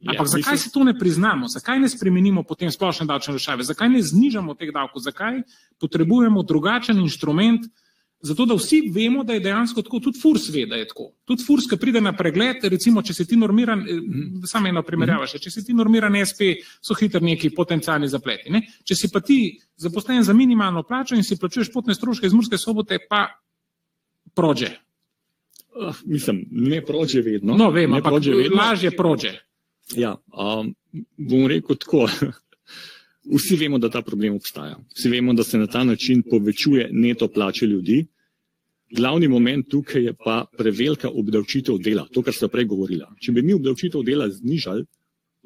Je. 0.00 0.08
Ampak 0.10 0.26
Ja, 0.26 0.26
zakaj 0.26 0.52
mislim- 0.52 0.58
se 0.58 0.70
to 0.72 0.84
ne 0.84 0.98
priznamo, 0.98 1.48
zakaj 1.48 1.78
ne 1.80 1.88
spremenimo 1.88 2.42
potem 2.42 2.70
splošne 2.70 3.06
davčne 3.06 3.34
rešave, 3.34 3.62
zakaj 3.62 3.88
ne 3.88 4.02
znižamo 4.02 4.54
teh 4.54 4.70
davkov, 4.72 5.02
zakaj 5.02 5.42
potrebujemo 5.80 6.42
drugačen 6.42 6.98
inštrument, 6.98 7.66
zato 8.20 8.46
da 8.46 8.54
vsi 8.54 8.90
vemo, 8.94 9.24
da 9.24 9.32
je 9.32 9.40
dejansko 9.40 9.82
tako, 9.82 10.00
tudi 10.00 10.18
FURS 10.20 10.48
ve, 10.54 10.66
da 10.66 10.76
je 10.76 10.86
tako. 10.88 11.12
Tudi 11.24 11.42
FURS, 11.44 11.66
ki 11.70 11.76
pride 11.76 12.00
na 12.00 12.12
pregled, 12.12 12.56
recimo, 12.62 13.02
če 13.02 13.14
si 13.14 13.26
ti 13.26 13.36
normiran, 13.36 13.78
mm. 13.78 14.46
samo 14.46 14.68
eno 14.68 14.82
primerjava 14.82 15.26
še, 15.26 15.38
če 15.38 15.50
si 15.50 15.64
ti 15.64 15.74
normiran 15.74 16.14
SP, 16.26 16.62
so 16.82 16.94
hitro 16.94 17.20
neki 17.20 17.50
potencijalni 17.50 18.08
zapleti. 18.08 18.50
Ne? 18.50 18.62
Če 18.84 18.94
si 18.94 19.10
pa 19.12 19.20
ti 19.20 19.58
zaposlen 19.76 20.22
za 20.22 20.32
minimalno 20.34 20.82
plačo 20.82 21.14
in 21.14 21.22
si 21.24 21.38
plačuješ 21.38 21.72
potne 21.72 21.94
stroške 21.94 22.26
iz 22.26 22.32
Murske 22.32 22.58
sobote, 22.58 22.98
pa 23.08 23.26
prođe. 24.34 24.70
Ah, 25.78 25.94
mislim, 26.04 26.44
ne 26.50 26.84
prođe 26.84 27.22
vedno. 27.22 27.54
No, 27.56 27.70
vem, 27.70 27.94
ampak 27.94 28.12
prođe 28.12 28.34
vedno. 28.34 28.56
lažje 28.56 28.90
prođe. 28.90 29.47
Ja, 29.96 30.16
um, 30.32 30.74
bom 31.16 31.46
rekel 31.46 31.76
tako. 31.76 32.08
Vsi 33.28 33.56
vemo, 33.56 33.78
da 33.78 33.90
ta 33.92 34.02
problem 34.02 34.34
obstaja. 34.34 34.78
Vsi 34.96 35.10
vemo, 35.12 35.34
da 35.34 35.44
se 35.44 35.58
na 35.58 35.66
ta 35.66 35.84
način 35.84 36.22
povečuje 36.30 36.88
neto 36.92 37.28
plače 37.28 37.66
ljudi. 37.66 38.06
Glavni 38.96 39.28
moment 39.28 39.66
tukaj 39.68 40.04
je 40.04 40.14
pa 40.24 40.44
prevelika 40.58 41.10
obdavčitev 41.10 41.76
dela, 41.78 42.06
to, 42.12 42.22
kar 42.22 42.34
ste 42.34 42.48
prej 42.48 42.64
govorila. 42.64 43.10
Če 43.20 43.32
bi 43.32 43.42
mi 43.42 43.52
obdavčitev 43.52 44.02
dela 44.02 44.30
znižali, 44.32 44.86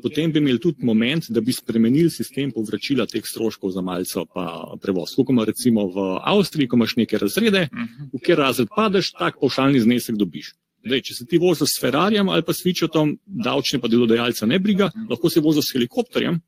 potem 0.03 0.33
bi 0.33 0.39
imeli 0.39 0.61
tudi 0.63 0.87
moment, 0.87 1.27
da 1.29 1.41
bi 1.41 1.53
spremenili 1.53 2.11
sistem 2.11 2.53
povračila 2.55 3.07
teh 3.07 3.27
stroškov 3.27 3.75
za 3.75 3.83
malce 3.83 4.23
pa 4.35 4.77
prevoz. 4.83 5.17
Kot 5.17 5.35
ima 5.35 5.45
recimo 5.45 5.89
v 5.91 6.07
Avstriji, 6.23 6.69
ko 6.69 6.79
imaš 6.79 6.97
neke 6.97 7.19
razrede, 7.19 7.67
v 8.13 8.23
kjer 8.23 8.39
razred 8.39 8.71
padeš, 8.77 9.11
tak 9.19 9.41
povšalni 9.43 9.83
znesek 9.83 10.17
dobiš. 10.17 10.55
Zdaj, 10.83 11.01
če 11.07 11.15
se 11.15 11.27
ti 11.27 11.39
voziš 11.39 11.77
s 11.77 11.81
Ferrarijem 11.81 12.29
ali 12.29 12.43
pa 12.43 12.53
s 12.53 12.63
Fičotom, 12.63 13.17
davčne 13.27 13.79
pa 13.81 13.89
delodajalca 13.89 14.47
ne 14.47 14.59
briga, 14.59 14.91
lahko 15.11 15.31
se 15.31 15.41
voziš 15.41 15.69
s 15.71 15.77
helikopterjem 15.77 16.41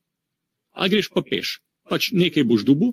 ali 0.74 0.90
greš 0.90 1.08
pa 1.14 1.22
peš. 1.22 1.60
Pač 1.88 2.08
nekaj 2.12 2.44
boš 2.44 2.64
dubu, 2.66 2.88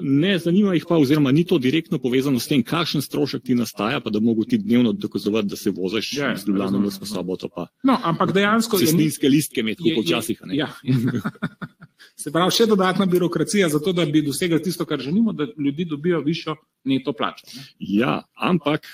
ne 0.00 0.38
zanima 0.38 0.72
jih 0.74 0.84
pa, 0.88 0.96
oziroma 0.96 1.30
ni 1.32 1.44
to 1.44 1.58
direktno 1.58 1.98
povezano 1.98 2.40
s 2.40 2.48
tem, 2.48 2.62
kakšen 2.62 3.02
strošek 3.02 3.42
ti 3.42 3.54
nastaja, 3.54 4.00
pa 4.00 4.10
da 4.10 4.20
mogo 4.20 4.44
ti 4.44 4.58
dnevno 4.58 4.92
dokazovati, 4.92 5.48
da 5.48 5.56
se 5.56 5.70
voziš 5.70 6.12
Ja, 6.16 6.36
z 6.36 6.48
Ljubljano 6.48 6.80
v 6.80 6.90
soboto, 7.06 7.48
pa 7.48 7.66
No, 7.84 7.98
ampak 8.02 8.32
dejansko 8.32 8.78
cestninske 8.78 9.28
listke 9.28 9.60
imeti, 9.60 9.94
kot 9.94 10.04
včasih. 10.04 10.40
a 10.42 10.46
ne. 10.46 10.56
Ja. 10.56 10.70
Se 12.20 12.32
pravi, 12.32 12.52
še 12.52 12.66
dodatna 12.66 13.06
birokracija, 13.06 13.68
zato 13.68 13.92
da 13.92 14.06
bi 14.06 14.22
dosegli 14.24 14.58
tisto, 14.62 14.84
kar 14.88 15.00
želimo, 15.00 15.32
da 15.32 15.46
ljudi 15.58 15.84
dobijo 15.84 16.20
višjo 16.24 16.56
neto 16.84 17.12
plačo. 17.12 17.46
ne. 17.56 17.62
Ja, 17.78 18.22
ampak 18.34 18.88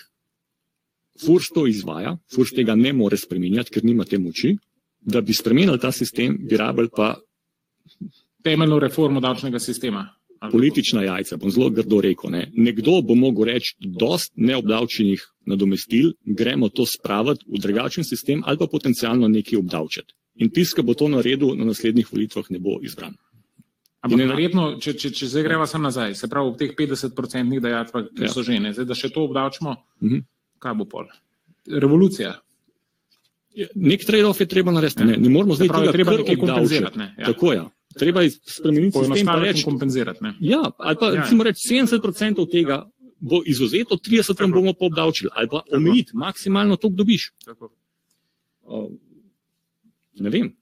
Furs 1.16 1.48
to 1.48 1.66
izvaja, 1.66 2.16
Furs 2.29 2.50
tega 2.50 2.74
ne 2.74 2.92
more 2.92 3.16
spremenjati, 3.16 3.70
ker 3.70 3.85
nima 3.85 4.05
te 4.05 4.18
moči. 4.18 4.57
Da 5.02 5.20
bi 5.20 5.33
spremenili 5.33 5.79
ta 5.79 5.92
sistem, 5.92 6.37
bi 6.40 6.57
rabili 6.57 6.88
pa 6.90 7.14
Temeljno 8.42 8.79
reformo 8.79 9.20
davčnega 9.20 9.59
sistema. 9.59 10.09
Politična 10.52 11.02
jajca, 11.02 11.37
bom 11.37 11.50
zelo 11.50 11.70
grdo 11.70 12.00
rekel. 12.00 12.31
Ne. 12.31 12.42
Nekdo 12.55 13.00
bo 13.02 13.14
mogel 13.16 13.44
reči, 13.46 13.72
dost 13.81 14.33
neobdavčenih 14.37 15.22
nadomestil, 15.46 16.12
gremo 16.22 16.68
to 16.68 16.85
spraviti 16.87 17.44
v 17.48 17.59
drugačen 17.59 18.05
sistem 18.05 18.42
ali 18.44 18.59
pa 18.59 18.66
potencialno 18.66 19.29
nekaj 19.29 19.59
obdavčiti. 19.59 20.14
In 20.37 20.50
tisti, 20.50 20.76
ki 20.76 20.83
bo 20.83 20.94
to 20.94 21.09
naredil 21.09 21.55
na 21.57 21.64
naslednjih 21.64 22.07
volitvah, 22.07 22.50
ne 22.50 22.59
bo 22.61 22.76
izbran. 22.83 23.14
Ampak 24.02 24.20
ena- 24.20 24.29
verjetno, 24.29 24.79
če, 24.79 24.92
če, 24.94 25.11
če 25.11 25.26
zdaj 25.26 25.42
greva 25.42 25.66
sam 25.66 25.83
nazaj, 25.83 26.14
se 26.14 26.29
pravi, 26.29 26.52
v 26.52 26.59
teh 26.59 26.74
50-odstotnih 26.76 27.61
dajatvah, 27.61 28.05
ki 28.12 28.22
Ja. 28.22 28.29
so 28.29 28.42
žene, 28.42 28.72
zdaj, 28.72 28.85
da 28.85 28.94
še 28.94 29.09
to 29.09 29.24
obdavčimo, 29.24 29.74
Mhm. 30.02 30.20
Kaj 30.66 30.74
bo 30.81 30.88
pol? 30.90 31.07
Revolucija. 31.70 32.35
Nek 33.74 34.05
trade-off 34.05 34.42
je 34.42 34.48
treba 34.50 34.74
narediti. 34.74 35.05
Ne, 35.05 35.16
ne 35.16 35.31
moramo 35.33 35.55
zdaj 35.57 35.70
pravi, 35.70 35.87
tega 35.87 35.96
treba 35.96 36.16
nekaj 36.18 36.37
kompenzirati, 36.42 36.98
ne, 36.98 37.14
ja. 37.18 37.31
Tako 37.31 37.52
je. 37.52 37.62
Treba 37.96 38.22
je 38.22 38.31
spremeniti 38.31 38.98
sistem 38.98 39.29
reči, 39.40 39.62
in 39.62 39.64
kompenzirati. 39.64 40.24
Ne? 40.24 40.35
Ja, 40.40 40.61
ali 40.76 40.96
pa 41.00 41.07
Ja. 41.07 41.14
ja. 41.14 41.22
recimo 41.22 41.46
reči 41.46 41.68
70% 41.74 42.50
tega 42.52 42.83
bo 43.20 43.40
izuzeto, 43.46 43.96
30% 43.96 44.40
vam 44.40 44.52
bomo 44.52 44.74
pa 44.76 44.87
obdavčili, 44.87 45.31
ali 45.33 45.48
pa 45.48 45.62
omejiti, 45.72 46.12
maksimalno 46.14 46.76
to 46.76 46.88
dobiš. 46.88 47.31
Tako. 47.44 47.72
Uh, 48.62 48.90
ne 50.20 50.31
vem. 50.31 50.52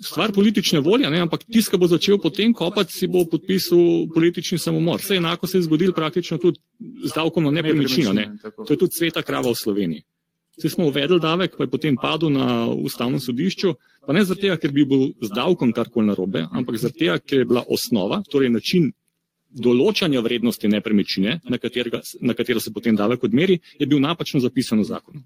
Stvar 0.00 0.32
politične 0.32 0.80
volje, 0.80 1.10
ne, 1.10 1.20
ampak 1.20 1.42
tisti, 1.44 1.74
ki 1.74 1.78
bo 1.80 1.86
začel 1.86 2.18
potem 2.18 2.54
kopati, 2.56 2.92
si 2.92 3.06
bo 3.06 3.26
podpisal 3.28 4.08
politični 4.14 4.58
samomor. 4.58 5.02
Vse 5.02 5.18
enako 5.20 5.46
se 5.46 5.58
je 5.58 5.66
zgodilo 5.68 5.92
praktično 5.92 6.38
tudi 6.40 6.60
z 7.04 7.12
davkom 7.14 7.44
na 7.44 7.50
nepremičnino. 7.50 8.12
Ne. 8.16 8.30
To 8.56 8.70
je 8.70 8.78
tudi 8.80 8.96
sveta 8.96 9.22
krava 9.22 9.52
v 9.52 9.60
Sloveniji. 9.60 10.04
Vsi 10.56 10.68
smo 10.68 10.86
uvedli 10.88 11.20
davek, 11.20 11.56
pa 11.56 11.64
je 11.64 11.70
potem 11.70 11.96
padel 11.96 12.32
na 12.32 12.66
ustavnem 12.68 13.20
sodišču, 13.20 13.74
pa 14.06 14.12
ne 14.12 14.24
zato, 14.24 14.56
ker 14.60 14.72
bi 14.72 14.84
bil 14.84 15.12
z 15.20 15.30
davkom 15.36 15.72
karkoli 15.72 16.08
narobe, 16.08 16.46
ampak 16.52 16.80
zato, 16.80 17.16
ker 17.24 17.44
je 17.44 17.48
bila 17.48 17.64
osnova, 17.68 18.22
torej 18.28 18.50
način 18.52 18.90
določanja 19.50 20.20
vrednosti 20.22 20.68
nepremičnine, 20.68 21.40
na, 21.44 21.58
katerega, 21.58 22.00
na 22.20 22.36
katero 22.38 22.60
se 22.60 22.72
potem 22.72 22.96
davek 22.96 23.24
odmeri, 23.26 23.58
je 23.78 23.86
bil 23.86 24.00
napačno 24.00 24.40
zapisan 24.40 24.80
v 24.80 24.86
zakonu. 24.92 25.22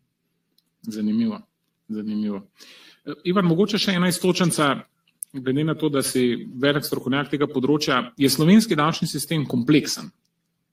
Zanimivo. 0.88 1.40
Zanimivo. 1.88 2.46
Ivan, 3.24 3.44
mogoče 3.44 3.78
še 3.78 3.92
ena 3.92 4.08
istočnica, 4.08 4.80
glede 5.34 5.64
na 5.64 5.74
to, 5.74 5.88
da 5.88 6.02
si 6.02 6.22
velik 6.56 6.84
strokovnjak 6.84 7.30
tega 7.30 7.46
področja, 7.46 8.12
je 8.16 8.28
slovenski 8.28 8.76
davčni 8.76 9.08
sistem 9.08 9.46
kompleksen. 9.46 10.10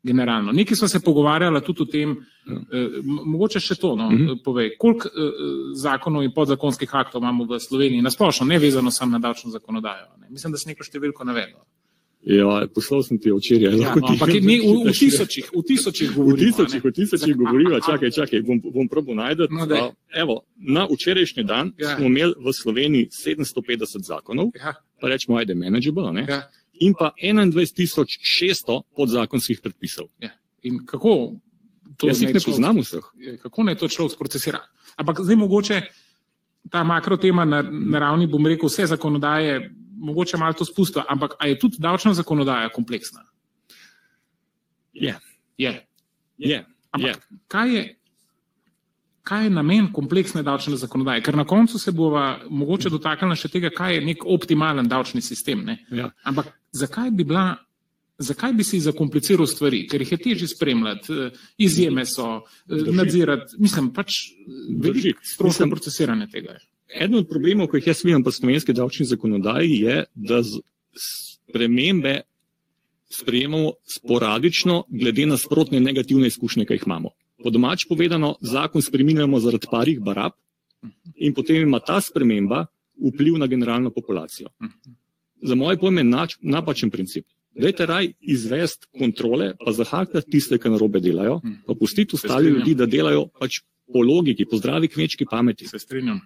Generalno. 0.04 0.50
Nekaj 0.52 0.76
smo 0.76 0.88
se 0.88 1.00
pogovarjali 1.00 1.62
tudi 1.62 1.82
o 1.82 1.86
tem, 1.86 2.16
Ja. 2.42 2.58
eh, 2.72 2.88
mogoče 3.06 3.60
še 3.60 3.76
to, 3.76 3.96
no, 3.96 4.10
Mhm. 4.10 4.40
povej, 4.44 4.78
koliko 4.78 5.08
eh, 5.08 5.12
zakonov 5.76 6.24
in 6.24 6.32
podzakonskih 6.32 6.90
aktov 6.92 7.22
imamo 7.22 7.46
v 7.46 7.60
Sloveniji, 7.60 8.02
nasplošno, 8.02 8.48
ne 8.48 8.58
vezano 8.60 8.90
samo 8.92 9.12
na 9.12 9.20
davčno 9.20 9.52
zakonodajo. 9.52 10.08
Ne. 10.18 10.28
Mislim, 10.30 10.52
da 10.52 10.58
si 10.58 10.68
neko 10.68 10.84
številko 10.84 11.24
navedel. 11.24 11.60
Ja, 12.24 12.68
poslal 12.70 13.02
sem 13.02 13.18
ti 13.18 13.30
včeraj. 13.30 13.74
Ja, 13.76 13.96
no, 13.96 14.06
ampak 14.08 14.30
ne, 14.30 14.62
v, 14.62 14.86
v 14.86 14.94
tisočih, 14.94 15.50
v 15.50 15.62
tisočih 15.64 16.10
V 16.10 16.16
govorimo. 16.16 16.38
ne. 16.38 16.44
tisočih, 16.44 16.80
v 16.80 16.92
tisočih 16.92 17.34
a- 17.34 17.82
čakaj, 17.82 18.10
čakaj, 18.12 18.40
bom, 18.42 18.62
bom 18.62 18.86
probo 18.86 19.14
najti. 19.14 19.50
No, 19.50 19.66
daj. 19.66 19.90
Evo, 20.14 20.46
na 20.56 20.86
včerajšnji 20.86 21.44
dan 21.44 21.74
Ja. 21.76 21.82
ja. 21.82 21.98
smo 21.98 22.06
imeli 22.06 22.34
v 22.38 22.48
Sloveniji 22.52 23.10
750 23.10 24.06
zakonov, 24.06 24.54
Ja, 24.54 24.78
pa 25.02 25.08
rečemo, 25.08 25.36
ajde, 25.36 25.56
manageable, 25.56 26.14
ne? 26.14 26.24
ja, 26.24 26.46
in 26.76 26.94
pa 26.94 27.10
21.600 27.16 28.82
podzakonskih 28.92 29.60
predpisov. 29.60 30.06
ja. 30.20 30.30
In 30.62 30.86
kako 30.86 31.42
to 31.98 32.08
Jaz 32.08 32.22
jih 32.22 32.28
ne 32.28 32.34
človek- 32.34 32.46
poznam 32.46 32.78
vseh. 32.78 33.06
kako 33.42 33.64
naj 33.64 33.76
to 33.76 33.88
človek 33.88 34.12
sprocesira. 34.12 34.62
Ampak 34.96 35.20
zdaj 35.20 35.36
mogoče 35.36 35.82
ta 36.70 36.84
makro 36.84 37.18
tema 37.18 37.46
na, 37.46 37.62
na 37.64 38.00
ravni, 38.00 38.28
bom 38.28 38.46
rekel, 38.46 38.70
vse 38.70 38.86
zakonodaje, 38.86 39.74
mogoče 40.02 40.38
malo 40.38 40.54
to 40.54 40.66
spustijo, 40.66 41.04
ampak 41.10 41.38
je 41.40 41.60
tudi 41.60 41.78
davčna 41.80 42.14
zakonodaja 42.18 42.70
kompleksna? 42.70 43.24
Je. 44.94 45.16
Je. 45.58 45.74
Je. 46.38 46.66
Ampak 46.92 47.08
Je. 47.10 47.40
kaj 47.48 47.76
je, 47.76 47.84
kaj 49.24 49.44
je 49.44 49.50
namen 49.50 49.92
kompleksne 49.94 50.44
davčne 50.44 50.76
zakonodaje? 50.76 51.22
Ker 51.22 51.38
na 51.38 51.46
koncu 51.46 51.80
se 51.80 51.92
bova 51.92 52.40
mogoče 52.50 52.90
dotaknila 52.90 53.36
še 53.36 53.48
tega, 53.48 53.70
kaj 53.70 53.96
je 53.96 54.06
nek 54.06 54.26
optimalen 54.26 54.90
davčni 54.90 55.22
sistem. 55.22 55.64
Ne? 55.66 55.78
Ja. 55.92 56.10
Ampak 56.24 56.50
zakaj 56.72 57.12
bi 57.12 57.24
bila? 57.24 57.52
Zakaj 58.22 58.52
bi 58.54 58.62
si 58.64 58.78
zakompliciral 58.78 59.48
stvari, 59.50 59.88
ker 59.90 60.04
jih 60.04 60.12
je 60.12 60.18
težje 60.18 60.48
spremljati, 60.48 61.14
eh, 61.14 61.38
izjeme 61.58 62.04
so, 62.06 62.44
eh, 62.70 62.76
Drži. 62.76 62.94
nadzirati, 62.94 63.56
mislim, 63.58 63.88
pač 63.94 64.12
Drži. 64.46 64.78
veliko 64.78 65.26
stroškov 65.26 65.70
procesiranja 65.70 66.28
tega. 66.28 66.52
je. 66.52 66.60
Eden 67.00 67.22
od 67.22 67.30
problemov, 67.30 67.70
ki 67.72 67.80
jih 67.80 67.88
jaz 67.88 68.04
vidim 68.04 68.24
pri 68.24 68.34
slovenski 68.34 68.74
davčni 68.74 69.06
zakonodaji, 69.06 69.80
je, 69.86 70.04
da 70.16 70.42
spremembe 70.98 72.22
sprejemamo 73.12 73.74
sporadično, 73.88 74.84
glede 74.90 75.26
na 75.26 75.38
sprotne 75.38 75.80
negativne 75.80 76.28
izkušnje, 76.28 76.66
ki 76.66 76.80
jih 76.80 76.88
imamo. 76.88 77.14
Po 77.44 77.50
domač 77.50 77.86
povedano, 77.90 78.36
zakon 78.42 78.82
spreminjamo 78.82 79.40
zaradi 79.40 79.68
parih 79.72 80.00
barab 80.00 80.36
in 81.16 81.34
potem 81.34 81.62
ima 81.64 81.80
ta 81.80 82.02
sprememba 82.02 82.66
vpliv 83.02 83.38
na 83.38 83.48
generalno 83.48 83.90
populacijo. 83.90 84.50
Za 85.42 85.56
moje 85.56 85.78
pojme 85.78 86.04
nač, 86.04 86.38
napačen 86.42 86.90
princip. 86.90 87.26
Dajte 87.52 87.86
raj 87.86 88.14
izvesti 88.22 88.88
kontrole, 89.00 89.54
pa 89.66 89.72
zahakati 89.72 90.32
tiste, 90.32 90.58
ki 90.58 90.70
narobe 90.70 91.02
delajo, 91.04 91.42
pa 91.68 91.76
pustiti 91.76 92.16
ostali 92.16 92.50
ljudi, 92.50 92.76
da 92.76 92.86
delajo 92.86 93.26
pač 93.40 93.60
po 93.92 94.04
logiki, 94.06 94.46
po 94.46 94.58
zdravi 94.58 94.88
kmečki 94.88 95.26
pameti. 95.30 95.68
Se 95.68 95.80
strinjam. 95.80 96.22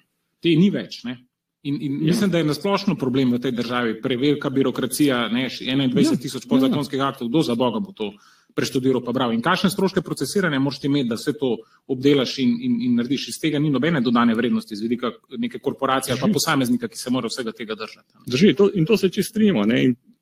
Te 0.46 0.54
ni 0.54 0.70
več. 0.70 1.02
Ne? 1.08 1.18
In, 1.66 1.80
in 1.82 1.94
Ja. 1.98 2.12
mislim, 2.14 2.30
da 2.30 2.38
je 2.38 2.46
nasplošno 2.46 2.94
problem 2.96 3.34
v 3.34 3.42
tej 3.42 3.52
državi, 3.58 3.98
prevelika 4.02 4.52
birokracija, 4.54 5.24
ne, 5.34 5.48
še 5.50 5.66
21 5.66 6.22
tisoč 6.22 6.46
Ja. 6.46 6.50
podzakonskih 6.50 7.02
aktov, 7.02 7.32
kdo 7.32 7.42
za 7.42 7.56
Boga 7.58 7.82
bo 7.82 7.92
to 7.92 8.12
preštudiral 8.56 9.02
pa 9.04 9.12
bral. 9.12 9.34
In 9.34 9.42
kakšne 9.44 9.70
stroške 9.74 10.02
procesiranja 10.06 10.60
moraš 10.64 10.80
ti 10.80 10.88
imeti, 10.88 11.10
da 11.10 11.18
vse 11.20 11.34
to 11.36 11.58
obdelaš 11.92 12.38
in, 12.40 12.54
in, 12.62 12.76
in 12.88 12.94
narediš. 12.96 13.28
Iz 13.34 13.40
tega 13.42 13.60
ni 13.60 13.70
nobene 13.74 14.00
dodane 14.02 14.36
vrednosti 14.38 14.76
z 14.78 14.86
vidika 14.86 15.12
neke 15.38 15.60
korporacije 15.60 16.14
ali 16.14 16.22
pa 16.22 16.30
posameznika, 16.32 16.88
ki 16.88 16.98
se 16.98 17.12
mora 17.12 17.28
vsega 17.28 17.52
tega 17.52 17.76
držati. 17.76 18.14
Drži, 18.32 18.54
to, 18.56 18.70
in 18.74 18.86
to 18.86 18.98
se 18.98 19.10
čist 19.10 19.34
strinjamo. 19.34 19.66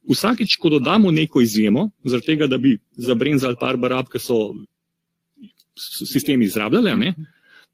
Vsakič, 0.10 0.56
ko 0.60 0.70
dodamo 0.70 1.12
neko 1.12 1.42
izjemo, 1.42 1.90
zaradi 2.04 2.26
tega, 2.26 2.48
da 2.48 2.58
bi 2.58 2.78
zabrenzali 2.98 3.56
par 3.60 3.78
barab, 3.78 4.10
ki 4.12 4.20
so 4.20 4.40
sistemi 5.78 6.46
izrabljali, 6.46 6.96
ne, 7.00 7.14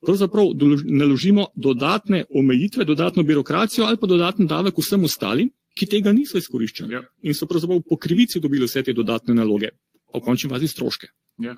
pravzaprav 0.05 0.51
naložimo 0.85 1.47
dodatne 1.55 2.23
omejitve, 2.35 2.85
dodatno 2.85 3.23
birokracijo 3.23 3.85
ali 3.85 3.97
pa 3.97 4.07
dodaten 4.07 4.47
davek 4.47 4.77
vsem 4.77 5.03
ostalim, 5.03 5.49
ki 5.75 5.87
tega 5.87 6.11
niso 6.11 6.37
izkoriščali. 6.37 6.93
Ja. 6.93 7.03
In 7.23 7.33
so 7.33 7.47
pravzaprav 7.47 7.81
po 7.87 7.97
krivici 7.97 8.39
dobili 8.39 8.67
vse 8.67 8.83
te 8.83 8.93
dodatne 8.93 9.35
naloge, 9.35 9.71
pa 10.11 10.19
v 10.19 10.25
končni 10.25 10.49
fazi 10.49 10.67
stroške. 10.67 11.11
Ja. 11.43 11.55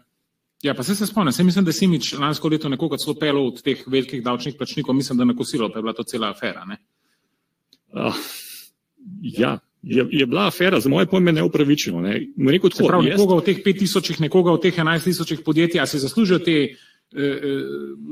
Ja, 0.62 0.76
pa 0.78 0.84
se, 0.84 0.96
se 0.96 1.08
spomnim, 1.10 1.34
se 1.34 1.44
mislim, 1.44 1.66
da 1.66 1.74
si 1.74 1.88
mič 1.90 2.14
lansko 2.14 2.50
leto 2.50 2.70
nekoga 2.70 2.98
celo 3.02 3.16
pelil 3.18 3.48
od 3.50 3.64
teh 3.66 3.82
velikih 3.88 4.22
davčnih 4.24 4.56
plačnikov, 4.58 4.94
mislim, 4.96 5.18
da 5.18 5.26
na 5.26 5.34
kosilo, 5.36 5.72
pa 5.74 5.80
je 5.80 5.82
bila 5.82 5.94
to 5.98 6.04
cela 6.04 6.30
afera. 6.30 6.66
Ne? 6.70 6.78
Uh, 7.90 8.20
ja, 9.22 9.58
je, 9.82 10.06
je 10.12 10.26
bila 10.26 10.46
afera, 10.48 10.80
za 10.80 10.90
moje 10.90 11.08
pojme, 11.10 11.32
neupravičeno. 11.32 12.02
Ne. 12.02 12.20
Rekel, 12.38 12.70
tako, 12.70 12.88
pravi, 12.88 13.10
jaz- 13.10 13.18
nekoga 13.18 13.36
od 13.36 13.46
teh 13.46 13.64
5000, 13.66 14.22
nekoga 14.22 14.52
od 14.52 14.62
teh 14.62 14.78
11000 14.78 15.42
podjetij, 15.44 15.82
a 15.82 15.86
si 15.86 16.00
zaslužijo 16.00 16.40
te 16.40 16.76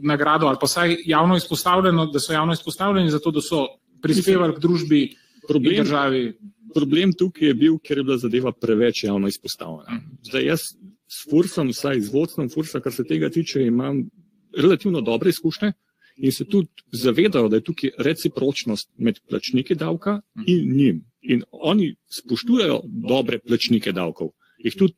nagrado 0.04 0.47
ali 0.47 0.58
pa 0.62 0.66
vsaj 0.66 0.95
javno 1.06 1.38
izpostavljeno, 1.38 2.06
da 2.06 2.20
so 2.20 2.34
javno 2.34 2.54
izpostavljeni 2.54 3.12
zato, 3.12 3.32
da 3.32 3.41
so 3.41 3.66
prispevali 4.02 4.56
k 4.56 4.60
družbi 4.60 5.02
in 5.02 5.16
problem, 5.47 5.84
državi. 5.84 6.38
problem 6.74 7.14
tukaj 7.14 7.47
je 7.47 7.54
bil, 7.54 7.78
ker 7.84 7.97
je 7.97 8.04
bila 8.04 8.18
zadeva 8.18 8.52
preveč 8.52 9.04
javno 9.04 9.28
izpostavljena. 9.28 10.02
Zdaj 10.24 10.45
jaz 10.45 10.60
s 11.08 11.30
Fursom, 11.30 11.70
vsaj 11.74 12.02
z 12.02 12.14
vodstvom 12.14 12.50
Fursa, 12.50 12.80
kar 12.80 12.93
se 12.93 13.04
tega 13.04 13.30
tiče, 13.30 13.64
imam 13.66 14.04
relativno 14.58 15.02
dobre 15.02 15.30
izkušnje 15.30 15.74
in 16.18 16.32
se 16.32 16.45
tudi 16.45 16.68
zavedajo, 16.91 17.47
da 17.47 17.56
je 17.56 17.64
tukaj 17.64 17.89
recipročnost 17.97 18.89
med 18.97 19.20
plačniki 19.30 19.76
davka 19.76 20.22
in 20.47 20.76
njim. 20.78 21.06
In 21.22 21.43
oni 21.52 21.95
spoštujejo 22.12 22.82
dobre 22.86 23.39
plačnike 23.39 23.91
davkov, 23.91 24.34
jih 24.60 24.76
tudi 24.76 24.95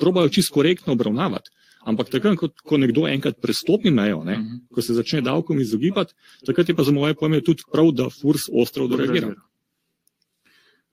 probajo 0.00 0.28
čisto 0.28 0.54
korektno 0.54 0.92
obravnavati. 0.92 1.50
Ampak 1.84 2.08
takrat, 2.08 2.36
ko, 2.40 2.48
ko 2.48 2.76
nekdo 2.80 3.04
enkrat 3.08 3.36
prestopi 3.42 3.90
mejo, 3.90 4.24
ne, 4.24 4.38
Mhm. 4.38 4.60
ko 4.72 4.82
se 4.82 4.94
začne 4.94 5.20
davkom 5.20 5.60
izogibati, 5.60 6.14
takrat 6.46 6.68
je 6.68 6.74
pa 6.74 6.82
za 6.82 6.92
moje 6.92 7.14
pojme 7.14 7.40
tudi 7.44 7.62
prav, 7.72 7.92
da 7.92 8.08
Furs 8.10 8.48
ostro 8.52 8.84
odreagira. 8.84 9.34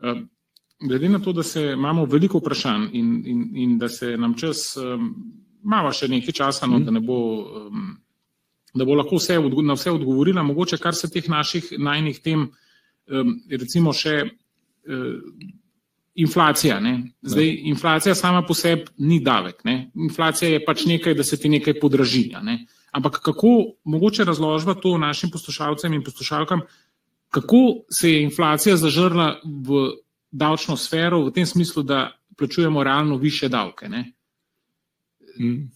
Eh, 0.03 0.21
Glede 0.81 1.09
na 1.09 1.19
to, 1.19 1.33
da 1.33 1.43
se 1.43 1.61
imamo 1.73 2.05
veliko 2.05 2.39
vprašanj 2.39 2.87
in, 2.93 3.23
in, 3.25 3.49
in 3.55 3.77
da 3.77 3.89
se 3.89 4.17
nam 4.17 4.33
čas 4.33 4.77
um, 4.77 5.11
malo 5.61 5.91
še 5.93 6.07
nekaj 6.07 6.33
časa, 6.33 6.65
no, 6.67 6.79
da, 6.79 6.91
ne 6.91 6.99
bo, 6.99 7.17
um, 7.67 7.91
da 8.73 8.85
bo 8.85 8.95
lahko 8.97 9.19
vse 9.19 9.37
na 9.61 9.75
vse 9.77 9.91
odgovorila, 9.91 10.43
mogoče 10.43 10.77
kar 10.81 10.95
se 10.97 11.09
teh 11.09 11.29
naših 11.29 11.73
najnih 11.77 12.19
tem, 12.19 12.47
um, 13.07 13.35
recimo 13.49 13.93
še 13.93 14.23
uh, 14.25 15.21
inflacija. 16.15 16.79
Ne? 16.79 17.11
Zdaj, 17.21 17.59
inflacija 17.63 18.15
sama 18.15 18.41
po 18.47 18.53
sebi 18.53 18.85
ni 18.97 19.19
davek. 19.23 19.63
Ne? 19.63 19.91
Inflacija 19.95 20.49
je 20.49 20.65
pač 20.65 20.85
nekaj, 20.85 21.13
da 21.13 21.23
se 21.23 21.39
ti 21.39 21.49
nekaj 21.49 21.79
podražinja. 21.79 22.41
Ne? 22.43 22.65
Ampak 22.91 23.21
kako 23.23 23.73
mogoče 23.83 24.23
razložba 24.23 24.73
to 24.73 24.97
našim 24.97 25.29
poslušalcem 25.31 25.93
in 25.93 26.03
poslušalkam, 26.03 26.61
kako 27.29 27.83
se 27.89 28.11
je 28.11 28.23
inflacija 28.23 28.77
zažrla 28.77 29.39
v 29.43 29.91
davčno 30.31 30.77
sfero, 30.77 31.21
v 31.25 31.31
tem 31.31 31.45
smislu, 31.45 31.83
da 31.83 32.11
plačujemo 32.37 32.83
realno 32.83 33.17
više 33.17 33.49
davke. 33.49 33.89
Ne? 33.89 34.11
Mm. 35.39 35.71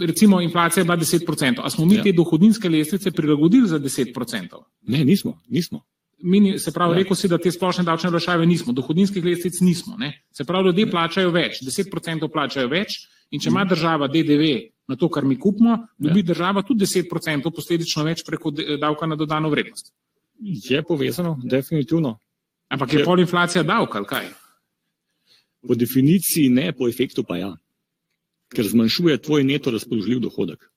Recimo, 0.00 0.40
inflacija 0.40 0.80
je 0.80 0.84
bila 0.84 0.96
10%. 0.96 1.60
A 1.62 1.70
smo 1.70 1.84
mi 1.84 1.94
Ja. 1.94 2.02
te 2.02 2.12
dohodninske 2.12 2.68
lestvice 2.68 3.10
prilagodili 3.10 3.68
za 3.68 3.78
10%? 3.78 4.64
Ne, 4.82 5.04
nismo, 5.04 5.40
nismo. 5.48 5.84
Mi, 6.24 6.40
ni- 6.40 6.58
se 6.58 6.72
pravi, 6.72 6.94
Ja. 6.94 6.98
rekel 6.98 7.16
si, 7.16 7.28
da 7.28 7.36
te 7.36 7.50
splošne 7.52 7.84
davčne 7.84 8.08
olajšave 8.08 8.46
nismo, 8.46 8.72
dohodninskih 8.72 9.20
lestvic 9.22 9.58
nismo. 9.60 9.96
Ne? 9.98 10.22
Se 10.32 10.44
pravi, 10.44 10.66
ljudje 10.66 10.86
plačajo 10.90 11.30
več, 11.30 11.58
10% 11.60 12.28
plačajo 12.28 12.68
več, 12.68 12.94
in 13.30 13.40
če 13.40 13.50
ima 13.50 13.64
država 13.64 14.08
DDV 14.08 14.46
na 14.88 14.96
to, 14.96 15.08
kar 15.08 15.24
mi 15.24 15.36
kupimo, 15.36 15.76
dobi 15.98 16.20
ja. 16.20 16.30
država 16.30 16.62
tudi 16.62 16.86
10% 16.86 17.50
posledično 17.50 18.04
več 18.04 18.24
preko 18.24 18.50
davka 18.80 19.06
na 19.06 19.16
dodano 19.16 19.50
vrednost. 19.50 19.92
Je 20.40 20.80
povezano, 20.82 21.36
definitivno. 21.44 22.16
Ampak 22.68 22.92
je 22.92 23.00
Ja. 23.00 23.04
pol 23.04 23.20
inflacija 23.20 23.62
davka, 23.62 23.98
ali 23.98 24.06
kaj? 24.06 24.26
Po 25.68 25.74
definiciji 25.74 26.48
ne, 26.48 26.72
po 26.72 26.88
efektu 26.88 27.22
pa 27.24 27.36
ja. 27.36 27.52
Ker 28.48 28.64
zmanjšuje 28.64 29.18
tvoj 29.18 29.44
neto 29.44 29.70
razpoložljiv 29.70 30.20
dohodek. 30.20 30.70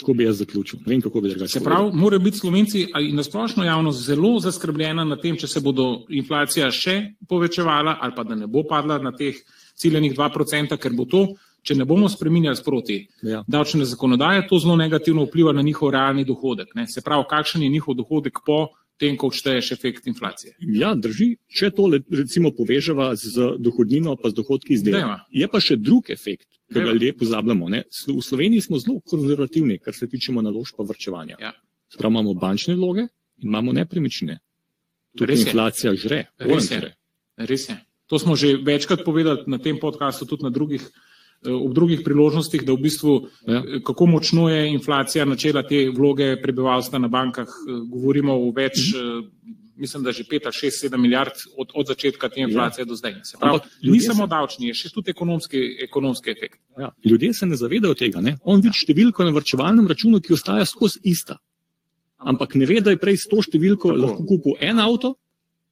Tako 0.00 0.12
bi 0.14 0.24
jaz 0.24 0.38
zaključil. 0.38 0.78
Ne 0.86 0.90
vem, 0.92 1.00
kako 1.00 1.20
bi 1.20 1.28
drugače. 1.28 1.52
Se 1.58 1.64
pravi, 1.64 1.90
morajo 1.94 2.20
biti 2.20 2.38
slovenci 2.38 2.86
in 3.00 3.16
nasplošno 3.16 3.64
javnost 3.64 4.04
zelo 4.06 4.38
zaskrbljena 4.40 5.04
nad 5.04 5.22
tem, 5.22 5.36
če 5.36 5.46
se 5.48 5.60
bodo 5.60 6.04
inflacija 6.08 6.70
še 6.70 6.96
povečevala 7.28 7.96
ali 8.00 8.12
pa 8.16 8.24
da 8.24 8.34
ne 8.34 8.46
bo 8.46 8.62
padla 8.68 8.98
na 8.98 9.12
teh 9.16 9.34
ciljenih 9.74 10.12
2%, 10.16 10.76
ker 10.76 10.92
bo 10.92 11.04
to, 11.04 11.26
če 11.62 11.74
ne 11.74 11.84
bomo 11.84 12.08
spreminjali 12.08 12.56
sproti 12.56 13.08
Ja. 13.22 13.40
davčne 13.48 13.84
zakonodaje, 13.84 14.46
to 14.48 14.58
zelo 14.58 14.76
negativno 14.76 15.24
vpliva 15.24 15.52
na 15.52 15.62
njihov 15.62 15.90
realni 15.90 16.24
dohodek. 16.24 16.74
Ne? 16.74 16.86
Se 16.86 17.00
pravi, 17.00 17.24
kakšen 17.30 17.62
je 17.62 17.68
njihov 17.68 17.94
dohodek 17.94 18.38
po 18.46 18.68
tem, 19.00 19.16
ko 19.16 19.28
odšteješ 19.30 19.72
efekt 19.72 20.06
inflacije. 20.06 20.54
Ja, 20.60 20.94
drži. 20.94 21.36
Če 21.52 21.70
to 21.76 21.88
recimo 21.92 22.52
poveževa 22.56 23.10
z 23.16 23.56
dohodnino, 23.62 24.16
pa 24.20 24.32
z 24.32 24.38
dohodki 24.40 24.74
iz 24.76 24.84
dela. 24.86 25.20
Je 25.30 25.48
pa 25.48 25.60
še 25.60 25.76
drug 25.76 26.10
efekt, 26.12 26.48
ki 26.72 26.80
ga 26.80 26.94
ljudje 26.94 27.12
pozabljamo. 27.20 27.68
Ne? 27.72 27.84
V 28.08 28.18
Sloveniji 28.24 28.66
smo 28.68 28.80
zelo 28.82 29.00
konzervativni, 29.04 29.78
kar 29.78 29.94
se 29.94 30.08
tiče 30.08 30.32
naložb 30.32 30.78
pa 30.78 30.86
vrčevanja. 30.88 31.36
Ja. 31.40 31.52
Sprav 31.92 32.10
imamo 32.10 32.34
bančne 32.34 32.74
vloge 32.74 33.06
in 33.42 33.50
imamo 33.52 33.72
nepremičnine. 33.76 34.40
Tukaj 35.16 35.32
Res 35.32 35.44
inflacija 35.46 35.94
žre. 35.96 36.26
Res 36.40 36.70
je. 36.70 36.80
Res 37.36 37.68
je. 37.68 37.76
To 38.06 38.18
smo 38.22 38.36
že 38.36 38.56
večkrat 38.62 39.02
povedali 39.04 39.44
na 39.50 39.58
tem 39.58 39.78
podkastu, 39.80 40.26
tudi 40.26 40.46
na 40.46 40.50
drugih, 40.50 40.82
ob 41.44 41.74
drugih 41.74 42.00
priložnostih, 42.00 42.62
da 42.62 42.72
v 42.72 42.80
bistvu 42.80 43.14
Ja. 43.46 43.58
eh, 43.58 43.80
kako 43.80 44.06
močno 44.06 44.48
je 44.48 44.72
inflacija 44.72 45.24
načela 45.24 45.62
te 45.62 45.90
vloge 45.90 46.36
prebivalstva 46.36 46.98
na 46.98 47.08
bankah. 47.08 47.46
Eh, 47.46 47.72
Govorimo 47.86 48.32
o 48.34 48.50
več, 48.50 48.72
Mhm. 48.88 48.98
eh, 48.98 49.52
mislim, 49.76 50.02
da 50.02 50.12
že 50.12 50.24
5 50.24 50.44
ali 50.44 50.52
6, 50.54 50.80
7 50.80 50.96
milijard 50.98 51.32
od, 51.56 51.68
od 51.74 51.86
začetka 51.86 52.28
te 52.28 52.40
inflacije 52.40 52.84
do 52.84 52.94
zdaj. 52.94 53.14
Se 53.22 53.36
pravi, 53.36 53.54
Ampak 53.54 53.68
ni 53.82 54.00
samo 54.00 54.24
se- 54.24 54.30
davčni, 54.30 54.66
je 54.66 54.74
še 54.74 54.88
tudi 54.90 55.10
ekonomski, 55.10 55.58
ekonomski 55.80 56.30
efekt. 56.30 56.58
Ja. 56.78 56.90
Ljudje 57.04 57.34
se 57.34 57.46
ne 57.46 57.56
zavedajo 57.56 57.94
tega. 57.94 58.20
Ne? 58.20 58.38
On 58.42 58.60
vidi 58.60 58.72
številko 58.74 59.24
na 59.24 59.30
vrčevalnem 59.30 59.86
računu, 59.86 60.20
ki 60.20 60.32
ostaja 60.32 60.64
skozi 60.64 61.00
ista. 61.04 61.36
Ampak 62.18 62.54
ne 62.54 62.66
ve, 62.66 62.80
da 62.80 62.90
je 62.90 62.96
prej 62.96 63.16
s 63.16 63.26
to 63.26 63.36
številko 63.36 63.82
Tako. 63.84 63.96
lahko 63.96 64.26
kupil 64.26 64.52
en 64.60 64.78
avto, 64.78 65.14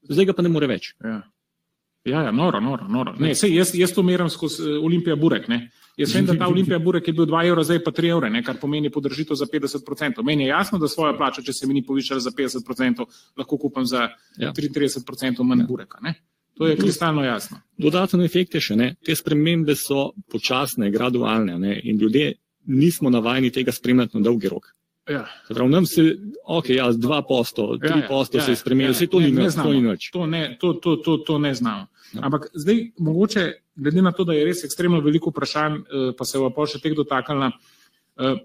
zdaj 0.04 0.26
ga 0.26 0.32
pa 0.34 0.42
ne 0.42 0.48
more 0.50 0.66
več. 0.66 0.92
Ja. 1.02 1.22
Ja, 2.04 2.22
ja, 2.22 2.32
noro, 2.32 2.60
noro. 2.60 2.84
noro. 2.88 3.14
Ne, 3.18 3.32
sej, 3.34 3.54
jaz, 3.56 3.70
jaz 3.74 3.92
to 3.96 4.02
merim 4.04 4.28
skozi 4.28 4.62
uh, 4.62 4.84
Olimpija 4.84 5.16
Burek. 5.16 5.48
Ne. 5.48 5.70
Jaz 5.96 6.12
vem, 6.14 6.26
da 6.28 6.34
ta 6.36 6.48
Olimpija 6.52 6.78
Burek 6.78 7.08
je 7.08 7.14
bil 7.16 7.24
2 7.30 7.46
evra, 7.48 7.64
zdaj 7.64 7.80
pa 7.84 7.94
3 7.96 8.10
evre, 8.12 8.30
ne, 8.30 8.42
kar 8.44 8.58
pomeni 8.60 8.90
podržitev 8.92 9.38
za 9.40 9.48
50%. 9.48 10.20
Meni 10.22 10.44
je 10.44 10.50
jasno, 10.52 10.78
da 10.78 10.88
svojo 10.88 11.16
plačo, 11.16 11.42
če 11.42 11.52
se 11.56 11.66
mi 11.66 11.74
ni 11.74 11.84
povišala 11.86 12.20
za 12.20 12.30
50%, 12.36 13.06
lahko 13.40 13.58
kupam 13.58 13.86
za 13.88 14.08
ja. 14.36 14.52
33% 14.52 15.42
manj 15.42 15.64
ja. 15.64 15.66
Bureka. 15.68 16.02
Ne. 16.04 16.14
To 16.58 16.66
je 16.66 16.76
kristalno 16.76 17.24
jasno. 17.24 17.58
Dodaten 17.78 18.20
efekt 18.22 18.54
je 18.54 18.60
še 18.62 18.76
ne. 18.78 18.92
Te 19.02 19.16
spremembe 19.16 19.74
so 19.74 20.12
počasne, 20.30 20.90
gradualne 20.94 21.56
ne, 21.58 21.80
in 21.82 21.98
ljudje 21.98 22.34
nismo 22.66 23.10
navajeni 23.10 23.50
tega 23.50 23.72
spremljati 23.72 24.20
na 24.20 24.28
dolgi 24.28 24.52
rok. 24.52 24.74
Ja. 25.10 25.26
Prav, 25.48 25.68
nam 25.68 25.86
se, 25.86 26.16
ok, 26.44 26.68
ja, 26.68 26.86
2 26.92 27.22
posto, 27.28 27.76
3 27.76 27.90
ja, 27.90 27.96
ja, 27.96 28.06
posto 28.08 28.38
ja, 28.38 28.44
se 28.44 28.52
je 28.52 28.56
spremenilo, 28.56 28.92
ja, 28.92 28.96
vse 28.96 29.06
to 29.06 29.20
ne, 29.20 29.26
ni 29.28 29.82
več. 29.84 30.08
To, 30.10 30.24
to, 30.24 30.38
to, 30.60 30.72
to, 30.80 30.96
to, 30.96 31.16
to 31.26 31.38
ne 31.38 31.52
znamo. 31.54 31.86
Ja. 32.14 32.22
Ampak 32.28 32.48
zdaj, 32.54 32.80
mogoče, 32.98 33.44
glede 33.76 34.02
na 34.02 34.12
to, 34.12 34.24
da 34.24 34.32
je 34.32 34.46
res 34.48 34.64
ekstremno 34.64 35.02
veliko 35.04 35.32
vprašanj, 35.34 35.76
eh, 35.76 36.10
pa 36.16 36.24
se 36.24 36.40
bo 36.40 36.48
pa 36.54 36.66
še 36.70 36.80
teh 36.80 36.96
dotaknila. 36.96 37.50
Eh, 38.16 38.40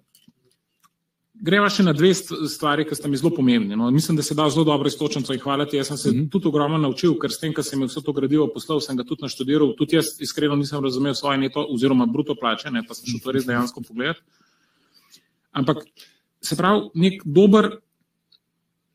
greva 1.39 1.69
še 1.71 1.85
na 1.87 1.93
dve 1.95 2.11
stvari, 2.17 2.83
ki 2.87 2.97
sta 2.97 3.07
mi 3.07 3.17
zelo 3.19 3.31
pomembni. 3.35 3.77
No. 3.79 3.87
Mislim, 3.95 4.17
da 4.19 4.25
se 4.25 4.35
da 4.35 4.49
zelo 4.51 4.65
dobro 4.67 4.91
istočnico 4.91 5.33
in 5.33 5.39
hvaliti. 5.39 5.79
Jaz 5.79 5.87
sem 5.87 5.97
se 5.97 6.11
mm 6.11 6.13
-hmm. 6.13 6.29
tudi 6.31 6.47
ogromno 6.47 6.77
naučil, 6.77 7.15
ker 7.19 7.31
s 7.31 7.39
tem, 7.39 7.53
ko 7.53 7.63
sem 7.63 7.87
vse 7.87 8.03
to 8.03 8.13
gradivo 8.13 8.47
poslal, 8.53 8.81
sem 8.81 8.97
ga 8.97 9.03
tudi 9.03 9.23
naštudiral. 9.23 9.75
Tudi 9.77 9.95
jaz 9.95 10.19
iskreno 10.19 10.55
nisem 10.55 10.83
razumel 10.83 11.15
svoje 11.15 11.37
neto 11.37 11.65
oziroma 11.69 12.05
bruto 12.05 12.35
plače, 12.35 12.71
ne, 12.71 12.83
pa 12.87 12.93
sem 12.93 13.05
šel 13.05 13.19
to 13.23 13.31
res 13.31 13.45
dejansko 13.45 13.81
pogledati. 13.81 14.19
Ampak 15.51 15.85
se 16.41 16.55
pravi, 16.55 16.89
nek 16.95 17.21
dober 17.25 17.69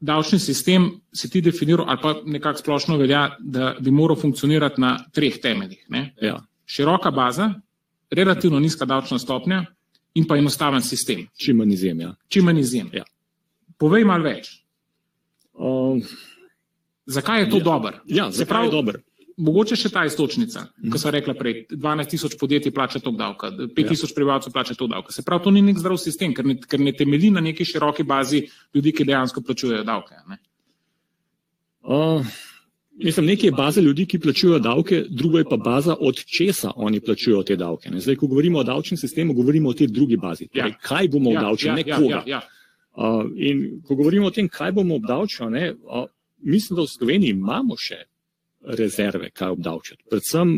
davčni 0.00 0.38
sistem 0.38 0.90
se 1.12 1.28
ti 1.30 1.40
definiral, 1.40 1.86
ali 1.88 1.98
pa 2.02 2.14
nekako 2.24 2.58
splošno 2.58 2.96
velja, 2.96 3.36
da 3.40 3.74
bi 3.80 3.90
moral 3.90 4.16
funkcionirati 4.20 4.80
na 4.80 4.98
treh 5.12 5.38
temeljih. 5.42 5.86
Ja. 6.22 6.40
Široka 6.66 7.10
baza, 7.10 7.52
relativno 8.10 8.60
nizka 8.60 8.84
davčna 8.84 9.18
stopnja 9.18 9.64
in 10.14 10.26
pa 10.28 10.36
enostaven 10.36 10.82
sistem. 10.82 11.26
Čim 11.36 11.56
manj 11.56 11.72
izjem. 11.72 12.00
Ja. 12.00 12.14
Čim 12.28 12.44
manj 12.44 12.60
izjem. 12.60 12.90
Ja. 12.92 13.04
Povej 13.78 14.04
malo 14.04 14.24
več. 14.28 14.50
Um, 15.54 16.02
zakaj 17.06 17.44
je 17.44 17.50
to 17.50 17.58
ja. 17.58 17.64
dober? 17.64 17.98
Ja, 18.06 18.30
zakaj 18.30 18.50
pravi, 18.50 18.66
je 18.66 18.70
dober? 18.70 19.00
Mogoče 19.36 19.76
še 19.78 19.90
ta 19.90 20.04
istočnica, 20.06 20.68
mm. 20.78 20.90
ko 20.94 20.98
so 21.00 21.10
rekla 21.10 21.34
prej, 21.34 21.64
12 21.72 22.12
tisoč 22.12 22.36
podjetij 22.38 22.70
plača 22.74 23.00
to 23.02 23.10
davka, 23.18 23.50
5 23.50 23.80
ja. 23.82 23.88
tisoč 23.88 24.12
ja. 24.12 24.14
prebivalcev 24.14 24.54
plača 24.54 24.76
to 24.78 24.86
davka. 24.90 25.12
Se 25.12 25.24
pravi, 25.26 25.42
to 25.42 25.52
ni 25.54 25.62
nek 25.66 25.80
zdrav 25.82 25.98
sistem, 25.98 26.34
ker 26.36 26.46
ne, 26.46 26.54
ker 26.62 26.82
ne 26.82 26.92
temelji 26.94 27.32
na 27.34 27.42
neki 27.42 27.66
široki 27.66 28.06
bazi 28.06 28.44
ljudi, 28.74 28.92
ki 28.94 29.08
dejansko 29.08 29.42
plačujejo 29.42 29.82
davke. 29.88 30.20
Ne? 30.30 30.38
Uh, 31.82 32.22
mislim, 33.02 33.26
nekaj 33.32 33.50
je 33.50 33.56
baza 33.58 33.82
ljudi, 33.82 34.06
ki 34.06 34.22
plačujejo 34.22 34.62
davke, 34.62 35.02
drugo 35.10 35.42
je 35.42 35.50
pa 35.50 35.58
baza, 35.58 35.98
od 35.98 36.22
česa 36.36 36.70
oni 36.76 37.02
plačujejo 37.02 37.42
te 37.42 37.58
davke. 37.58 37.90
Ne? 37.90 38.00
Zdaj, 38.06 38.20
ko 38.22 38.30
govorimo 38.30 38.62
o 38.62 38.64
davčnem 38.70 39.02
sistemu, 39.02 39.34
govorimo 39.34 39.74
o 39.74 39.74
tej 39.74 39.90
drugi 39.90 40.16
bazi. 40.16 40.46
Torej, 40.46 40.76
ja. 40.76 40.82
Kaj 40.82 41.10
bomo 41.10 41.34
ja, 41.34 41.42
obdavčili, 41.42 41.70
ja, 41.70 41.74
ne 41.74 41.84
ja, 41.90 41.98
koga. 41.98 42.22
Ja, 42.26 42.38
ja. 42.38 42.42
Uh, 42.94 43.26
in 43.34 43.82
ko 43.82 43.98
govorimo 43.98 44.30
o 44.30 44.30
tem, 44.30 44.46
kaj 44.48 44.72
bomo 44.72 45.02
obdavčili, 45.02 45.72
uh, 45.82 46.06
mislim, 46.38 46.78
da 46.78 46.82
v 46.86 46.92
Sloveniji 46.94 47.34
imamo 47.34 47.74
še 47.74 48.04
rezerve, 48.64 49.30
kaj 49.30 49.54
obdavčati. 49.56 50.04
Predvsem 50.10 50.54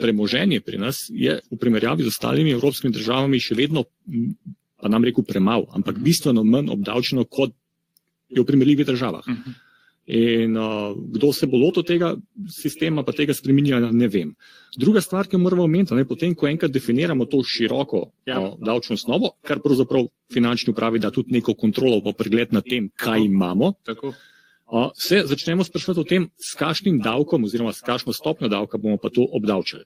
premoženje 0.00 0.60
pri 0.60 0.78
nas 0.78 0.96
je 1.10 1.40
v 1.50 1.56
primerjavi 1.60 2.04
z 2.04 2.12
ostalimi 2.12 2.54
evropskimi 2.56 2.92
državami 2.94 3.40
še 3.40 3.56
vedno, 3.58 3.84
pa 4.80 4.88
nam 4.88 5.04
rekel, 5.04 5.24
premalo, 5.24 5.68
ampak 5.76 6.00
bistveno 6.00 6.44
manj 6.44 6.72
obdavčeno 6.72 7.26
kot 7.28 7.52
je 8.32 8.40
v 8.40 8.48
primerljivih 8.48 8.88
državah. 8.88 9.28
Mhm. 9.28 9.60
In 10.12 10.56
uh, 10.58 10.96
kdo 11.14 11.30
se 11.30 11.46
bo 11.46 11.60
lotil 11.62 11.84
tega 11.86 12.16
sistema, 12.50 13.04
pa 13.06 13.12
tega 13.14 13.36
spremenja, 13.38 13.78
ne 13.78 14.08
vem. 14.10 14.32
Druga 14.74 15.00
stvar, 15.00 15.28
ki 15.30 15.36
jo 15.36 15.40
moramo 15.44 15.62
omeniti, 15.62 15.94
je 15.94 16.08
potem, 16.08 16.34
ko 16.34 16.48
enkrat 16.48 16.72
definiramo 16.74 17.28
to 17.30 17.38
široko 17.46 18.00
ja. 18.26 18.40
uh, 18.40 18.56
davčno 18.58 18.98
osnovo, 18.98 19.36
kar 19.46 19.62
pravzaprav 19.62 20.08
finančni 20.34 20.74
upravi 20.74 20.98
da 20.98 21.12
tudi 21.14 21.38
neko 21.38 21.54
kontrolo, 21.54 22.00
pa 22.02 22.16
pregled 22.18 22.50
nad 22.50 22.66
tem, 22.66 22.90
kaj 22.98 23.28
imamo. 23.28 23.76
Tako 23.86 24.10
se 24.94 25.22
začnemo 25.24 25.64
sprašovati 25.64 26.00
o 26.00 26.04
tem, 26.04 26.28
s 26.40 26.54
kakšnim 26.56 27.00
davkom 27.04 27.44
oziroma 27.44 27.72
s 27.72 27.84
kakšno 27.84 28.12
stopnjo 28.12 28.48
davka 28.48 28.78
bomo 28.78 28.96
pa 28.96 29.10
to 29.10 29.26
obdavčili. 29.32 29.84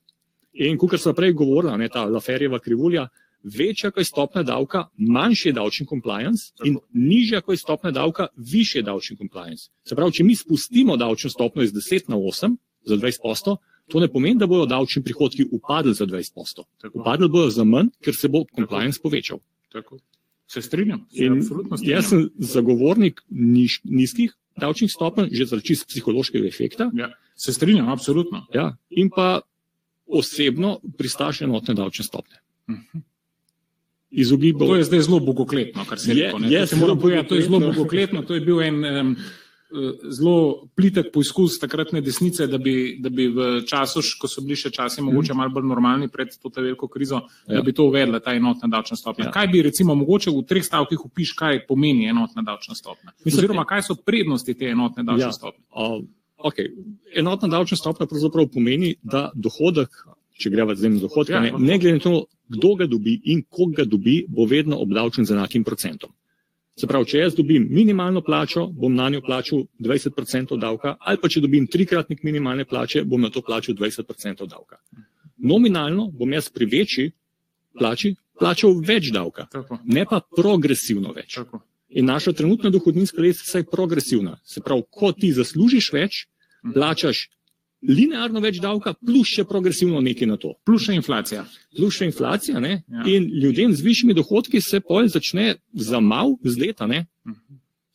In 0.52 0.78
kot 0.78 0.94
sem 1.00 1.14
prej 1.14 1.34
govorila, 1.36 1.76
ne, 1.76 1.88
ta 1.88 2.04
Laferjeva 2.04 2.58
krivulja, 2.62 3.08
večja 3.42 3.90
kot 3.90 4.00
je 4.00 4.08
stopnja 4.08 4.42
davka, 4.42 4.86
manjši 4.96 5.48
je 5.48 5.52
davčni 5.58 5.86
compliance 5.86 6.52
in 6.64 6.78
nižja 6.92 7.40
kot 7.40 7.52
je 7.52 7.64
stopnja 7.64 7.90
davka, 7.90 8.28
višji 8.36 8.78
je 8.78 8.86
davčni 8.86 9.16
compliance. 9.16 9.68
Se 9.84 9.98
pravi, 9.98 10.12
če 10.12 10.24
mi 10.24 10.36
spustimo 10.36 10.96
davčno 10.96 11.30
stopnjo 11.30 11.66
iz 11.66 11.74
10 11.74 12.08
na 12.08 12.16
8 12.16 12.56
za 12.86 12.96
20 12.96 13.22
posto, 13.22 13.56
to 13.90 14.00
ne 14.00 14.08
pomeni, 14.08 14.38
da 14.38 14.46
bodo 14.46 14.66
davčni 14.66 15.02
prihodki 15.02 15.46
upadli 15.50 15.94
za 15.94 16.06
20 16.06 16.34
posto. 16.34 16.64
Upadli 16.94 17.28
bodo 17.28 17.50
za 17.50 17.64
manj, 17.64 17.90
ker 18.02 18.14
se 18.14 18.28
bo 18.28 18.44
compliance 18.54 19.02
povečal. 19.02 19.42
Tako. 19.72 19.98
Se 20.46 20.62
strinjam. 20.62 21.06
Se 21.10 21.26
strinjam. 21.42 21.78
Jaz 21.82 22.10
sem 22.10 22.28
zagovornik 22.38 23.22
niž, 23.30 23.80
nizkih 23.84 24.34
davčnih 24.60 24.92
stopenj, 24.92 25.30
že 25.32 25.46
zaradi 25.46 25.66
čist 25.72 25.88
psihološkega 25.88 26.48
efekta. 26.48 26.90
Ja, 26.94 27.10
se 27.36 27.52
strinjam, 27.52 27.88
absolutno. 27.88 28.46
Ja, 28.54 28.76
in 28.90 29.10
pa 29.10 29.40
osebno 30.06 30.78
pristaš 30.98 31.42
enotne 31.46 31.74
davčne 31.74 32.04
stopnje. 32.04 32.40
Uh 32.68 32.74
mhm. 32.74 32.82
-huh. 32.94 33.02
Izogibal... 34.10 34.68
To 34.68 34.76
je 34.76 34.84
zdaj 34.84 35.00
zelo 35.00 35.20
bogokletno, 35.20 35.84
kar 35.84 35.98
se 35.98 36.10
je 36.14 36.24
rekel. 36.24 36.40
To 36.40 37.34
je 37.34 37.42
zelo 37.42 37.60
bogokletno, 37.60 38.22
to 38.22 38.34
je 38.34 38.40
bil 38.40 38.62
en. 38.62 38.84
Um, 38.84 39.16
zelo 40.10 40.68
plitek 40.74 41.10
poizkus 41.12 41.58
takratne 41.58 42.00
desnice, 42.00 42.46
da 42.46 42.58
bi, 42.58 42.96
da 43.02 43.10
bi 43.10 43.26
v 43.28 43.46
času, 43.66 44.02
ko 44.20 44.28
so 44.30 44.42
bili 44.44 44.56
še 44.58 44.70
časi 44.74 45.02
mogoče 45.02 45.34
malo 45.34 45.50
bolj 45.54 45.66
normalni 45.66 46.08
pred 46.12 46.34
to 46.42 46.50
veliko 46.56 46.88
krizo, 46.88 47.22
ja. 47.46 47.58
da 47.58 47.62
bi 47.66 47.74
to 47.74 47.88
uvedla, 47.90 48.20
ta 48.22 48.34
enotna 48.36 48.70
davčna 48.70 48.96
stopnja. 48.96 49.28
Ja. 49.28 49.32
Kaj 49.34 49.50
bi 49.52 49.62
recimo 49.66 49.94
mogoče 49.98 50.30
v 50.30 50.44
treh 50.46 50.64
stavkih 50.64 51.06
upiš, 51.08 51.34
kaj 51.38 51.64
pomeni 51.66 52.06
enotna 52.10 52.44
davčna 52.46 52.78
stopnja? 52.78 53.16
Oziroma, 53.26 53.66
kaj 53.66 53.88
so 53.88 53.98
prednosti 53.98 54.54
te 54.54 54.70
enotne 54.70 55.06
davčne 55.06 55.30
ja. 55.30 55.34
stopnje? 55.34 55.64
Uh, 55.74 55.98
okay. 56.46 56.70
Enotna 57.16 57.50
davčna 57.56 57.80
stopnja 57.80 58.06
pravzaprav 58.10 58.50
pomeni, 58.54 58.94
da 59.02 59.30
dohodek, 59.34 60.04
če 60.36 60.52
greva 60.52 60.76
zdaj 60.76 60.94
na 60.94 61.02
dohodke, 61.02 61.34
ja, 61.34 61.42
ne, 61.42 61.54
ne 61.58 61.80
glede 61.80 61.98
na 61.98 62.04
to, 62.04 62.14
kdo 62.54 62.76
ga 62.78 62.86
dobi 62.86 63.16
in 63.32 63.42
koga 63.50 63.86
dobi, 63.88 64.20
bo 64.28 64.46
vedno 64.46 64.78
obdavčen 64.84 65.26
z 65.26 65.34
enakim 65.34 65.64
procentom. 65.66 66.12
Se 66.76 66.86
pravi, 66.86 67.08
če 67.08 67.20
jaz 67.22 67.36
dobim 67.36 67.66
minimalno 67.72 68.20
plačo, 68.20 68.66
bom 68.68 68.94
na 68.94 69.08
njo 69.08 69.22
plačal 69.24 69.62
20% 69.80 70.58
davka, 70.60 70.96
ali 71.00 71.20
pa 71.22 71.28
če 71.32 71.40
dobim 71.40 71.66
trikratnik 71.72 72.20
minimalne 72.26 72.66
plače, 72.68 73.04
bom 73.04 73.20
na 73.20 73.30
to 73.32 73.40
plačal 73.42 73.74
20% 73.74 74.44
davka. 74.46 74.76
Nominalno 75.36 76.10
bom 76.12 76.32
jaz 76.32 76.50
pri 76.52 76.68
večji 76.68 77.10
plači 77.78 78.14
plačal 78.38 78.76
več 78.84 79.08
davka, 79.12 79.46
Tako. 79.52 79.78
ne 79.84 80.04
pa 80.04 80.20
progresivno 80.20 81.14
več. 81.16 81.38
Tako. 81.40 81.62
In 81.96 82.10
naša 82.10 82.34
trenutna 82.36 82.70
dohodninska 82.70 83.22
lestvica 83.22 83.62
je 83.62 83.70
progresivna. 83.70 84.36
Se 84.44 84.60
pravi, 84.60 84.84
ko 84.90 85.12
ti 85.16 85.32
zaslužiš 85.32 85.92
več, 85.92 86.26
mhm. 86.64 86.74
plačaš 86.76 87.28
linearno 87.88 88.40
več 88.42 88.58
davka, 88.62 88.94
plus 89.06 89.30
še 89.30 89.44
progresivno 89.48 90.00
nekaj 90.04 90.28
na 90.28 90.36
to. 90.40 90.54
Plus 90.66 90.88
še 90.88 90.96
inflacija. 90.98 91.44
Plus 91.76 91.98
še 91.98 92.08
inflacija. 92.10 92.60
Ja. 92.60 93.04
In 93.10 93.28
ljudem 93.30 93.74
z 93.74 93.84
višjimi 93.86 94.16
dohodki 94.16 94.60
se 94.60 94.80
pol 94.80 95.08
začne 95.12 95.56
za 95.72 96.00
mal 96.00 96.36
z 96.44 96.58
leta, 96.62 96.86
ne? 96.90 97.06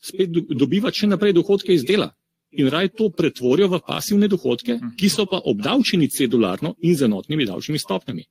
spet 0.01 0.31
dobivati 0.33 1.03
še 1.03 1.11
naprej 1.11 1.35
dohodke 1.37 1.73
iz 1.75 1.85
dela. 1.85 2.11
In 2.51 2.67
raj 2.73 2.89
to 2.99 3.07
pretvorijo 3.15 3.69
v 3.71 3.79
pasivne 3.85 4.27
dohodke, 4.27 4.79
ki 4.99 5.09
so 5.09 5.27
pa 5.29 5.39
obdavčeni 5.47 6.09
cedularno 6.11 6.73
in 6.83 6.97
z 6.97 7.07
enotnimi 7.07 7.47
davčnimi 7.47 7.79
stopnjami. 7.79 8.25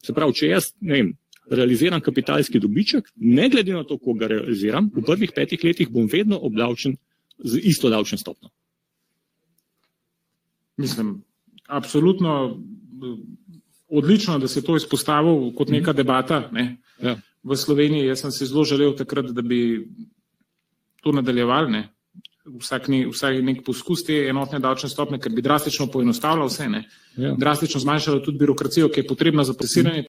Se 0.00 0.14
pravi, 0.16 0.36
če 0.38 0.48
jaz 0.48 0.70
vem, 0.80 1.12
realiziram 1.50 2.00
kapitalski 2.00 2.60
dobiček, 2.62 3.10
ne 3.16 3.50
glede 3.52 3.74
na 3.74 3.84
to, 3.84 3.98
koga 3.98 4.30
realiziram, 4.30 4.88
v 4.94 5.04
prvih 5.04 5.34
petih 5.36 5.64
letih 5.64 5.90
bom 5.92 6.08
vedno 6.08 6.38
obdavčen 6.38 6.96
z 7.38 7.60
isto 7.68 7.90
davčno 7.90 8.18
stopnjo. 8.18 8.48
Mislim, 10.80 11.22
absolutno 11.68 12.56
odlično, 13.88 14.38
da 14.38 14.48
se 14.48 14.62
to 14.62 14.76
izpostavil 14.76 15.52
kot 15.56 15.68
neka 15.68 15.92
debata 15.92 16.48
ne, 16.52 16.76
ja. 17.02 17.16
v 17.42 17.56
Sloveniji. 17.56 18.06
Jaz 18.06 18.24
sem 18.24 18.32
si 18.32 18.46
zelo 18.46 18.64
želel 18.64 18.94
takrat, 18.96 19.32
da 19.34 19.42
bi 19.42 19.88
to 21.02 21.12
nadaljevali. 21.12 21.72
Ne. 21.72 21.88
Vsak, 22.60 22.88
ni, 22.88 23.04
vsak 23.06 23.42
nek 23.44 23.60
poskus 23.66 24.04
te 24.06 24.16
enotne 24.28 24.58
davčne 24.58 24.88
stopne, 24.88 25.20
ker 25.20 25.32
bi 25.32 25.42
drastično 25.42 25.86
poenostavljal 25.92 26.48
vse, 26.48 26.66
ja. 27.16 27.34
drastično 27.38 27.80
zmanjšalo 27.80 28.24
tudi 28.24 28.38
birokracijo, 28.38 28.88
ki 28.88 29.00
je 29.00 29.06
potrebna 29.06 29.44
za 29.44 29.54
presiranje. 29.54 30.06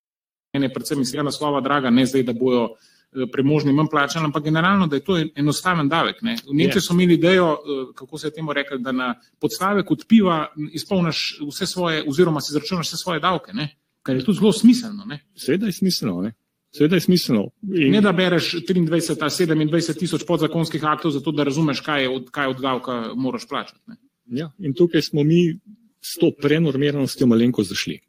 Mm. 0.58 0.72
Predvsem 0.74 1.02
iz 1.02 1.12
tega 1.12 1.24
naslova 1.24 1.62
draga, 1.62 1.90
ne 1.90 2.06
zdaj, 2.06 2.24
da 2.24 2.34
bojo 2.34 2.70
Eh, 2.72 2.91
premožni 3.32 3.74
manj 3.74 3.90
plačali, 3.92 4.26
ampak 4.26 4.44
generalno, 4.44 4.88
da 4.88 4.96
je 4.96 5.04
to 5.04 5.18
enostaven 5.36 5.90
davek. 5.90 6.22
Ne. 6.22 6.36
V 6.48 6.56
Nemčiji 6.56 6.82
so 6.82 6.94
imeli 6.94 7.14
idejo, 7.14 7.52
eh, 7.54 7.94
kako 7.96 8.18
se 8.18 8.28
je 8.28 8.34
temu 8.34 8.54
rekli, 8.54 8.80
da 8.80 8.92
na 8.92 9.16
podstavek 9.40 9.92
od 9.92 10.06
piva 10.08 10.48
izpolniš 10.72 11.40
vse 11.48 11.66
svoje, 11.66 12.04
oziroma 12.08 12.42
si 12.42 12.54
zračunaš 12.54 12.88
vse 12.88 12.98
svoje 12.98 13.20
davke, 13.20 13.54
ne. 13.54 13.76
kar 14.04 14.16
je 14.16 14.26
tudi 14.26 14.40
zelo 14.40 14.52
smiselno. 14.54 15.06
Seveda 15.36 15.66
je 15.66 15.72
smiselno. 15.72 16.22
Ne. 16.22 16.34
Seveda 16.72 16.96
je 16.96 17.02
smiselno. 17.02 17.50
In... 17.62 17.92
Ne 17.92 18.02
da 18.02 18.12
bereš 18.12 18.54
23 18.54 19.52
ali 19.52 19.66
27 19.66 20.00
tisoč 20.00 20.24
podzakonskih 20.28 20.86
aktov, 20.86 21.12
zato 21.12 21.32
da 21.32 21.44
razumeš, 21.44 21.82
kaj, 21.82 22.08
od, 22.08 22.30
kaj 22.32 22.48
od 22.48 22.62
davka 22.62 23.14
moraš 23.16 23.48
plačati. 23.48 23.80
Ne. 23.88 23.96
Ja, 24.26 24.52
in 24.60 24.74
tukaj 24.74 25.02
smo 25.02 25.24
mi 25.24 25.60
s 26.02 26.18
to 26.20 26.32
prenormiranostjo 26.42 27.28
malenko 27.28 27.64
zašli. 27.64 28.00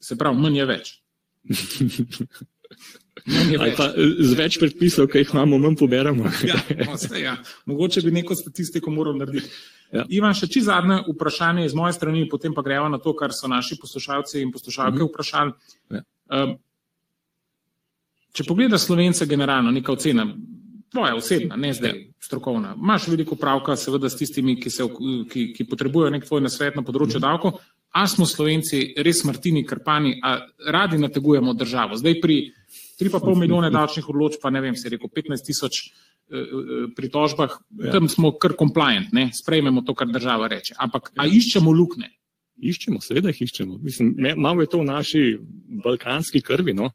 Se 0.00 0.16
pravi, 0.18 0.38
manj 0.38 0.58
je 0.58 0.66
več. 0.66 0.94
Več. 3.62 3.76
Pa, 3.76 3.90
z 3.96 4.32
več 4.38 4.56
predpisov, 4.60 5.06
ki 5.12 5.22
jih 5.22 5.34
imamo, 5.34 5.58
manj 5.60 5.76
poberamo. 5.80 6.30
ja, 6.48 6.58
no, 6.88 6.96
ja. 7.18 7.36
Mogoče 7.68 8.02
bi 8.06 8.14
neko 8.14 8.36
statistiko 8.38 8.90
moral 8.90 9.18
narediti. 9.20 9.50
Ja. 9.92 10.06
Ivan, 10.08 10.32
še 10.32 10.48
čisto 10.48 10.70
zadnje 10.70 11.02
vprašanje 11.10 11.66
iz 11.68 11.76
moje 11.76 11.92
strani, 11.98 12.24
potem 12.30 12.54
pa 12.56 12.64
gremo 12.64 12.88
na 12.88 12.98
to, 13.02 13.12
kar 13.16 13.34
so 13.36 13.50
naši 13.52 13.76
poslušalci 13.80 14.40
in 14.40 14.52
poslušalke 14.54 14.96
mhm. 14.96 15.10
vprašali. 15.10 15.76
Ja. 15.92 16.02
Um, 16.32 16.56
če 18.32 18.48
pogledaš 18.48 18.88
slovence 18.88 19.28
generalno, 19.28 19.70
neka 19.74 19.92
ocena, 19.92 20.24
tvoja 20.92 21.16
osebna, 21.16 21.58
ne 21.60 21.74
zdaj 21.76 21.92
ja. 21.92 22.00
strokovna, 22.24 22.72
imaš 22.80 23.10
veliko 23.12 23.36
pravka 23.40 23.76
seveda 23.76 24.08
s 24.08 24.16
tistimi, 24.16 24.56
ki, 24.60 24.72
se, 24.72 24.88
ki, 25.32 25.46
ki 25.56 25.68
potrebujejo 25.68 26.12
nek 26.16 26.24
tvoj 26.28 26.44
nasvet 26.44 26.76
na 26.80 26.84
področju 26.86 27.20
mhm. 27.20 27.26
davko, 27.28 27.54
a 27.92 28.06
smo 28.08 28.26
slovenci 28.26 28.94
res 29.04 29.24
Martini 29.24 29.66
Krpani, 29.66 30.16
a 30.24 30.38
radi 30.72 30.98
nategujemo 30.98 31.54
državo. 31.54 31.96
Zdaj 31.96 32.20
pri 32.20 32.38
3,5 33.00 33.36
milijone 33.36 33.70
davčnih 33.70 34.08
odločb, 34.08 34.40
pa 34.42 34.50
ne 34.50 34.60
vem, 34.60 34.76
se 34.76 34.88
je 34.88 34.96
rekel 34.96 35.10
15 35.12 35.46
tisoč 35.46 35.82
Eh, 36.32 36.38
eh, 36.38 36.88
pritožbah, 36.96 37.52
ja. 37.76 37.92
tam 37.92 38.08
smo 38.08 38.30
kar 38.40 38.54
compliant, 38.56 39.12
ne? 39.12 39.28
sprejmemo 39.36 39.82
to, 39.84 39.92
kar 39.94 40.08
država 40.08 40.48
reče. 40.48 40.72
Ampak 40.80 41.10
ja. 41.12 41.26
iščemo 41.28 41.74
lukne? 41.76 42.08
Iščemo, 42.56 43.02
seveda 43.04 43.28
jih 43.34 43.42
iščemo. 43.44 43.76
Mislim, 43.82 44.14
malo 44.40 44.64
je 44.64 44.70
to 44.72 44.80
v 44.80 44.86
naši 44.88 45.22
balkanski 45.84 46.40
krvi. 46.40 46.72
No? 46.78 46.88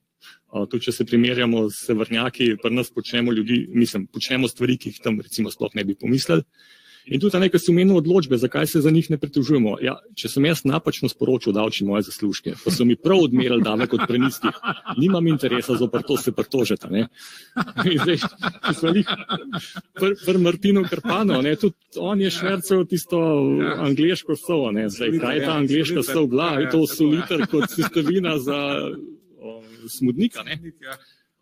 Tudi 0.71 0.87
če 0.87 0.95
se 0.95 1.05
primerjamo 1.05 1.67
s 1.69 1.91
vrnjaki, 1.91 2.55
pri 2.63 2.73
nas 2.73 2.89
počnemo, 2.89 3.35
ljudi, 3.35 3.59
mislim, 3.69 4.07
počnemo 4.09 4.49
stvari, 4.49 4.79
ki 4.81 4.95
jih 4.95 5.01
tam 5.05 5.19
recimo 5.21 5.53
sploh 5.53 5.75
ne 5.77 5.85
bi 5.85 5.93
pomislili. 5.99 6.41
In 7.07 7.21
tudi 7.23 7.39
nekaj 7.39 7.61
so 7.61 7.71
menili 7.71 7.97
odločbe, 7.97 8.37
zakaj 8.37 8.67
se 8.67 8.81
za 8.81 8.91
njih 8.91 9.09
ne 9.11 9.17
pritožujemo. 9.17 9.77
Ja, 9.81 9.95
če 10.15 10.29
sem 10.29 10.45
jaz 10.45 10.63
napačno 10.67 11.09
sporočil 11.09 11.55
davčni 11.55 11.87
moje 11.87 12.03
zaslužke, 12.09 12.55
pa 12.63 12.71
so 12.73 12.85
mi 12.85 12.97
prav 12.99 13.23
odmerili 13.29 13.63
davek 13.63 13.93
od 13.95 14.03
prenistih, 14.07 14.57
nimam 14.97 15.27
interesa 15.27 15.77
za 15.79 15.87
to 15.87 16.17
se 16.17 16.31
pritožiti. 16.31 17.05
Zdaj, 18.03 18.17
smo 18.73 18.93
jih 18.95 19.13
pri 19.95 20.15
pr 20.25 20.39
Martinu 20.43 20.83
Krpano, 20.89 21.41
ne, 21.41 21.55
tudi 21.55 21.75
on 21.99 22.21
je 22.21 22.31
švercev 22.31 22.83
tisto 22.91 23.19
angliško 23.77 24.35
sovo. 24.35 24.71
Zdaj, 24.87 25.19
kaj 25.19 25.37
je 25.37 25.45
ta 25.45 25.53
angliška 25.57 26.03
sov 26.03 26.27
bila? 26.27 26.57
Je 26.59 26.69
to 26.69 26.87
soliter 26.87 27.47
kot 27.47 27.71
sestavina 27.71 28.37
za 28.39 28.59
o, 29.39 29.61
smudnika? 29.87 30.43
Ne? 30.43 30.59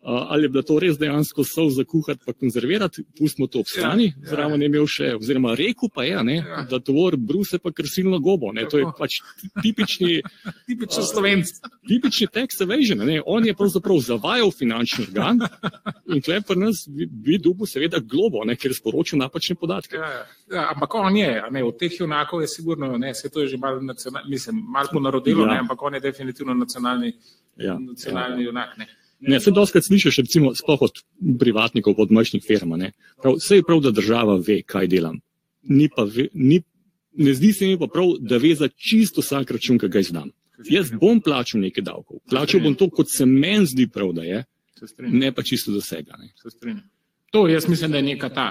Ali 0.06 0.44
je 0.44 0.48
bilo 0.48 0.62
to 0.62 0.78
res 0.78 0.98
dejansko 0.98 1.44
sol 1.44 1.70
za 1.70 1.84
kuhati 1.84 2.20
pa 2.26 2.32
konzervirati, 2.32 3.02
pustimo 3.18 3.46
to 3.46 3.60
ob 3.60 3.66
strani, 3.66 4.04
ja, 4.04 4.12
ja. 4.22 4.28
zraven 4.30 4.62
je 4.62 4.66
imel 4.70 4.86
še, 4.86 5.08
oziroma 5.18 5.54
rekel 5.58 5.90
pa 5.94 6.04
je, 6.06 6.20
ne, 6.24 6.36
ja. 6.36 6.62
da 6.70 6.78
tvor 6.78 7.16
bruse 7.18 7.58
pa 7.58 7.72
krsilno 7.74 8.20
gobo, 8.22 8.52
ne, 8.54 8.68
to 8.70 8.78
je 8.78 8.86
pač 8.98 9.16
tipični, 9.62 10.20
tipični 10.68 11.02
slovenc. 11.10 11.50
Tipični 11.88 12.28
text 12.30 12.62
evasion, 12.62 13.02
ne, 13.06 13.18
on 13.26 13.46
je 13.46 13.54
pravzaprav 13.58 13.98
zavajal 14.06 14.52
finančni 14.54 15.08
organ 15.08 15.42
in 16.14 16.22
tle 16.22 16.38
pri 16.46 16.60
nas 16.60 16.84
bi, 16.86 17.08
bi 17.10 17.38
dubu 17.42 17.66
seveda 17.66 17.98
globo, 17.98 18.44
ne, 18.46 18.54
ker 18.54 18.70
je 18.70 18.78
sporočil 18.78 19.18
napačne 19.18 19.56
podatke. 19.58 19.98
Ja, 19.98 20.12
ja, 20.52 20.68
ampak 20.74 20.94
on 21.00 21.18
je, 21.18 21.32
ne, 21.50 21.64
od 21.66 21.80
teh 21.80 21.96
junakov 21.98 22.44
je 22.44 22.52
sigurno, 22.52 22.92
ne, 22.98 23.10
se 23.14 23.30
to 23.30 23.42
je 23.42 23.48
že 23.56 23.58
malo 23.58 23.82
nacionalno, 23.82 24.30
mislim, 24.30 24.62
malo 24.70 24.92
ponarodilo, 24.92 25.48
ja. 25.48 25.54
ne, 25.54 25.58
ampak 25.64 25.82
on 25.82 25.98
je 25.98 26.00
definitivno 26.06 26.54
nacionalni, 26.54 27.10
ja. 27.56 27.74
nacionalni 27.74 28.44
ja. 28.44 28.52
junak, 28.52 28.78
ne. 28.78 28.86
Ne, 29.20 29.38
vse 29.40 29.50
doskrat 29.50 29.84
slišiš, 29.84 30.18
recimo, 30.26 30.52
sploh 30.54 30.82
od 30.82 30.98
privatnikov, 31.40 31.94
od 31.98 32.10
majhnih 32.12 32.44
firm. 32.44 32.74
Vse 33.24 33.60
je 33.60 33.64
prav, 33.64 33.80
da 33.80 33.90
država 33.90 34.36
ve, 34.36 34.60
kaj 34.62 34.88
delam. 34.92 35.20
Ni 35.62 35.88
pa 35.88 36.04
ve, 36.04 36.28
ni, 36.34 36.60
ne 37.16 37.34
zdi 37.34 37.52
se 37.52 37.66
mi 37.66 37.78
pa 37.78 37.88
prav, 37.92 38.18
da 38.20 38.36
ve 38.36 38.54
za 38.54 38.68
čisto 38.68 39.24
vsak 39.24 39.50
račun, 39.56 39.78
ki 39.78 39.88
ga 39.88 40.04
izdam. 40.04 40.30
Jaz 40.68 40.92
bom 41.00 41.20
plačal 41.20 41.60
nekaj 41.60 41.84
davkov. 41.84 42.20
Plačal 42.30 42.60
bom 42.64 42.74
to, 42.74 42.90
kot 42.90 43.10
se 43.12 43.26
meni 43.26 43.66
zdi 43.66 43.88
prav, 43.92 44.12
da 44.16 44.24
je, 44.24 44.44
ne 44.98 45.32
pa 45.32 45.42
čisto 45.42 45.72
za 45.72 45.80
vsega. 45.80 46.20
To 47.32 47.48
jaz 47.48 47.68
mislim, 47.68 47.90
da 47.90 47.96
je 47.96 48.08
neka 48.12 48.28
ta. 48.28 48.46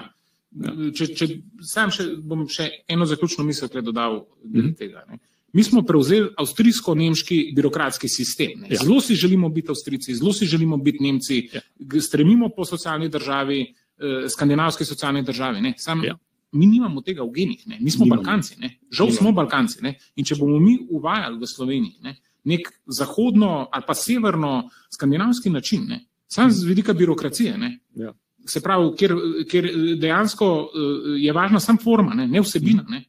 Ja. 0.56 0.74
Če, 0.96 1.08
če 1.18 1.28
sam 1.68 1.92
še, 1.92 2.06
bom 2.24 2.46
še 2.50 2.70
eno 2.88 3.06
zaključno 3.10 3.44
misel 3.44 3.70
dodal 3.82 4.26
mm 4.44 4.62
-hmm. 4.62 4.76
tega. 4.78 5.04
Ne. 5.10 5.20
Mi 5.56 5.64
smo 5.64 5.82
prevzeli 5.88 6.30
avstrijsko-nemški 6.38 7.54
birokratski 7.56 8.10
sistem. 8.12 8.66
Ja. 8.70 8.82
Zelo 8.84 9.00
si 9.02 9.16
želimo 9.16 9.50
biti 9.50 9.72
Avstrijci, 9.72 10.16
zelo 10.16 10.34
si 10.34 10.46
želimo 10.46 10.78
biti 10.78 11.04
Nemci, 11.04 11.50
ja. 11.54 11.62
stremimo 12.02 12.50
po 12.50 12.66
socialni 12.66 13.10
državi, 13.10 13.62
eh, 13.62 14.30
skandinavski 14.30 14.86
socialni 14.86 15.24
državi. 15.24 15.74
Sam, 15.78 16.04
ja. 16.04 16.18
Mi 16.52 16.66
nimamo 16.66 17.02
tega 17.02 17.24
v 17.24 17.32
genih, 17.36 17.68
ne? 17.68 17.78
mi 17.82 17.92
smo 17.92 18.06
nimamo. 18.06 18.22
Balkanci, 18.22 18.56
ne? 18.60 18.80
žal 18.92 19.08
nimamo. 19.08 19.22
smo 19.22 19.32
Balkanci. 19.32 19.82
Ne? 19.82 19.96
In 20.16 20.26
če 20.26 20.36
bomo 20.36 20.60
mi 20.60 20.78
uvajali 20.90 21.40
v 21.40 21.48
Sloveniji 21.48 21.98
ne? 22.04 22.16
nek 22.44 22.70
zahodno 22.86 23.68
ali 23.72 23.84
pa 23.88 23.94
severno 23.94 24.70
skandinavski 24.94 25.50
način, 25.50 25.88
ne? 25.88 26.06
sam 26.28 26.52
z 26.52 26.64
vidika 26.64 26.94
birokracije, 26.94 27.58
ja. 27.96 28.14
se 28.46 28.62
pravi, 28.62 28.92
kjer, 28.98 29.16
kjer 29.50 29.72
dejansko 30.00 30.48
eh, 30.68 31.10
je 31.24 31.34
važna 31.34 31.60
sam 31.60 31.78
forma, 31.78 32.14
ne, 32.14 32.28
ne 32.28 32.42
vsebina. 32.42 32.86
Ne? 32.90 33.04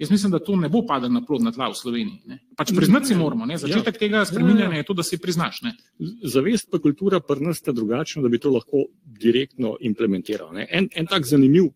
Jaz 0.00 0.10
mislim, 0.10 0.32
da 0.32 0.38
to 0.38 0.56
ne 0.56 0.68
bo 0.68 0.80
padlo 0.86 1.08
na 1.12 1.20
plodna 1.20 1.52
tla 1.52 1.68
v 1.68 1.76
Sloveniji. 1.76 2.22
Ne. 2.26 2.38
Pač 2.56 2.72
priznati 2.76 3.10
si 3.10 3.14
moramo, 3.14 3.44
ne. 3.46 3.58
začetek 3.60 3.98
ja. 3.98 4.00
tega 4.00 4.22
spreminjanja 4.24 4.80
je 4.80 4.86
to, 4.88 4.96
da 4.96 5.04
si 5.04 5.18
priznaš. 5.20 5.60
Ne. 5.66 5.74
Zavest 6.24 6.70
pa 6.72 6.80
kultura 6.80 7.20
prnasta 7.20 7.74
drugačna, 7.76 8.22
da 8.24 8.30
bi 8.32 8.40
to 8.40 8.48
lahko 8.54 8.86
direktno 9.04 9.74
implementiral. 9.84 10.56
En, 10.56 10.88
en 10.88 11.10
tak 11.10 11.28
zanimiv, 11.28 11.68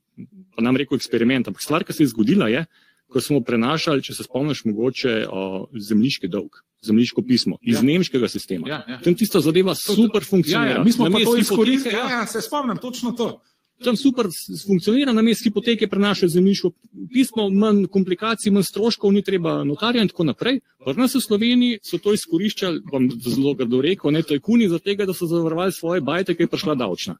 pa 0.56 0.64
nam 0.64 0.80
rekel 0.80 0.96
eksperiment, 0.96 1.52
ampak 1.52 1.62
stvar, 1.62 1.84
ki 1.84 1.92
se 1.92 2.06
je 2.06 2.14
zgodila, 2.14 2.48
je, 2.48 2.64
ko 3.12 3.20
smo 3.20 3.42
prenašali, 3.44 4.02
če 4.02 4.16
se 4.16 4.24
spomniš, 4.24 4.64
mogoče 4.72 5.18
o, 5.28 5.44
zemljiški 5.76 6.32
dolg. 6.32 6.64
Zemljiško 6.84 7.22
pismo 7.24 7.56
iz 7.60 7.78
ja. 7.78 7.82
nemškega 7.84 8.28
sistema. 8.28 8.68
Ja, 8.68 8.82
ja. 8.88 8.98
Tam 9.04 9.14
tista 9.16 9.40
zadeva 9.40 9.72
super 9.76 10.24
funkcionira. 10.24 10.70
Ja, 10.70 10.78
ja. 10.80 10.84
Mi 10.84 10.92
smo 10.92 11.12
pa 11.12 11.20
to 11.24 11.36
izkoristili. 11.40 11.94
Ja, 11.94 12.10
ja, 12.18 12.26
se 12.28 12.40
spomnim, 12.44 12.80
točno 12.80 13.12
to 13.12 13.34
tam 13.82 13.96
super 13.96 14.26
funkcionira, 14.66 15.12
na 15.12 15.22
mestu 15.22 15.48
hipoteke 15.48 15.88
prenaša 15.88 16.28
zemljiško 16.28 16.70
pismo, 17.12 17.48
manj 17.50 17.86
komplikacij, 17.92 18.52
manj 18.52 18.68
stroškov, 18.68 19.12
ni 19.12 19.22
treba 19.22 19.64
notarja 19.64 20.02
in 20.02 20.08
tako 20.08 20.24
naprej. 20.30 20.60
Pri 20.84 20.94
nas 21.00 21.14
v 21.14 21.22
Sloveniji 21.24 21.78
so 21.82 21.98
to 21.98 22.14
izkoriščali, 22.14 22.82
bom 22.90 23.08
zelo 23.10 23.54
grdo 23.58 23.80
rekel, 23.82 24.12
ne 24.14 24.22
tajkuni, 24.22 24.68
zato 24.68 24.94
da 24.94 25.14
so 25.14 25.26
zavarovali 25.26 25.72
svoje 25.72 26.00
bajte, 26.00 26.34
ki 26.34 26.46
je 26.46 26.52
prišla 26.52 26.74
davčna. 26.74 27.16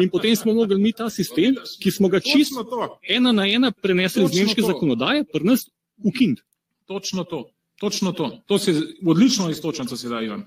In 0.00 0.10
potem 0.10 0.36
smo 0.36 0.54
mogli 0.54 0.80
mi 0.80 0.92
ta 0.92 1.10
sistem, 1.10 1.56
ki 1.82 1.90
smo 1.90 2.08
ga 2.08 2.20
čisto 2.20 2.66
ena 3.08 3.32
na 3.32 3.46
ena 3.46 3.72
prenesli 3.72 4.24
iz 4.24 4.34
nemške 4.34 4.62
zakonodaje, 4.62 5.24
pri 5.24 5.44
nas 5.44 5.68
ukind. 6.02 6.40
Točno 6.86 7.24
to. 7.24 7.50
Točno 7.80 8.12
to. 8.12 8.30
To 8.46 8.58
se 8.58 8.74
odlično 9.06 9.50
istočnico 9.50 9.96
sedaj, 9.96 10.24
Ivan. 10.24 10.44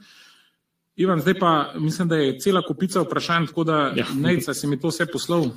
Ivan, 0.96 1.20
zdaj 1.20 1.34
pa 1.40 1.74
mislim, 1.80 2.08
da 2.08 2.16
je 2.16 2.40
cela 2.40 2.62
kupica 2.62 3.02
vprašanj, 3.02 3.46
tako 3.46 3.64
da 3.64 3.94
ja. 3.96 4.06
nejca 4.16 4.54
si 4.54 4.68
mi 4.68 4.80
to 4.80 4.88
vse 4.88 5.06
poslal. 5.12 5.42
Uh, 5.42 5.52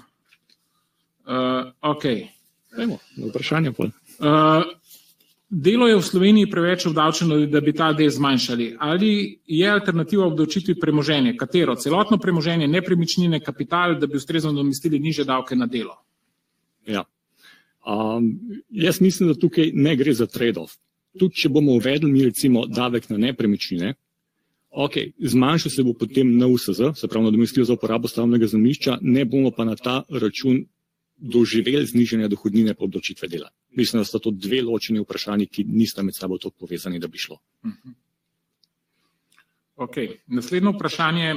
okay. 1.82 2.26
Dajmo, 2.76 2.98
vprašanje 3.28 3.72
pol. 3.72 3.90
Uh, 4.18 4.64
delo 5.48 5.88
je 5.88 5.96
v 5.96 6.02
Sloveniji 6.02 6.50
preveč 6.50 6.86
obdavčeno, 6.86 7.38
da 7.46 7.60
bi 7.60 7.72
ta 7.72 7.92
del 7.92 8.10
zmanjšali. 8.10 8.76
Ali 8.80 9.38
je 9.46 9.70
alternativa 9.70 10.26
obdavčitvi 10.26 10.74
premoženje? 10.80 11.36
Katero? 11.36 11.76
Celotno 11.76 12.18
premoženje, 12.18 12.68
nepremičnine, 12.68 13.40
kapital, 13.40 13.94
da 14.00 14.06
bi 14.06 14.16
ustrezno 14.16 14.52
domestili 14.52 14.98
niže 14.98 15.24
davke 15.24 15.56
na 15.56 15.66
delo? 15.66 16.00
Ja. 16.86 17.04
Um, 17.86 18.34
jaz 18.70 19.00
mislim, 19.00 19.28
da 19.28 19.38
tukaj 19.38 19.70
ne 19.74 19.96
gre 19.96 20.12
za 20.12 20.26
trade-off. 20.26 20.76
Tudi 21.18 21.34
če 21.34 21.48
bomo 21.48 21.72
uvedli 21.78 22.10
mi 22.12 22.24
recimo 22.24 22.66
davek 22.66 23.08
na 23.10 23.16
nepremičnine, 23.16 23.94
Ok, 24.70 24.92
zmanjšal 25.18 25.70
se 25.70 25.82
bo 25.82 25.94
potem 25.96 26.36
NUSZ, 26.36 26.92
se 26.94 27.08
pravi 27.08 27.24
nadomestilo 27.24 27.64
za 27.64 27.72
uporabo 27.72 28.08
stavnega 28.08 28.46
zemljišča, 28.46 28.98
ne 29.00 29.24
bomo 29.24 29.50
pa 29.50 29.64
na 29.64 29.76
ta 29.76 30.02
račun 30.08 30.66
doživeli 31.16 31.86
znižanja 31.86 32.28
dohodnine 32.28 32.74
po 32.74 32.84
obdočitve 32.84 33.28
dela. 33.28 33.48
Mislim, 33.70 34.00
da 34.00 34.04
sta 34.04 34.18
to 34.18 34.30
dve 34.30 34.62
ločeni 34.62 35.00
vprašanji, 35.00 35.46
ki 35.46 35.64
nista 35.64 36.02
med 36.02 36.14
sabo 36.14 36.38
tako 36.38 36.54
povezani, 36.66 36.98
da 36.98 37.08
bi 37.08 37.18
šlo. 37.18 37.38
Mhm. 37.66 37.94
Ok, 39.76 39.96
naslednje 40.26 40.70
vprašanje. 40.74 41.34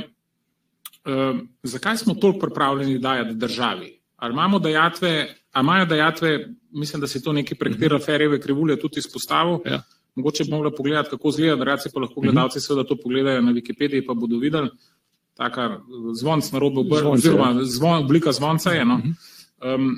Uh, 1.06 1.40
zakaj 1.64 1.98
smo 1.98 2.14
toliko 2.14 2.40
pripravljeni 2.40 3.00
dajati 3.00 3.36
državi? 3.36 4.00
Ali 4.16 4.34
imamo 4.34 4.60
dajatve, 4.60 5.36
ali 5.52 5.64
imajo 5.66 5.86
dajatve, 5.86 6.48
mislim, 6.72 7.02
da 7.02 7.08
se 7.08 7.24
to 7.24 7.34
nekaj 7.34 7.58
prek 7.58 7.80
te 7.80 7.86
mhm. 7.86 7.96
aferjeve 7.96 8.42
krivulje 8.42 8.80
tudi 8.80 9.00
izpostavil. 9.00 9.60
Ja. 9.66 9.84
Mogoče 10.16 10.44
bi 10.44 10.52
mogli 10.52 10.72
pogledati, 10.78 11.10
kako 11.10 11.32
zgleda, 11.32 11.56
da 11.56 11.64
reci 11.64 11.90
pa 11.94 12.00
lahko 12.00 12.20
mhm. 12.20 12.28
gledalci 12.28 12.60
seveda 12.60 12.88
to 12.88 12.98
pogledajo 13.04 13.42
na 13.42 13.52
Wikipediji, 13.52 14.06
pa 14.08 14.14
bodo 14.14 14.38
videli, 14.38 14.70
taka 15.38 15.80
zvonc 16.20 16.52
na 16.52 16.60
robu 16.60 16.82
obrva, 16.82 17.12
oziroma 17.12 17.64
zvon, 17.64 18.04
oblika 18.04 18.32
zvonca 18.32 18.72
je. 18.72 18.86
No. 18.86 19.02
Um, 19.76 19.96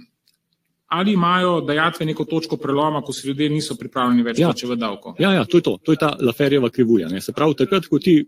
ali 0.88 1.14
imajo 1.14 1.61
dajatve 1.61 2.05
neko 2.05 2.26
točko 2.26 2.57
preloma, 2.57 3.01
ko 3.01 3.14
se 3.14 3.28
ljudje 3.28 3.49
niso 3.49 3.76
pripravljeni 3.76 4.24
več 4.24 4.39
ja. 4.39 4.47
plačevati 4.47 4.80
davko? 4.80 5.16
Ja, 5.20 5.32
ja, 5.34 5.45
to 5.45 5.57
je 5.57 5.61
to, 5.61 5.78
to 5.84 5.91
je 5.91 5.97
ta 5.97 6.18
laferjeva 6.22 6.70
krivulja. 6.70 7.09
Ne. 7.09 7.22
Se 7.22 7.34
pravi, 7.34 7.55
takrat, 7.57 7.88
ko 7.89 7.99
ti 7.99 8.20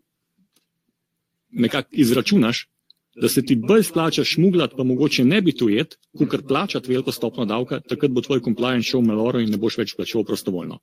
nekako 1.52 1.90
izračunaš, 1.92 2.66
da 3.22 3.30
se 3.30 3.42
ti 3.46 3.56
bolj 3.56 3.84
splača 3.84 4.24
šmuglat, 4.24 4.76
pa 4.78 4.84
mogoče 4.84 5.24
ne 5.26 5.42
biti 5.42 5.64
ujet, 5.64 5.98
kot 6.18 6.30
kar 6.30 6.44
plačati 6.48 6.92
veliko 6.92 7.12
stopno 7.12 7.46
davka, 7.46 7.80
takrat 7.80 8.12
bo 8.12 8.22
tvoj 8.22 8.44
compliance 8.44 8.90
šel 8.90 9.02
v 9.02 9.08
meloro 9.12 9.40
in 9.40 9.52
ne 9.52 9.60
boš 9.62 9.78
več 9.80 9.96
plačal 9.96 10.26
prostovoljno. 10.28 10.80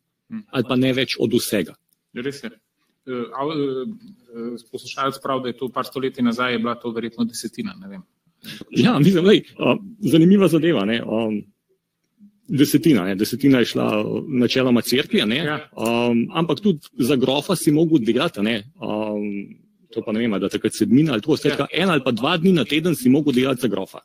Ali 0.50 0.64
pa 0.68 0.76
ne 0.76 0.92
več 0.96 1.18
od 1.20 1.34
vsega. 1.36 1.76
Res 2.14 2.42
je. 2.44 2.50
Uh, 3.02 3.26
uh, 3.28 4.60
poslušalec 4.72 5.18
pravi, 5.22 5.42
da 5.42 5.52
je 5.52 5.58
to 5.58 5.68
par 5.74 5.84
stoletij 5.84 6.24
nazaj, 6.24 6.52
je 6.54 6.60
bila 6.62 6.74
to 6.78 6.92
verjetno 6.94 7.26
desetina. 7.28 7.74
Ja, 8.70 8.98
mislim, 8.98 9.26
lej, 9.26 9.42
zanimiva 10.00 10.48
zadeva. 10.48 10.84
Ne? 10.88 11.02
Desetina, 12.48 13.04
ne? 13.06 13.16
desetina 13.16 13.60
je 13.62 13.70
šla 13.74 13.88
načeloma 14.28 14.82
crkvi, 14.82 15.22
ne? 15.26 15.42
Ja. 15.44 15.58
um, 15.76 16.24
ampak 16.34 16.60
tudi 16.60 16.80
za 16.98 17.16
grofa 17.16 17.56
si 17.56 17.72
mogel 17.72 18.02
delati. 18.06 18.42
Ne? 18.42 18.62
Um, 18.80 19.61
to 19.92 20.02
pa 20.02 20.12
ne 20.12 20.20
vem, 20.20 20.40
da 20.40 20.48
takrat 20.48 20.72
sedmina 20.72 21.12
ali 21.12 21.22
to, 21.22 21.36
skratka, 21.36 21.66
en 21.72 21.90
ali 21.90 22.02
pa 22.02 22.10
dva 22.10 22.36
dni 22.36 22.52
na 22.52 22.64
teden 22.64 22.94
si 22.94 23.08
mogel 23.08 23.32
delati 23.32 23.60
za 23.60 23.68
grofa. 23.68 24.00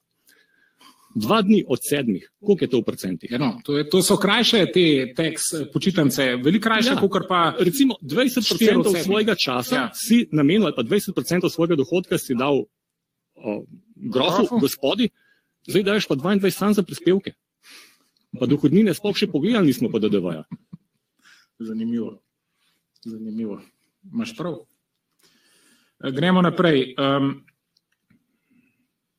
Dva 1.15 1.41
dni 1.41 1.63
od 1.67 1.79
sedmih, 1.81 2.27
koliko 2.39 2.63
je 2.63 2.69
to 2.69 2.77
v 2.77 2.83
procentih? 2.83 3.31
Ja, 3.31 3.39
no, 3.39 3.57
to, 3.63 3.77
je, 3.77 3.87
to 3.89 4.03
so 4.03 4.17
krajše 4.17 4.65
te 4.67 4.83
teks 5.13 5.41
počitnice, 5.73 6.35
veliko 6.37 6.63
krajše, 6.63 6.89
Ja. 6.89 6.93
ja. 6.93 7.07
kot 7.09 7.25
pa 7.25 7.55
Recimo 7.57 7.95
Štiri 7.95 8.37
20% 8.37 8.77
od 8.77 8.85
sedmih. 8.85 9.03
svojega 9.03 9.35
časa 9.35 9.75
Ja. 9.75 9.81
ja. 9.81 9.91
si 9.95 10.27
namenil, 10.31 10.65
ali 10.65 10.75
pa 10.75 10.83
20% 10.83 11.17
svojega 11.49 11.75
dohodka 11.75 12.17
si 12.17 12.35
dal 12.35 12.53
o, 12.53 13.65
grofu, 13.95 14.45
Grofu. 14.45 14.59
gospodi, 14.59 15.09
zdaj 15.65 15.83
daješ 15.83 16.05
pa 16.05 16.15
22 16.15 16.49
sam 16.51 16.73
za 16.73 16.83
prispevke. 16.83 17.33
Pa 18.37 18.45
dohodnine 18.45 18.93
sploh 18.93 19.17
še 19.17 19.25
pogledali 19.27 19.65
nismo 19.65 19.89
pa 19.89 19.97
DDV-ja. 19.97 20.43
Zanimivo. 21.59 22.19
Zanimivo. 23.01 23.61
Imaš 24.05 24.35
prav. 24.37 24.59
E, 26.03 26.11
Gremo 26.11 26.41
naprej. 26.41 26.95
Um, 26.97 27.45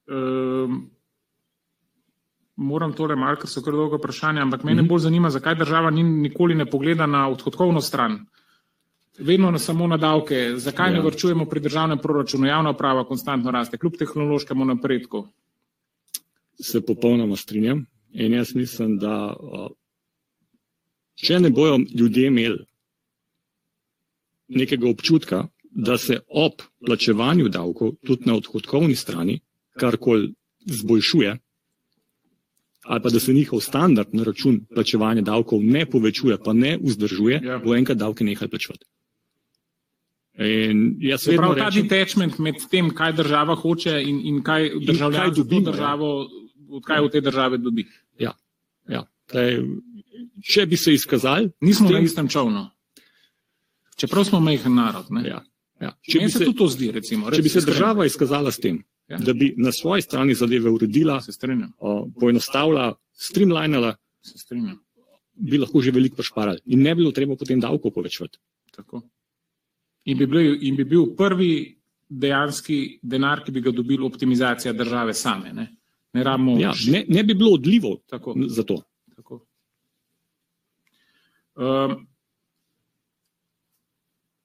um, 0.07 0.91
moram 2.57 2.93
tole 2.93 3.17
malo, 3.17 3.39
ker 3.39 3.51
so 3.51 3.63
kar 3.63 3.75
dolgo 3.75 3.99
vprašanja, 3.99 4.43
ampak 4.43 4.65
mene 4.67 4.83
bolj 4.83 5.07
zanima, 5.07 5.31
zakaj 5.31 5.59
država 5.61 5.91
ni, 5.95 6.03
nikoli 6.03 6.55
ne 6.59 6.67
pogleda 6.67 7.07
na 7.07 7.29
odhodkovno 7.31 7.81
stran. 7.81 8.19
Vedno 9.19 9.51
na, 9.51 9.59
samo 9.59 9.87
na 9.87 9.97
davke. 9.97 10.55
Zakaj 10.57 10.91
ja. 10.91 10.97
ne 10.97 11.03
vrčujemo 11.03 11.47
pri 11.47 11.61
državnem 11.61 11.99
proračunu? 11.99 12.47
Javna 12.47 12.71
uprava 12.71 13.05
konstantno 13.05 13.51
raste, 13.51 13.79
kljub 13.79 13.99
tehnološkemu 13.99 14.65
napredku. 14.65 15.27
Se 16.61 16.81
popolnoma 16.87 17.37
strinjam. 17.37 17.87
In 18.13 18.35
jaz 18.35 18.55
mislim, 18.55 18.97
da 18.99 19.35
o, 19.39 19.69
če 21.15 21.41
ne 21.41 21.51
bojo 21.51 21.79
ljudje 21.95 22.27
imeli 22.27 22.65
nekega 24.49 24.89
občutka, 24.89 25.45
da 25.79 25.95
se 25.97 26.17
ob 26.29 26.53
plačevanju 26.81 27.49
davkov 27.49 27.93
tudi 28.03 28.27
na 28.27 28.35
odhodkovni 28.35 28.97
strani 28.97 29.37
karkoli 29.73 30.33
zboljšuje, 30.69 31.37
ali 32.85 33.03
pa 33.03 33.09
da 33.09 33.21
se 33.21 33.33
njihov 33.33 33.61
standard 33.61 34.09
na 34.13 34.25
račun 34.25 34.65
plačevanja 34.69 35.23
davkov 35.23 35.63
ne 35.63 35.85
povečuje, 35.87 36.39
pa 36.39 36.53
ne 36.55 36.79
vzdržuje, 36.79 37.39
Ja. 37.39 37.53
ja. 37.53 37.59
bo 37.59 37.75
enkrat 37.75 37.99
davke 37.99 38.25
nehali 38.25 38.51
plačevati. 38.51 38.87
In 40.39 40.97
jaz 41.01 41.23
Se 41.23 41.37
pravi, 41.37 41.59
ta 41.59 41.67
rečem, 41.67 41.83
detachment 41.85 42.39
med 42.39 42.55
tem, 42.71 42.91
kaj 42.93 43.13
država 43.15 43.55
hoče 43.57 43.97
in, 44.03 44.21
in 44.25 44.43
kaj 44.43 44.71
državljan 44.81 45.21
kaj 45.21 45.29
za 45.29 45.35
to 45.35 45.43
dobimo, 45.43 45.61
ja. 45.61 45.73
državo, 45.73 46.11
od 46.71 46.85
kaj 46.85 47.01
v 47.01 47.11
tej 47.11 47.21
državi 47.23 47.59
dobi. 47.61 47.87
ja, 48.19 48.35
Tlej, 49.27 49.59
če 50.43 50.67
bi 50.67 50.77
se 50.77 50.95
izkazali, 50.95 51.51
Nismo 51.61 51.87
s 51.87 51.91
na 51.91 51.97
tem- 51.97 52.05
istem 52.05 52.29
čovnu. 52.29 52.63
Čeprav 53.97 54.25
smo 54.25 54.41
majhen 54.41 54.75
narod. 54.75 55.11
Ne? 55.11 55.21
Ja, 55.27 55.43
ja. 55.81 55.93
Če, 56.03 56.19
bi 56.19 56.31
se 56.31 56.39
se, 56.45 56.53
to 56.57 56.67
zdi. 56.69 56.91
Recimo, 56.93 57.31
če 57.31 57.43
bi 57.43 57.49
se 57.53 57.61
država 57.67 58.07
izkazala 58.07 58.53
s 58.53 58.63
tem, 58.63 58.83
Ja. 59.09 59.17
da 59.17 59.33
bi 59.33 59.55
na 59.57 59.73
svoji 59.73 60.03
strani 60.05 60.35
zadeve 60.37 60.69
uredila, 60.71 61.15
o, 61.79 62.11
poenostavila, 62.21 62.91
streamlinala, 63.17 63.95
bi 65.33 65.59
lahko 65.59 65.81
že 65.81 65.95
veliko 65.95 66.17
pošparali 66.21 66.61
in 66.67 66.83
ne 66.83 66.93
bi 66.95 67.01
bilo 67.01 67.13
treba 67.13 67.37
potem 67.37 67.61
davko 67.61 67.91
povečevati. 67.91 68.39
Tako. 68.75 69.01
In 70.05 70.19
bi, 70.19 70.27
bil, 70.27 70.59
in 70.61 70.77
bi 70.77 70.85
bil 70.85 71.15
prvi 71.17 71.79
dejanski 72.09 72.99
denar, 73.03 73.43
ki 73.45 73.53
bi 73.53 73.61
ga 73.61 73.73
dobili 73.73 74.05
optimizacija 74.05 74.73
države 74.73 75.15
same. 75.15 75.53
Ne, 75.53 75.67
ne 76.13 76.25
rabimo. 76.25 76.59
Ja, 76.61 76.73
ne, 76.93 77.05
ne 77.09 77.25
bi 77.25 77.35
bilo 77.35 77.55
odlivov 77.57 77.97
Tako. 78.07 78.35
za 78.49 78.63
to. 78.63 78.83
Tako. 79.17 79.41
Um, 81.57 82.07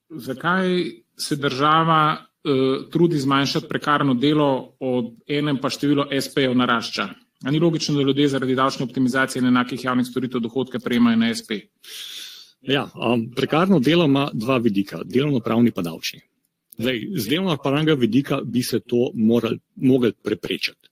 zakaj 0.08 1.03
se 1.16 1.36
država 1.36 2.16
uh, 2.18 2.90
trudi 2.90 3.18
zmanjšati 3.18 3.68
prekarno 3.68 4.14
delo, 4.14 4.76
od 4.80 5.14
enem 5.28 5.58
pa 5.62 5.70
število 5.70 6.08
SP-jev 6.10 6.56
narašča? 6.56 7.08
A 7.44 7.50
ni 7.50 7.60
logično, 7.60 7.96
da 7.96 8.02
ljudje 8.02 8.28
zaradi 8.28 8.54
davčne 8.54 8.84
optimizacije 8.84 9.40
in 9.40 9.48
enakih 9.48 9.84
javnih 9.84 10.06
storitev 10.06 10.40
dohodke 10.40 10.78
prejemajo 10.78 11.16
na 11.16 11.34
SP? 11.34 11.50
Ja, 12.62 12.88
um, 12.94 13.30
prekarno 13.36 13.78
delo 13.78 14.04
ima 14.04 14.30
dva 14.32 14.56
vidika, 14.58 15.02
delovno-pravni 15.04 15.70
pa 15.70 15.82
davčni. 15.82 16.20
Zdaj, 16.78 17.00
z 17.14 17.28
delovno-pravnega 17.28 17.94
vidika 17.94 18.40
bi 18.44 18.62
se 18.62 18.80
to 18.80 19.10
morali, 19.14 19.58
mogli 19.76 20.12
preprečiti, 20.12 20.88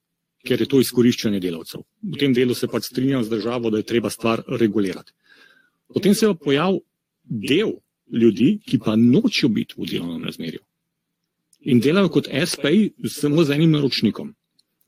ker 0.47 0.61
je 0.61 0.69
to 0.69 0.81
izkoriščanje 0.81 1.41
delavcev. 1.41 1.83
V 2.03 2.21
tem 2.21 2.35
delu 2.35 2.55
se 2.55 2.69
pač 2.69 2.91
strinjam 2.91 3.25
z 3.25 3.33
državo, 3.33 3.71
da 3.71 3.81
je 3.81 3.89
treba 3.89 4.11
stvar 4.11 4.43
regulirati. 4.49 5.13
Potem 5.95 6.15
se 6.15 6.27
je 6.27 6.35
pojavil 6.35 6.81
del 7.25 7.73
ljudi, 8.13 8.59
ki 8.67 8.79
pa 8.79 8.97
nočejo 8.97 9.49
biti 9.49 9.75
v 9.79 9.87
delovnem 9.91 10.25
razmerju 10.25 10.61
in 11.65 11.81
delajo 11.81 12.09
kot 12.09 12.29
SPI 12.47 12.91
samo 13.09 13.45
z 13.45 13.55
enim 13.55 13.71
naročnikom. 13.71 14.35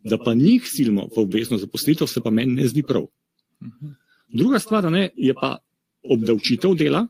Da 0.04 0.18
pa 0.18 0.34
njih 0.34 0.62
silimo 0.66 1.06
v 1.16 1.20
obvezno 1.20 1.58
zaposlitev, 1.58 2.06
se 2.06 2.20
pa 2.20 2.30
meni 2.30 2.52
ne 2.52 2.68
zdi 2.68 2.82
prav. 2.82 3.06
Druga 4.28 4.58
stvar 4.58 4.90
ne, 4.92 5.10
je 5.16 5.34
pa 5.34 5.56
obdavčitev 6.02 6.74
dela. 6.74 7.06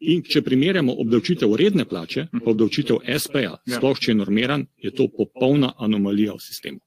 In 0.00 0.22
če 0.22 0.42
primerjamo 0.46 0.94
obdavčitev 1.02 1.56
redne 1.58 1.84
plače 1.84 2.28
in 2.32 2.44
obdavčitev 2.46 3.00
SP-ja, 3.02 3.56
Ja. 3.66 3.76
sploh 3.76 3.98
če 3.98 4.10
je 4.12 4.14
normiran, 4.14 4.66
je 4.76 4.90
to 4.94 5.08
popolna 5.08 5.72
anomalija 5.78 6.36
v 6.36 6.40
sistemu. 6.40 6.78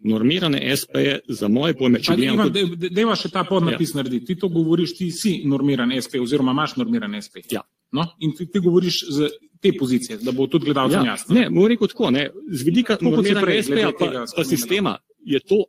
Normirane 0.00 0.60
SP-je, 0.70 1.20
za 1.28 1.48
moje 1.48 1.74
pojme, 1.74 1.98
če 1.98 2.14
gledam 2.14 2.34
Ivan, 2.34 2.46
kot- 2.46 2.78
de- 2.78 2.88
Deva 2.90 3.16
še 3.16 3.28
ta 3.28 3.42
podnapis 3.44 3.90
ja. 3.90 3.96
narediti. 3.96 4.26
Ti 4.26 4.36
to 4.36 4.48
govoriš, 4.48 4.92
ti 4.94 5.10
si 5.10 5.42
normiran 5.44 5.90
SP, 5.92 6.20
oziroma 6.22 6.52
imaš 6.52 6.76
normiran 6.76 7.16
SP. 7.18 7.42
Ja. 7.50 7.62
No? 7.90 8.04
In 8.20 8.30
ti, 8.32 8.46
ti 8.46 8.60
govoriš 8.60 9.00
z 9.08 9.28
te 9.58 9.72
pozicije, 9.72 10.18
da 10.18 10.30
bo 10.30 10.46
tudi 10.46 10.64
gledalcem 10.64 11.02
Ja, 11.02 11.10
jasno. 11.10 11.34
ne, 11.34 11.48
bom 11.50 11.66
rekel 11.66 11.88
tako, 11.88 12.10
ne, 12.10 12.28
z 12.48 12.62
vidika 12.62 12.94
Tako 12.94 13.10
normiranega 13.10 13.58
SP-ja 13.58 13.90
pa, 13.90 13.98
tega 14.00 14.24
pa 14.30 14.44
sistema 14.44 14.92
je 15.20 15.40
to 15.40 15.64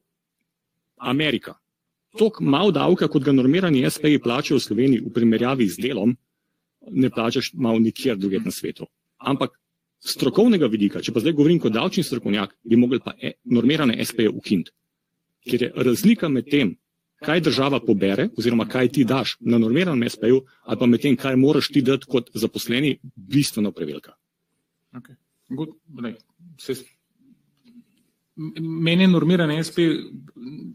Amerika. 0.97 1.55
Tok 2.13 2.39
mal 2.41 2.71
davka, 2.71 3.07
kot 3.07 3.23
ga 3.23 3.31
normirani 3.31 3.81
SP-ji 3.83 4.19
plačajo 4.19 4.57
v 4.57 4.63
Sloveniji 4.63 5.01
v 5.01 5.11
primerjavi 5.11 5.67
z 5.67 5.77
delom, 5.79 6.13
ne 6.91 7.09
plačaš 7.09 7.51
mal 7.53 7.77
nikjer 7.77 8.17
drugje 8.17 8.39
na 8.39 8.51
svetu. 8.51 8.85
Ampak 9.17 9.57
strokovnega 9.99 10.67
vidika, 10.71 11.01
če 11.03 11.13
pa 11.13 11.23
zdaj 11.23 11.35
govorim 11.37 11.59
kot 11.59 11.73
davčni 11.75 12.03
strokovnjak, 12.03 12.55
bi 12.63 12.79
mogli 12.79 13.01
pa 13.03 13.13
e, 13.19 13.33
normirane 13.51 13.97
SP-je 14.05 14.31
ukiniti. 14.31 14.71
Ker 15.49 15.65
je 15.65 15.71
razlika 15.75 16.29
med 16.29 16.47
tem, 16.51 16.75
kaj 17.25 17.41
država 17.43 17.81
pobere, 17.83 18.29
oziroma 18.37 18.67
kaj 18.69 18.91
ti 18.95 19.03
daš 19.07 19.35
na 19.39 19.59
normiranem 19.59 20.07
SP-ju, 20.07 20.43
ali 20.63 20.79
pa 20.79 20.87
med 20.87 21.03
tem, 21.03 21.17
kaj 21.19 21.35
moraš 21.35 21.71
ti 21.73 21.83
dati 21.83 22.07
kot 22.07 22.31
zaposleni, 22.33 22.97
bistveno 23.15 23.71
prevelika. 23.75 24.15
Okay. 24.95 25.15
Good, 25.49 25.75
lej, 26.03 26.15
se, 26.61 26.75
meni 28.59 29.03
je 29.03 29.07
normiran 29.07 29.51
SP, 29.67 29.89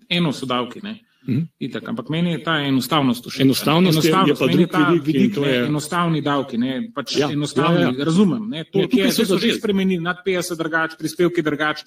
eno 0.09 0.33
so 0.33 0.47
davki, 0.47 0.83
ne. 0.85 0.99
Mhm. 1.29 1.41
Itak, 1.59 1.89
ampak 1.89 2.09
meni 2.09 2.31
je 2.31 2.43
ta 2.45 2.59
enostavnost 2.61 3.25
všeč. 3.27 3.41
Enostavnost 3.41 4.05
je- 4.05 4.11
je 4.11 4.17
je 4.29 4.57
drug 4.57 4.71
ta 4.71 4.91
vidik 4.91 5.07
vidik, 5.07 5.37
ne, 5.37 5.49
je- 5.49 5.67
enostavni 5.67 6.21
davki, 6.23 6.59
ne, 6.59 6.91
pač 6.95 7.17
Ja, 7.17 7.31
enostavni, 7.31 7.81
ja, 7.81 7.93
ja. 7.99 8.05
razumem, 8.05 8.49
ne, 8.49 8.65
to, 8.65 8.79
Ne, 8.79 8.85
ne, 8.85 8.89
tukaj 8.89 9.07
je, 9.07 9.13
so 9.13 9.23
že 9.23 9.27
zadeli. 9.27 9.59
spremenili, 9.59 10.03
nad 10.03 10.17
50 10.25 10.59
drugač, 10.59 10.91
prispevki 10.99 11.43
drugač. 11.43 11.81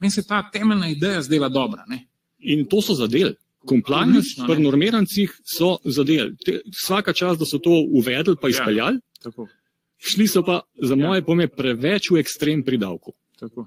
Meni 0.00 0.10
se 0.10 0.22
ta 0.22 0.42
temeljna 0.44 0.88
ideja 0.88 1.22
zdela 1.22 1.48
dobra, 1.48 1.84
ne. 1.88 2.06
In 2.40 2.66
to 2.66 2.82
so 2.82 2.94
zadeli. 2.94 3.34
Compliance 3.68 4.36
pri 4.46 4.62
normirancih 4.62 5.40
so 5.42 5.78
zadeli. 5.84 6.36
Te- 6.36 6.60
Vsaka 6.70 7.12
čas, 7.12 7.38
da 7.38 7.44
so 7.44 7.58
to 7.58 7.70
uvedli 7.90 8.36
pa 8.36 8.46
Ja. 8.46 8.50
izpeljali, 8.50 8.98
Tako, 9.22 9.48
šli 9.98 10.26
so 10.28 10.42
pa 10.42 10.60
za 10.76 10.94
Ja. 10.94 11.06
moje 11.08 11.22
pome 11.22 11.48
preveč 11.48 12.10
v 12.10 12.18
ekstrem 12.18 12.62
pri 12.62 12.76
davku. 12.76 13.12
tako. 13.40 13.66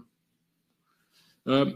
Uh, 1.46 1.68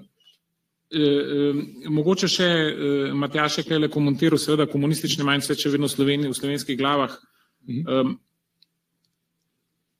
mogoče 1.89 2.27
še 2.27 2.47
uh, 2.47 3.13
Matjaš 3.15 3.57
je 3.57 3.63
kaj 3.69 3.89
komentiral, 3.89 4.39
seveda 4.39 4.65
komunistični 4.67 5.23
mindset 5.23 5.59
še 5.61 5.69
vedno 5.71 5.87
v, 5.87 5.93
Sloveniji, 5.95 6.31
v 6.31 6.39
slovenskih 6.39 6.77
glavah 6.79 7.15
Mhm. 7.67 7.87
um, 7.87 8.19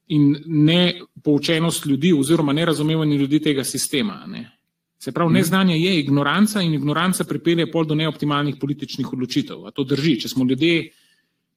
in 0.07 0.35
ne 0.45 0.99
poučenost 1.23 1.85
ljudi 1.85 2.13
oziroma 2.13 2.53
nerazumevanje 2.53 3.17
ljudi 3.17 3.39
tega 3.39 3.63
sistema. 3.63 4.25
Ne. 4.27 4.51
Se 4.99 5.11
pravi, 5.11 5.33
neznanje 5.33 5.77
je 5.77 5.99
ignoranca 5.99 6.61
in 6.61 6.73
ignoranca 6.73 7.23
pripelje 7.23 7.71
pol 7.71 7.85
do 7.85 7.95
neoptimalnih 7.95 8.55
političnih 8.59 9.13
odločitev. 9.13 9.65
A 9.65 9.71
to 9.71 9.83
drži, 9.83 10.19
če 10.19 10.29
smo 10.29 10.45
ljudje 10.45 10.91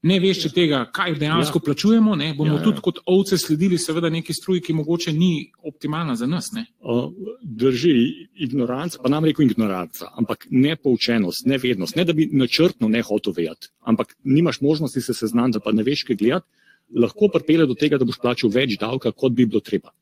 ne 0.02 0.20
veš 0.20 0.52
tega, 0.52 0.84
kaj 0.92 1.14
dejansko 1.18 1.58
ja. 1.58 1.64
plačujemo, 1.64 2.14
ne, 2.16 2.34
bomo 2.34 2.54
Ja, 2.54 2.60
ja. 2.60 2.64
tudi 2.64 2.80
kot 2.80 2.98
ovce 3.06 3.38
sledili 3.38 3.78
seveda 3.78 4.10
neki 4.10 4.32
struji, 4.32 4.60
ki 4.60 4.72
mogoče 4.72 5.12
ni 5.12 5.50
optimalna 5.62 6.14
za 6.16 6.26
nas. 6.26 6.52
Ne. 6.52 6.66
Uh, 6.80 7.12
drži 7.42 8.23
ignoranca, 8.34 8.98
pa 9.02 9.08
nam 9.08 9.24
rekel 9.24 9.46
ignoranca, 9.46 10.10
ampak 10.18 10.46
ne 10.50 10.76
poučenost, 10.76 11.46
ne 11.46 11.58
vednost, 11.58 11.96
ne 11.96 12.04
da 12.04 12.12
bi 12.12 12.28
načrtno 12.32 12.88
ne 12.88 13.02
hotel 13.02 13.32
vedeti, 13.36 13.70
ampak 13.80 14.16
nimaš 14.24 14.60
možnosti 14.60 15.00
se 15.00 15.14
seznaniti, 15.14 15.60
pa 15.64 15.72
ne 15.72 15.82
veš, 15.82 16.04
kaj 16.08 16.16
gledati, 16.16 16.46
lahko 16.94 17.28
pripelje 17.32 17.66
do 17.66 17.74
tega, 17.78 17.98
da 17.98 18.04
boš 18.04 18.20
plačal 18.22 18.50
več 18.50 18.76
davka, 18.80 19.12
kot 19.12 19.32
bi 19.32 19.46
bilo 19.46 19.60
treba. 19.60 19.94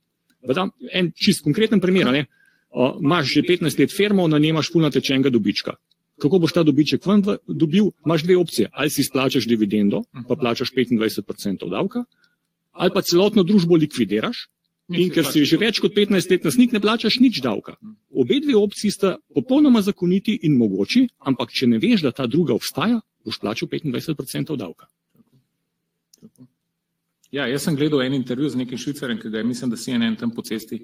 Pa 0.46 0.56
dam 0.58 0.72
En 0.92 1.12
čist 1.14 1.44
konkreten 1.44 1.80
primer. 1.80 2.10
ne. 2.12 2.26
Uh, 2.72 2.96
Imaš 3.00 3.34
že 3.34 3.42
15 3.42 3.78
let 3.78 3.92
firmo, 3.92 4.28
na 4.28 4.38
njej 4.38 4.50
imaš 4.50 4.72
puno 4.72 4.90
tečenega 4.90 5.30
dobička. 5.30 5.76
Kako 6.18 6.38
boš 6.38 6.52
ta 6.52 6.62
dobiček 6.62 7.06
ven 7.06 7.22
dobil? 7.46 7.90
Imaš 8.06 8.22
dve 8.22 8.36
opcije. 8.36 8.68
Ali 8.72 8.90
si 8.90 9.04
splačaš 9.04 9.46
dividendo, 9.46 10.02
pa 10.28 10.36
plačaš 10.36 10.72
25% 10.72 11.70
davka, 11.70 12.04
ali 12.72 12.90
pa 12.94 13.02
celotno 13.02 13.42
družbo 13.42 13.76
likvidiraš 13.76 14.48
In 14.92 15.10
ker 15.10 15.24
si 15.24 15.44
že 15.48 15.56
več 15.56 15.80
kot 15.80 15.94
15 15.94 16.30
let 16.30 16.44
nasnik, 16.44 16.72
ne 16.72 16.80
plačaš 16.80 17.20
nič 17.20 17.40
davka. 17.44 17.76
Obe 18.12 18.40
dve 18.40 18.56
opciji 18.58 18.90
sta 18.90 19.16
popolnoma 19.34 19.82
zakoniti 19.82 20.38
in 20.42 20.58
mogoči, 20.58 21.06
ampak 21.18 21.52
če 21.52 21.66
ne 21.66 21.78
veš, 21.82 22.02
da 22.02 22.12
ta 22.12 22.26
druga 22.26 22.54
obstaja, 22.54 23.00
boš 23.24 23.38
plačal 23.40 23.68
25% 23.68 24.56
davka. 24.56 24.88
Ja, 27.32 27.46
jaz 27.48 27.64
sem 27.64 27.76
gledal 27.76 28.02
en 28.04 28.14
intervju 28.14 28.50
z 28.52 28.60
nekim 28.60 28.78
švicarjem, 28.78 29.18
ki 29.20 29.30
ga 29.32 29.40
je, 29.40 29.48
mislim, 29.48 29.70
da 29.72 29.76
si 29.80 29.94
en 29.96 30.16
tam 30.20 30.30
po 30.30 30.42
cesti 30.44 30.82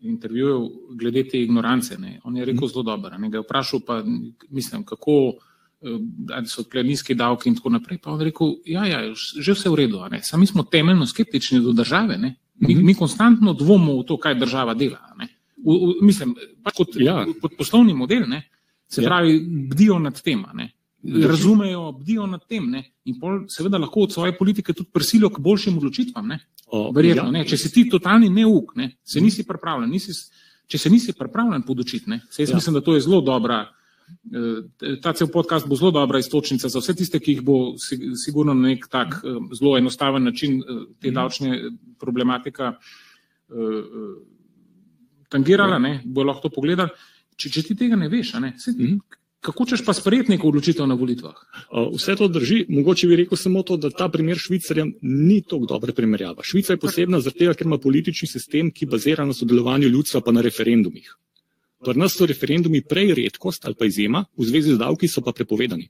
intervjuval 0.00 0.68
glede 0.96 1.24
te 1.28 1.40
ignorance. 1.40 1.96
Ne. 1.98 2.20
On 2.24 2.36
je 2.36 2.44
rekel 2.44 2.68
zelo 2.68 2.82
dobro. 2.82 3.18
Ne. 3.18 3.30
Ga 3.30 3.40
je 3.40 3.46
vprašal, 3.46 3.80
pa, 3.86 4.02
mislim, 4.50 4.84
kako 4.84 5.16
eh, 5.80 5.96
ali 6.36 6.46
so 6.46 6.62
tle 6.62 6.84
nizki 6.84 7.14
davki 7.14 7.48
in 7.48 7.56
tako 7.56 7.72
naprej. 7.76 7.98
Pa 7.98 8.12
on 8.12 8.20
je 8.20 8.28
rekel, 8.28 8.54
ja, 8.64 8.84
ja, 8.86 9.00
že 9.14 9.56
vse 9.56 9.72
v 9.72 9.80
redu. 9.84 10.04
Samo 10.22 10.40
mi 10.40 10.46
smo 10.46 10.62
temeljno 10.62 11.06
skeptični 11.06 11.60
do 11.60 11.72
države. 11.72 12.18
Ne. 12.18 12.34
Mi, 12.60 12.74
mi 12.74 12.94
konstantno 12.94 13.52
dvomimo 13.54 13.98
v 14.00 14.06
to, 14.06 14.16
kaj 14.16 14.34
država 14.34 14.74
dela. 14.74 14.98
Ne. 15.18 15.28
V, 15.56 15.72
v, 15.72 15.94
mislim, 16.02 16.34
pač 16.62 16.76
kot, 16.76 16.88
Ja. 16.96 17.24
kot 17.40 17.56
poslovni 17.58 17.94
model, 17.94 18.26
ne. 18.28 18.42
se 18.88 19.02
Ja. 19.02 19.08
pravi, 19.08 19.38
bdijo 19.70 19.98
nad 19.98 20.20
tem. 20.22 20.44
razumejo, 21.02 21.92
bdijo 21.92 22.26
nad 22.26 22.40
tem. 22.46 22.70
Ne? 22.70 22.82
In 23.04 23.18
pol 23.20 23.44
seveda 23.48 23.78
lahko 23.78 24.00
od 24.00 24.12
svoje 24.12 24.36
politike 24.38 24.72
tudi 24.72 24.90
prisilijo 24.92 25.30
k 25.30 25.38
boljšim 25.38 25.78
odločitvam. 25.78 26.26
Ne? 26.26 26.38
O, 26.66 26.92
Verjetno, 26.92 27.24
ja, 27.24 27.30
ne? 27.30 27.44
Če 27.44 27.56
si 27.56 27.72
ti 27.72 27.88
totalni 27.88 28.28
neuk, 28.28 28.74
ne? 28.76 28.96
se 29.04 29.20
nisi 29.20 29.42
pripravljen, 29.46 29.90
nisi, 29.90 30.12
če 30.66 30.78
se 30.78 30.90
nisi 30.90 31.12
pripravljen 31.12 31.62
podučiti. 31.62 32.10
Ne? 32.10 32.20
Se 32.30 32.42
jaz 32.42 32.50
Ja. 32.50 32.52
ja. 32.52 32.56
mislim, 32.56 32.74
da 32.74 32.80
to 32.80 32.94
je 32.94 33.00
zelo 33.00 33.20
dobra. 33.20 33.66
Eh, 34.82 34.96
Ta 35.02 35.12
cel 35.12 35.28
podcast 35.28 35.68
bo 35.68 35.76
zelo 35.76 35.90
dobra 35.90 36.18
istočnica 36.18 36.68
za 36.68 36.78
vse 36.78 36.94
tiste, 36.94 37.18
ki 37.18 37.32
jih 37.32 37.42
bo 37.42 37.56
si- 37.78 38.12
sigurno 38.16 38.54
na 38.54 38.68
nek 38.68 38.88
tak 38.90 39.20
eh, 39.24 39.28
zelo 39.54 39.76
enostaven 39.78 40.22
način 40.24 40.60
eh, 40.60 40.64
te 41.00 41.10
davčne 41.10 41.56
eh, 41.56 41.70
problematika 41.98 42.76
tangirala, 45.28 45.78
ne, 45.78 46.00
bo 46.04 46.22
lahko 46.22 46.48
to 46.48 46.54
pogledali. 46.54 46.90
Če, 47.36 47.50
če 47.50 47.62
ti 47.62 47.74
tega 47.74 47.96
ne 47.96 48.08
veš, 48.08 48.34
ne, 48.38 48.52
se, 48.58 48.70
Mhm. 48.72 48.98
kako 49.40 49.64
češ 49.66 49.84
pa 49.84 49.92
sprejeti 49.92 50.30
neko 50.30 50.48
odločitev 50.48 50.86
na 50.86 50.94
volitvah? 50.94 51.34
vse 51.94 52.16
to 52.16 52.28
drži. 52.28 52.66
Mogoče 52.68 53.06
bi 53.08 53.16
rekel 53.16 53.38
samo 53.38 53.62
to, 53.62 53.76
da 53.76 53.90
ta 53.90 54.08
primer 54.08 54.36
Švicarja 54.36 54.84
ni 55.02 55.40
tako 55.42 55.66
dobra 55.66 55.92
primerjava. 55.92 56.42
Švica 56.42 56.72
je 56.72 56.76
posebna 56.78 57.20
zaradi 57.20 57.38
tega, 57.38 57.54
ker 57.54 57.66
ima 57.66 57.78
politični 57.78 58.28
sistem, 58.28 58.70
ki 58.70 58.86
bazira 58.86 59.24
na 59.24 59.32
sodelovanju 59.32 59.88
ljudstva 59.88 60.20
pa 60.20 60.32
na 60.32 60.40
referendumih. 60.40 61.08
Pri 61.84 61.96
nas 61.96 62.12
so 62.12 62.26
referendumi 62.28 62.82
prej 62.84 63.14
redkost 63.14 63.64
ali 63.64 63.74
pa 63.74 63.88
izjema, 63.88 64.24
v 64.36 64.44
zvezi 64.44 64.74
z 64.74 64.78
davki 64.78 65.08
so 65.08 65.22
pa 65.24 65.32
prepovedani. 65.32 65.88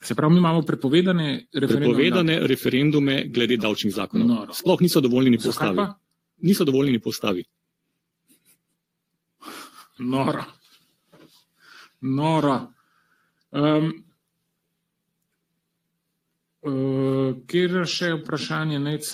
Se 0.00 0.14
pravi, 0.14 0.32
mi 0.32 0.38
imamo 0.38 0.62
prepovedane 0.62 1.46
referendume. 1.52 1.94
Prepovedane 1.94 2.38
referendume 2.46 3.24
glede 3.28 3.56
davčnih 3.56 3.94
zakonov. 3.94 4.28
Noro. 4.28 4.54
Sploh 4.56 4.80
niso 4.80 5.00
dovoljeni 5.00 5.36
po 5.36 5.50
Zakaj 5.50 5.52
ustavi. 5.52 5.76
pa? 5.76 5.98
Niso 6.40 6.64
dovoljeni 6.64 6.98
po 6.98 7.08
ustavi. 7.08 7.44
Noro. 9.98 10.44
Noro. 12.00 12.72
Um, 13.50 13.92
uh, 16.62 17.36
kjer 17.46 17.84
še 17.84 18.14
vprašanje, 18.22 18.78
nec? 18.78 19.10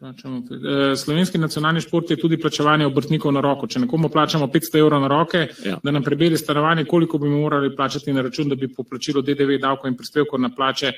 Plačamo 0.00 0.38
eh, 0.38 0.96
Slovenski 0.96 1.38
nacionalni 1.38 1.80
šport 1.80 2.10
je 2.10 2.16
tudi 2.16 2.38
plačevanje 2.38 2.86
obrtnikov 2.86 3.32
na 3.32 3.40
roko. 3.40 3.66
Če 3.66 3.78
nekomu 3.78 4.08
plačamo 4.08 4.46
500 4.46 4.78
evrov 4.78 5.00
na 5.00 5.08
roke, 5.08 5.44
Ja. 5.64 5.78
da 5.82 5.90
nam 5.90 6.02
prebeli 6.02 6.38
stanovanje, 6.38 6.84
koliko 6.84 7.18
bi 7.18 7.28
morali 7.28 7.70
plačati 7.76 8.12
na 8.12 8.22
račun, 8.22 8.48
da 8.48 8.54
bi 8.54 8.68
po 8.68 8.82
plačilu 8.82 9.22
DDV, 9.22 9.60
davkov 9.62 9.90
in 9.90 9.96
prispevkov 9.96 10.40
na 10.40 10.50
plače 10.50 10.92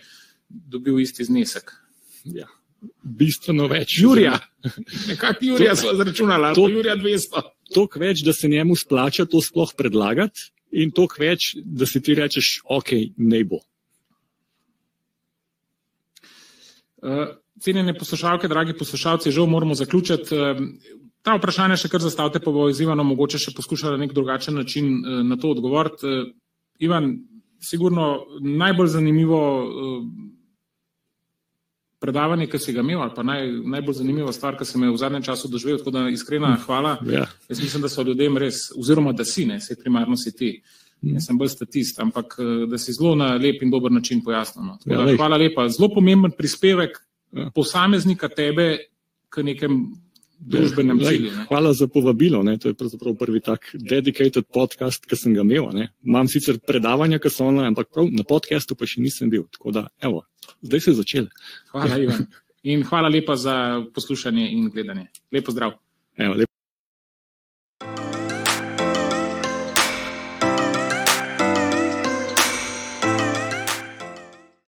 dobil 0.49 1.01
isti 1.01 1.25
znesek. 1.25 1.73
Ja. 2.25 2.47
Bistveno 3.03 3.67
več. 3.67 3.99
Jurija, 3.99 4.39
nekako 5.09 5.45
Jurija 5.45 5.77
smo 5.77 5.93
zračunala, 5.95 6.55
To- 6.55 6.69
Jurija 6.69 6.97
200. 6.97 7.43
Toliko 7.75 7.99
več, 8.01 8.23
da 8.23 8.33
se 8.33 8.49
njemu 8.49 8.77
splača 8.77 9.27
to 9.27 9.43
sploh 9.43 9.73
predlagati, 9.77 10.41
in 10.73 10.91
toliko 10.91 11.17
več, 11.21 11.53
da 11.57 11.87
si 11.87 12.01
ti 12.01 12.15
rečeš, 12.15 12.61
ok, 12.65 12.93
ne 13.17 13.45
bo. 13.45 13.59
Uh, 16.99 17.29
cenjene 17.61 17.95
poslušalke, 17.99 18.49
dragi 18.49 18.77
poslušalci, 18.79 19.35
žal 19.35 19.47
moramo 19.47 19.75
zaključiti. 19.75 20.35
Uh, 20.35 20.63
ta 21.23 21.35
vprašanja 21.37 21.77
še 21.77 21.91
kar 21.93 22.01
zastavite, 22.01 22.41
pa 22.45 22.55
bo 22.55 22.69
z 22.73 22.87
Ivanom 22.87 23.11
mogoče 23.13 23.41
še 23.43 23.55
poskušala 23.57 23.97
na 23.97 24.07
nek 24.07 24.15
drugačen 24.17 24.55
način 24.55 24.91
uh, 24.99 25.21
na 25.27 25.37
to 25.37 25.53
odgovoriti. 25.57 26.07
Uh, 26.07 26.33
Ivan, 26.79 27.17
sigurno 27.61 28.25
najbolj 28.41 28.93
zanimivo 28.95 29.41
uh, 29.67 30.03
predavanje, 31.99 32.47
ki 32.47 32.59
si 32.59 32.73
ga 32.73 32.83
imel, 32.85 33.03
ali 33.03 33.15
pa 33.15 33.25
naj, 33.27 33.49
najbolj 33.75 34.01
zanimiva 34.01 34.33
stvar, 34.33 34.57
ki 34.59 34.67
sem 34.67 34.85
jo 34.87 34.95
v 34.95 35.01
zadnjem 35.01 35.25
času 35.27 35.51
doživel, 35.51 35.81
tako 35.83 35.97
da 35.97 36.09
iskrena 36.13 36.55
hvala. 36.63 36.97
Ja. 37.11 37.27
Jaz 37.51 37.63
mislim, 37.63 37.83
da 37.83 37.91
so 37.91 38.05
ljudem 38.07 38.39
res, 38.39 38.69
oziroma 38.79 39.13
da 39.13 39.27
si, 39.27 39.47
ne, 39.47 39.59
se 39.61 39.77
primarno 39.79 40.17
si 40.17 40.35
ti. 40.37 40.53
Jaz 41.03 41.29
sem 41.29 41.39
bolj 41.39 41.53
statist, 41.53 41.99
ampak 42.03 42.35
eh, 42.43 42.65
da 42.71 42.79
si 42.79 42.93
zelo 42.95 43.15
na 43.15 43.37
lep 43.39 43.63
in 43.63 43.71
dober 43.71 43.93
način 43.93 44.23
pojasnil. 44.25 44.65
No. 44.67 44.79
Ja, 44.87 45.05
da. 45.07 45.15
Hvala 45.15 45.39
lepa. 45.39 45.69
Zelo 45.71 45.93
pomemben 45.95 46.35
prispevek. 46.35 46.99
Posameznika 47.55 48.29
tebe 48.29 48.79
k 49.29 49.45
nekem 49.45 49.81
družbenem 50.39 50.99
Lej, 50.99 51.17
cilju. 51.17 51.31
Ne. 51.35 51.45
Hvala 51.51 51.73
za 51.75 51.89
povabilo. 51.91 52.43
Ne. 52.47 52.57
To 52.63 52.71
je 52.71 52.77
pravzaprav 52.79 53.15
prvi 53.19 53.41
tak 53.45 53.71
dedicated 53.75 54.47
podcast, 54.55 55.07
ki 55.07 55.19
sem 55.19 55.35
ga 55.35 55.43
imel. 55.43 55.71
Ne. 55.75 55.89
Imam 56.07 56.31
sicer 56.31 56.61
predavanja, 56.63 57.19
ki 57.19 57.33
so 57.33 57.49
online, 57.49 57.73
ampak 57.75 57.91
prav 57.95 58.11
na 58.15 58.25
podkastu 58.27 58.79
pa 58.79 58.87
še 58.87 59.03
nisem 59.03 59.31
bil. 59.33 59.49
Tako 59.51 59.75
da, 59.75 59.87
evo, 60.03 60.23
zdaj 60.63 60.85
se 60.85 60.91
je 60.91 61.01
začelo. 61.03 61.49
Hvala, 61.75 61.99
Ivan. 62.05 62.29
In 62.69 62.83
hvala 62.87 63.11
lepa 63.11 63.37
za 63.39 63.55
poslušanje 63.95 64.49
in 64.55 64.71
gledanje. 64.75 65.09
Lepo 65.35 65.55
zdrav. 65.55 65.77
Evo, 66.19 66.39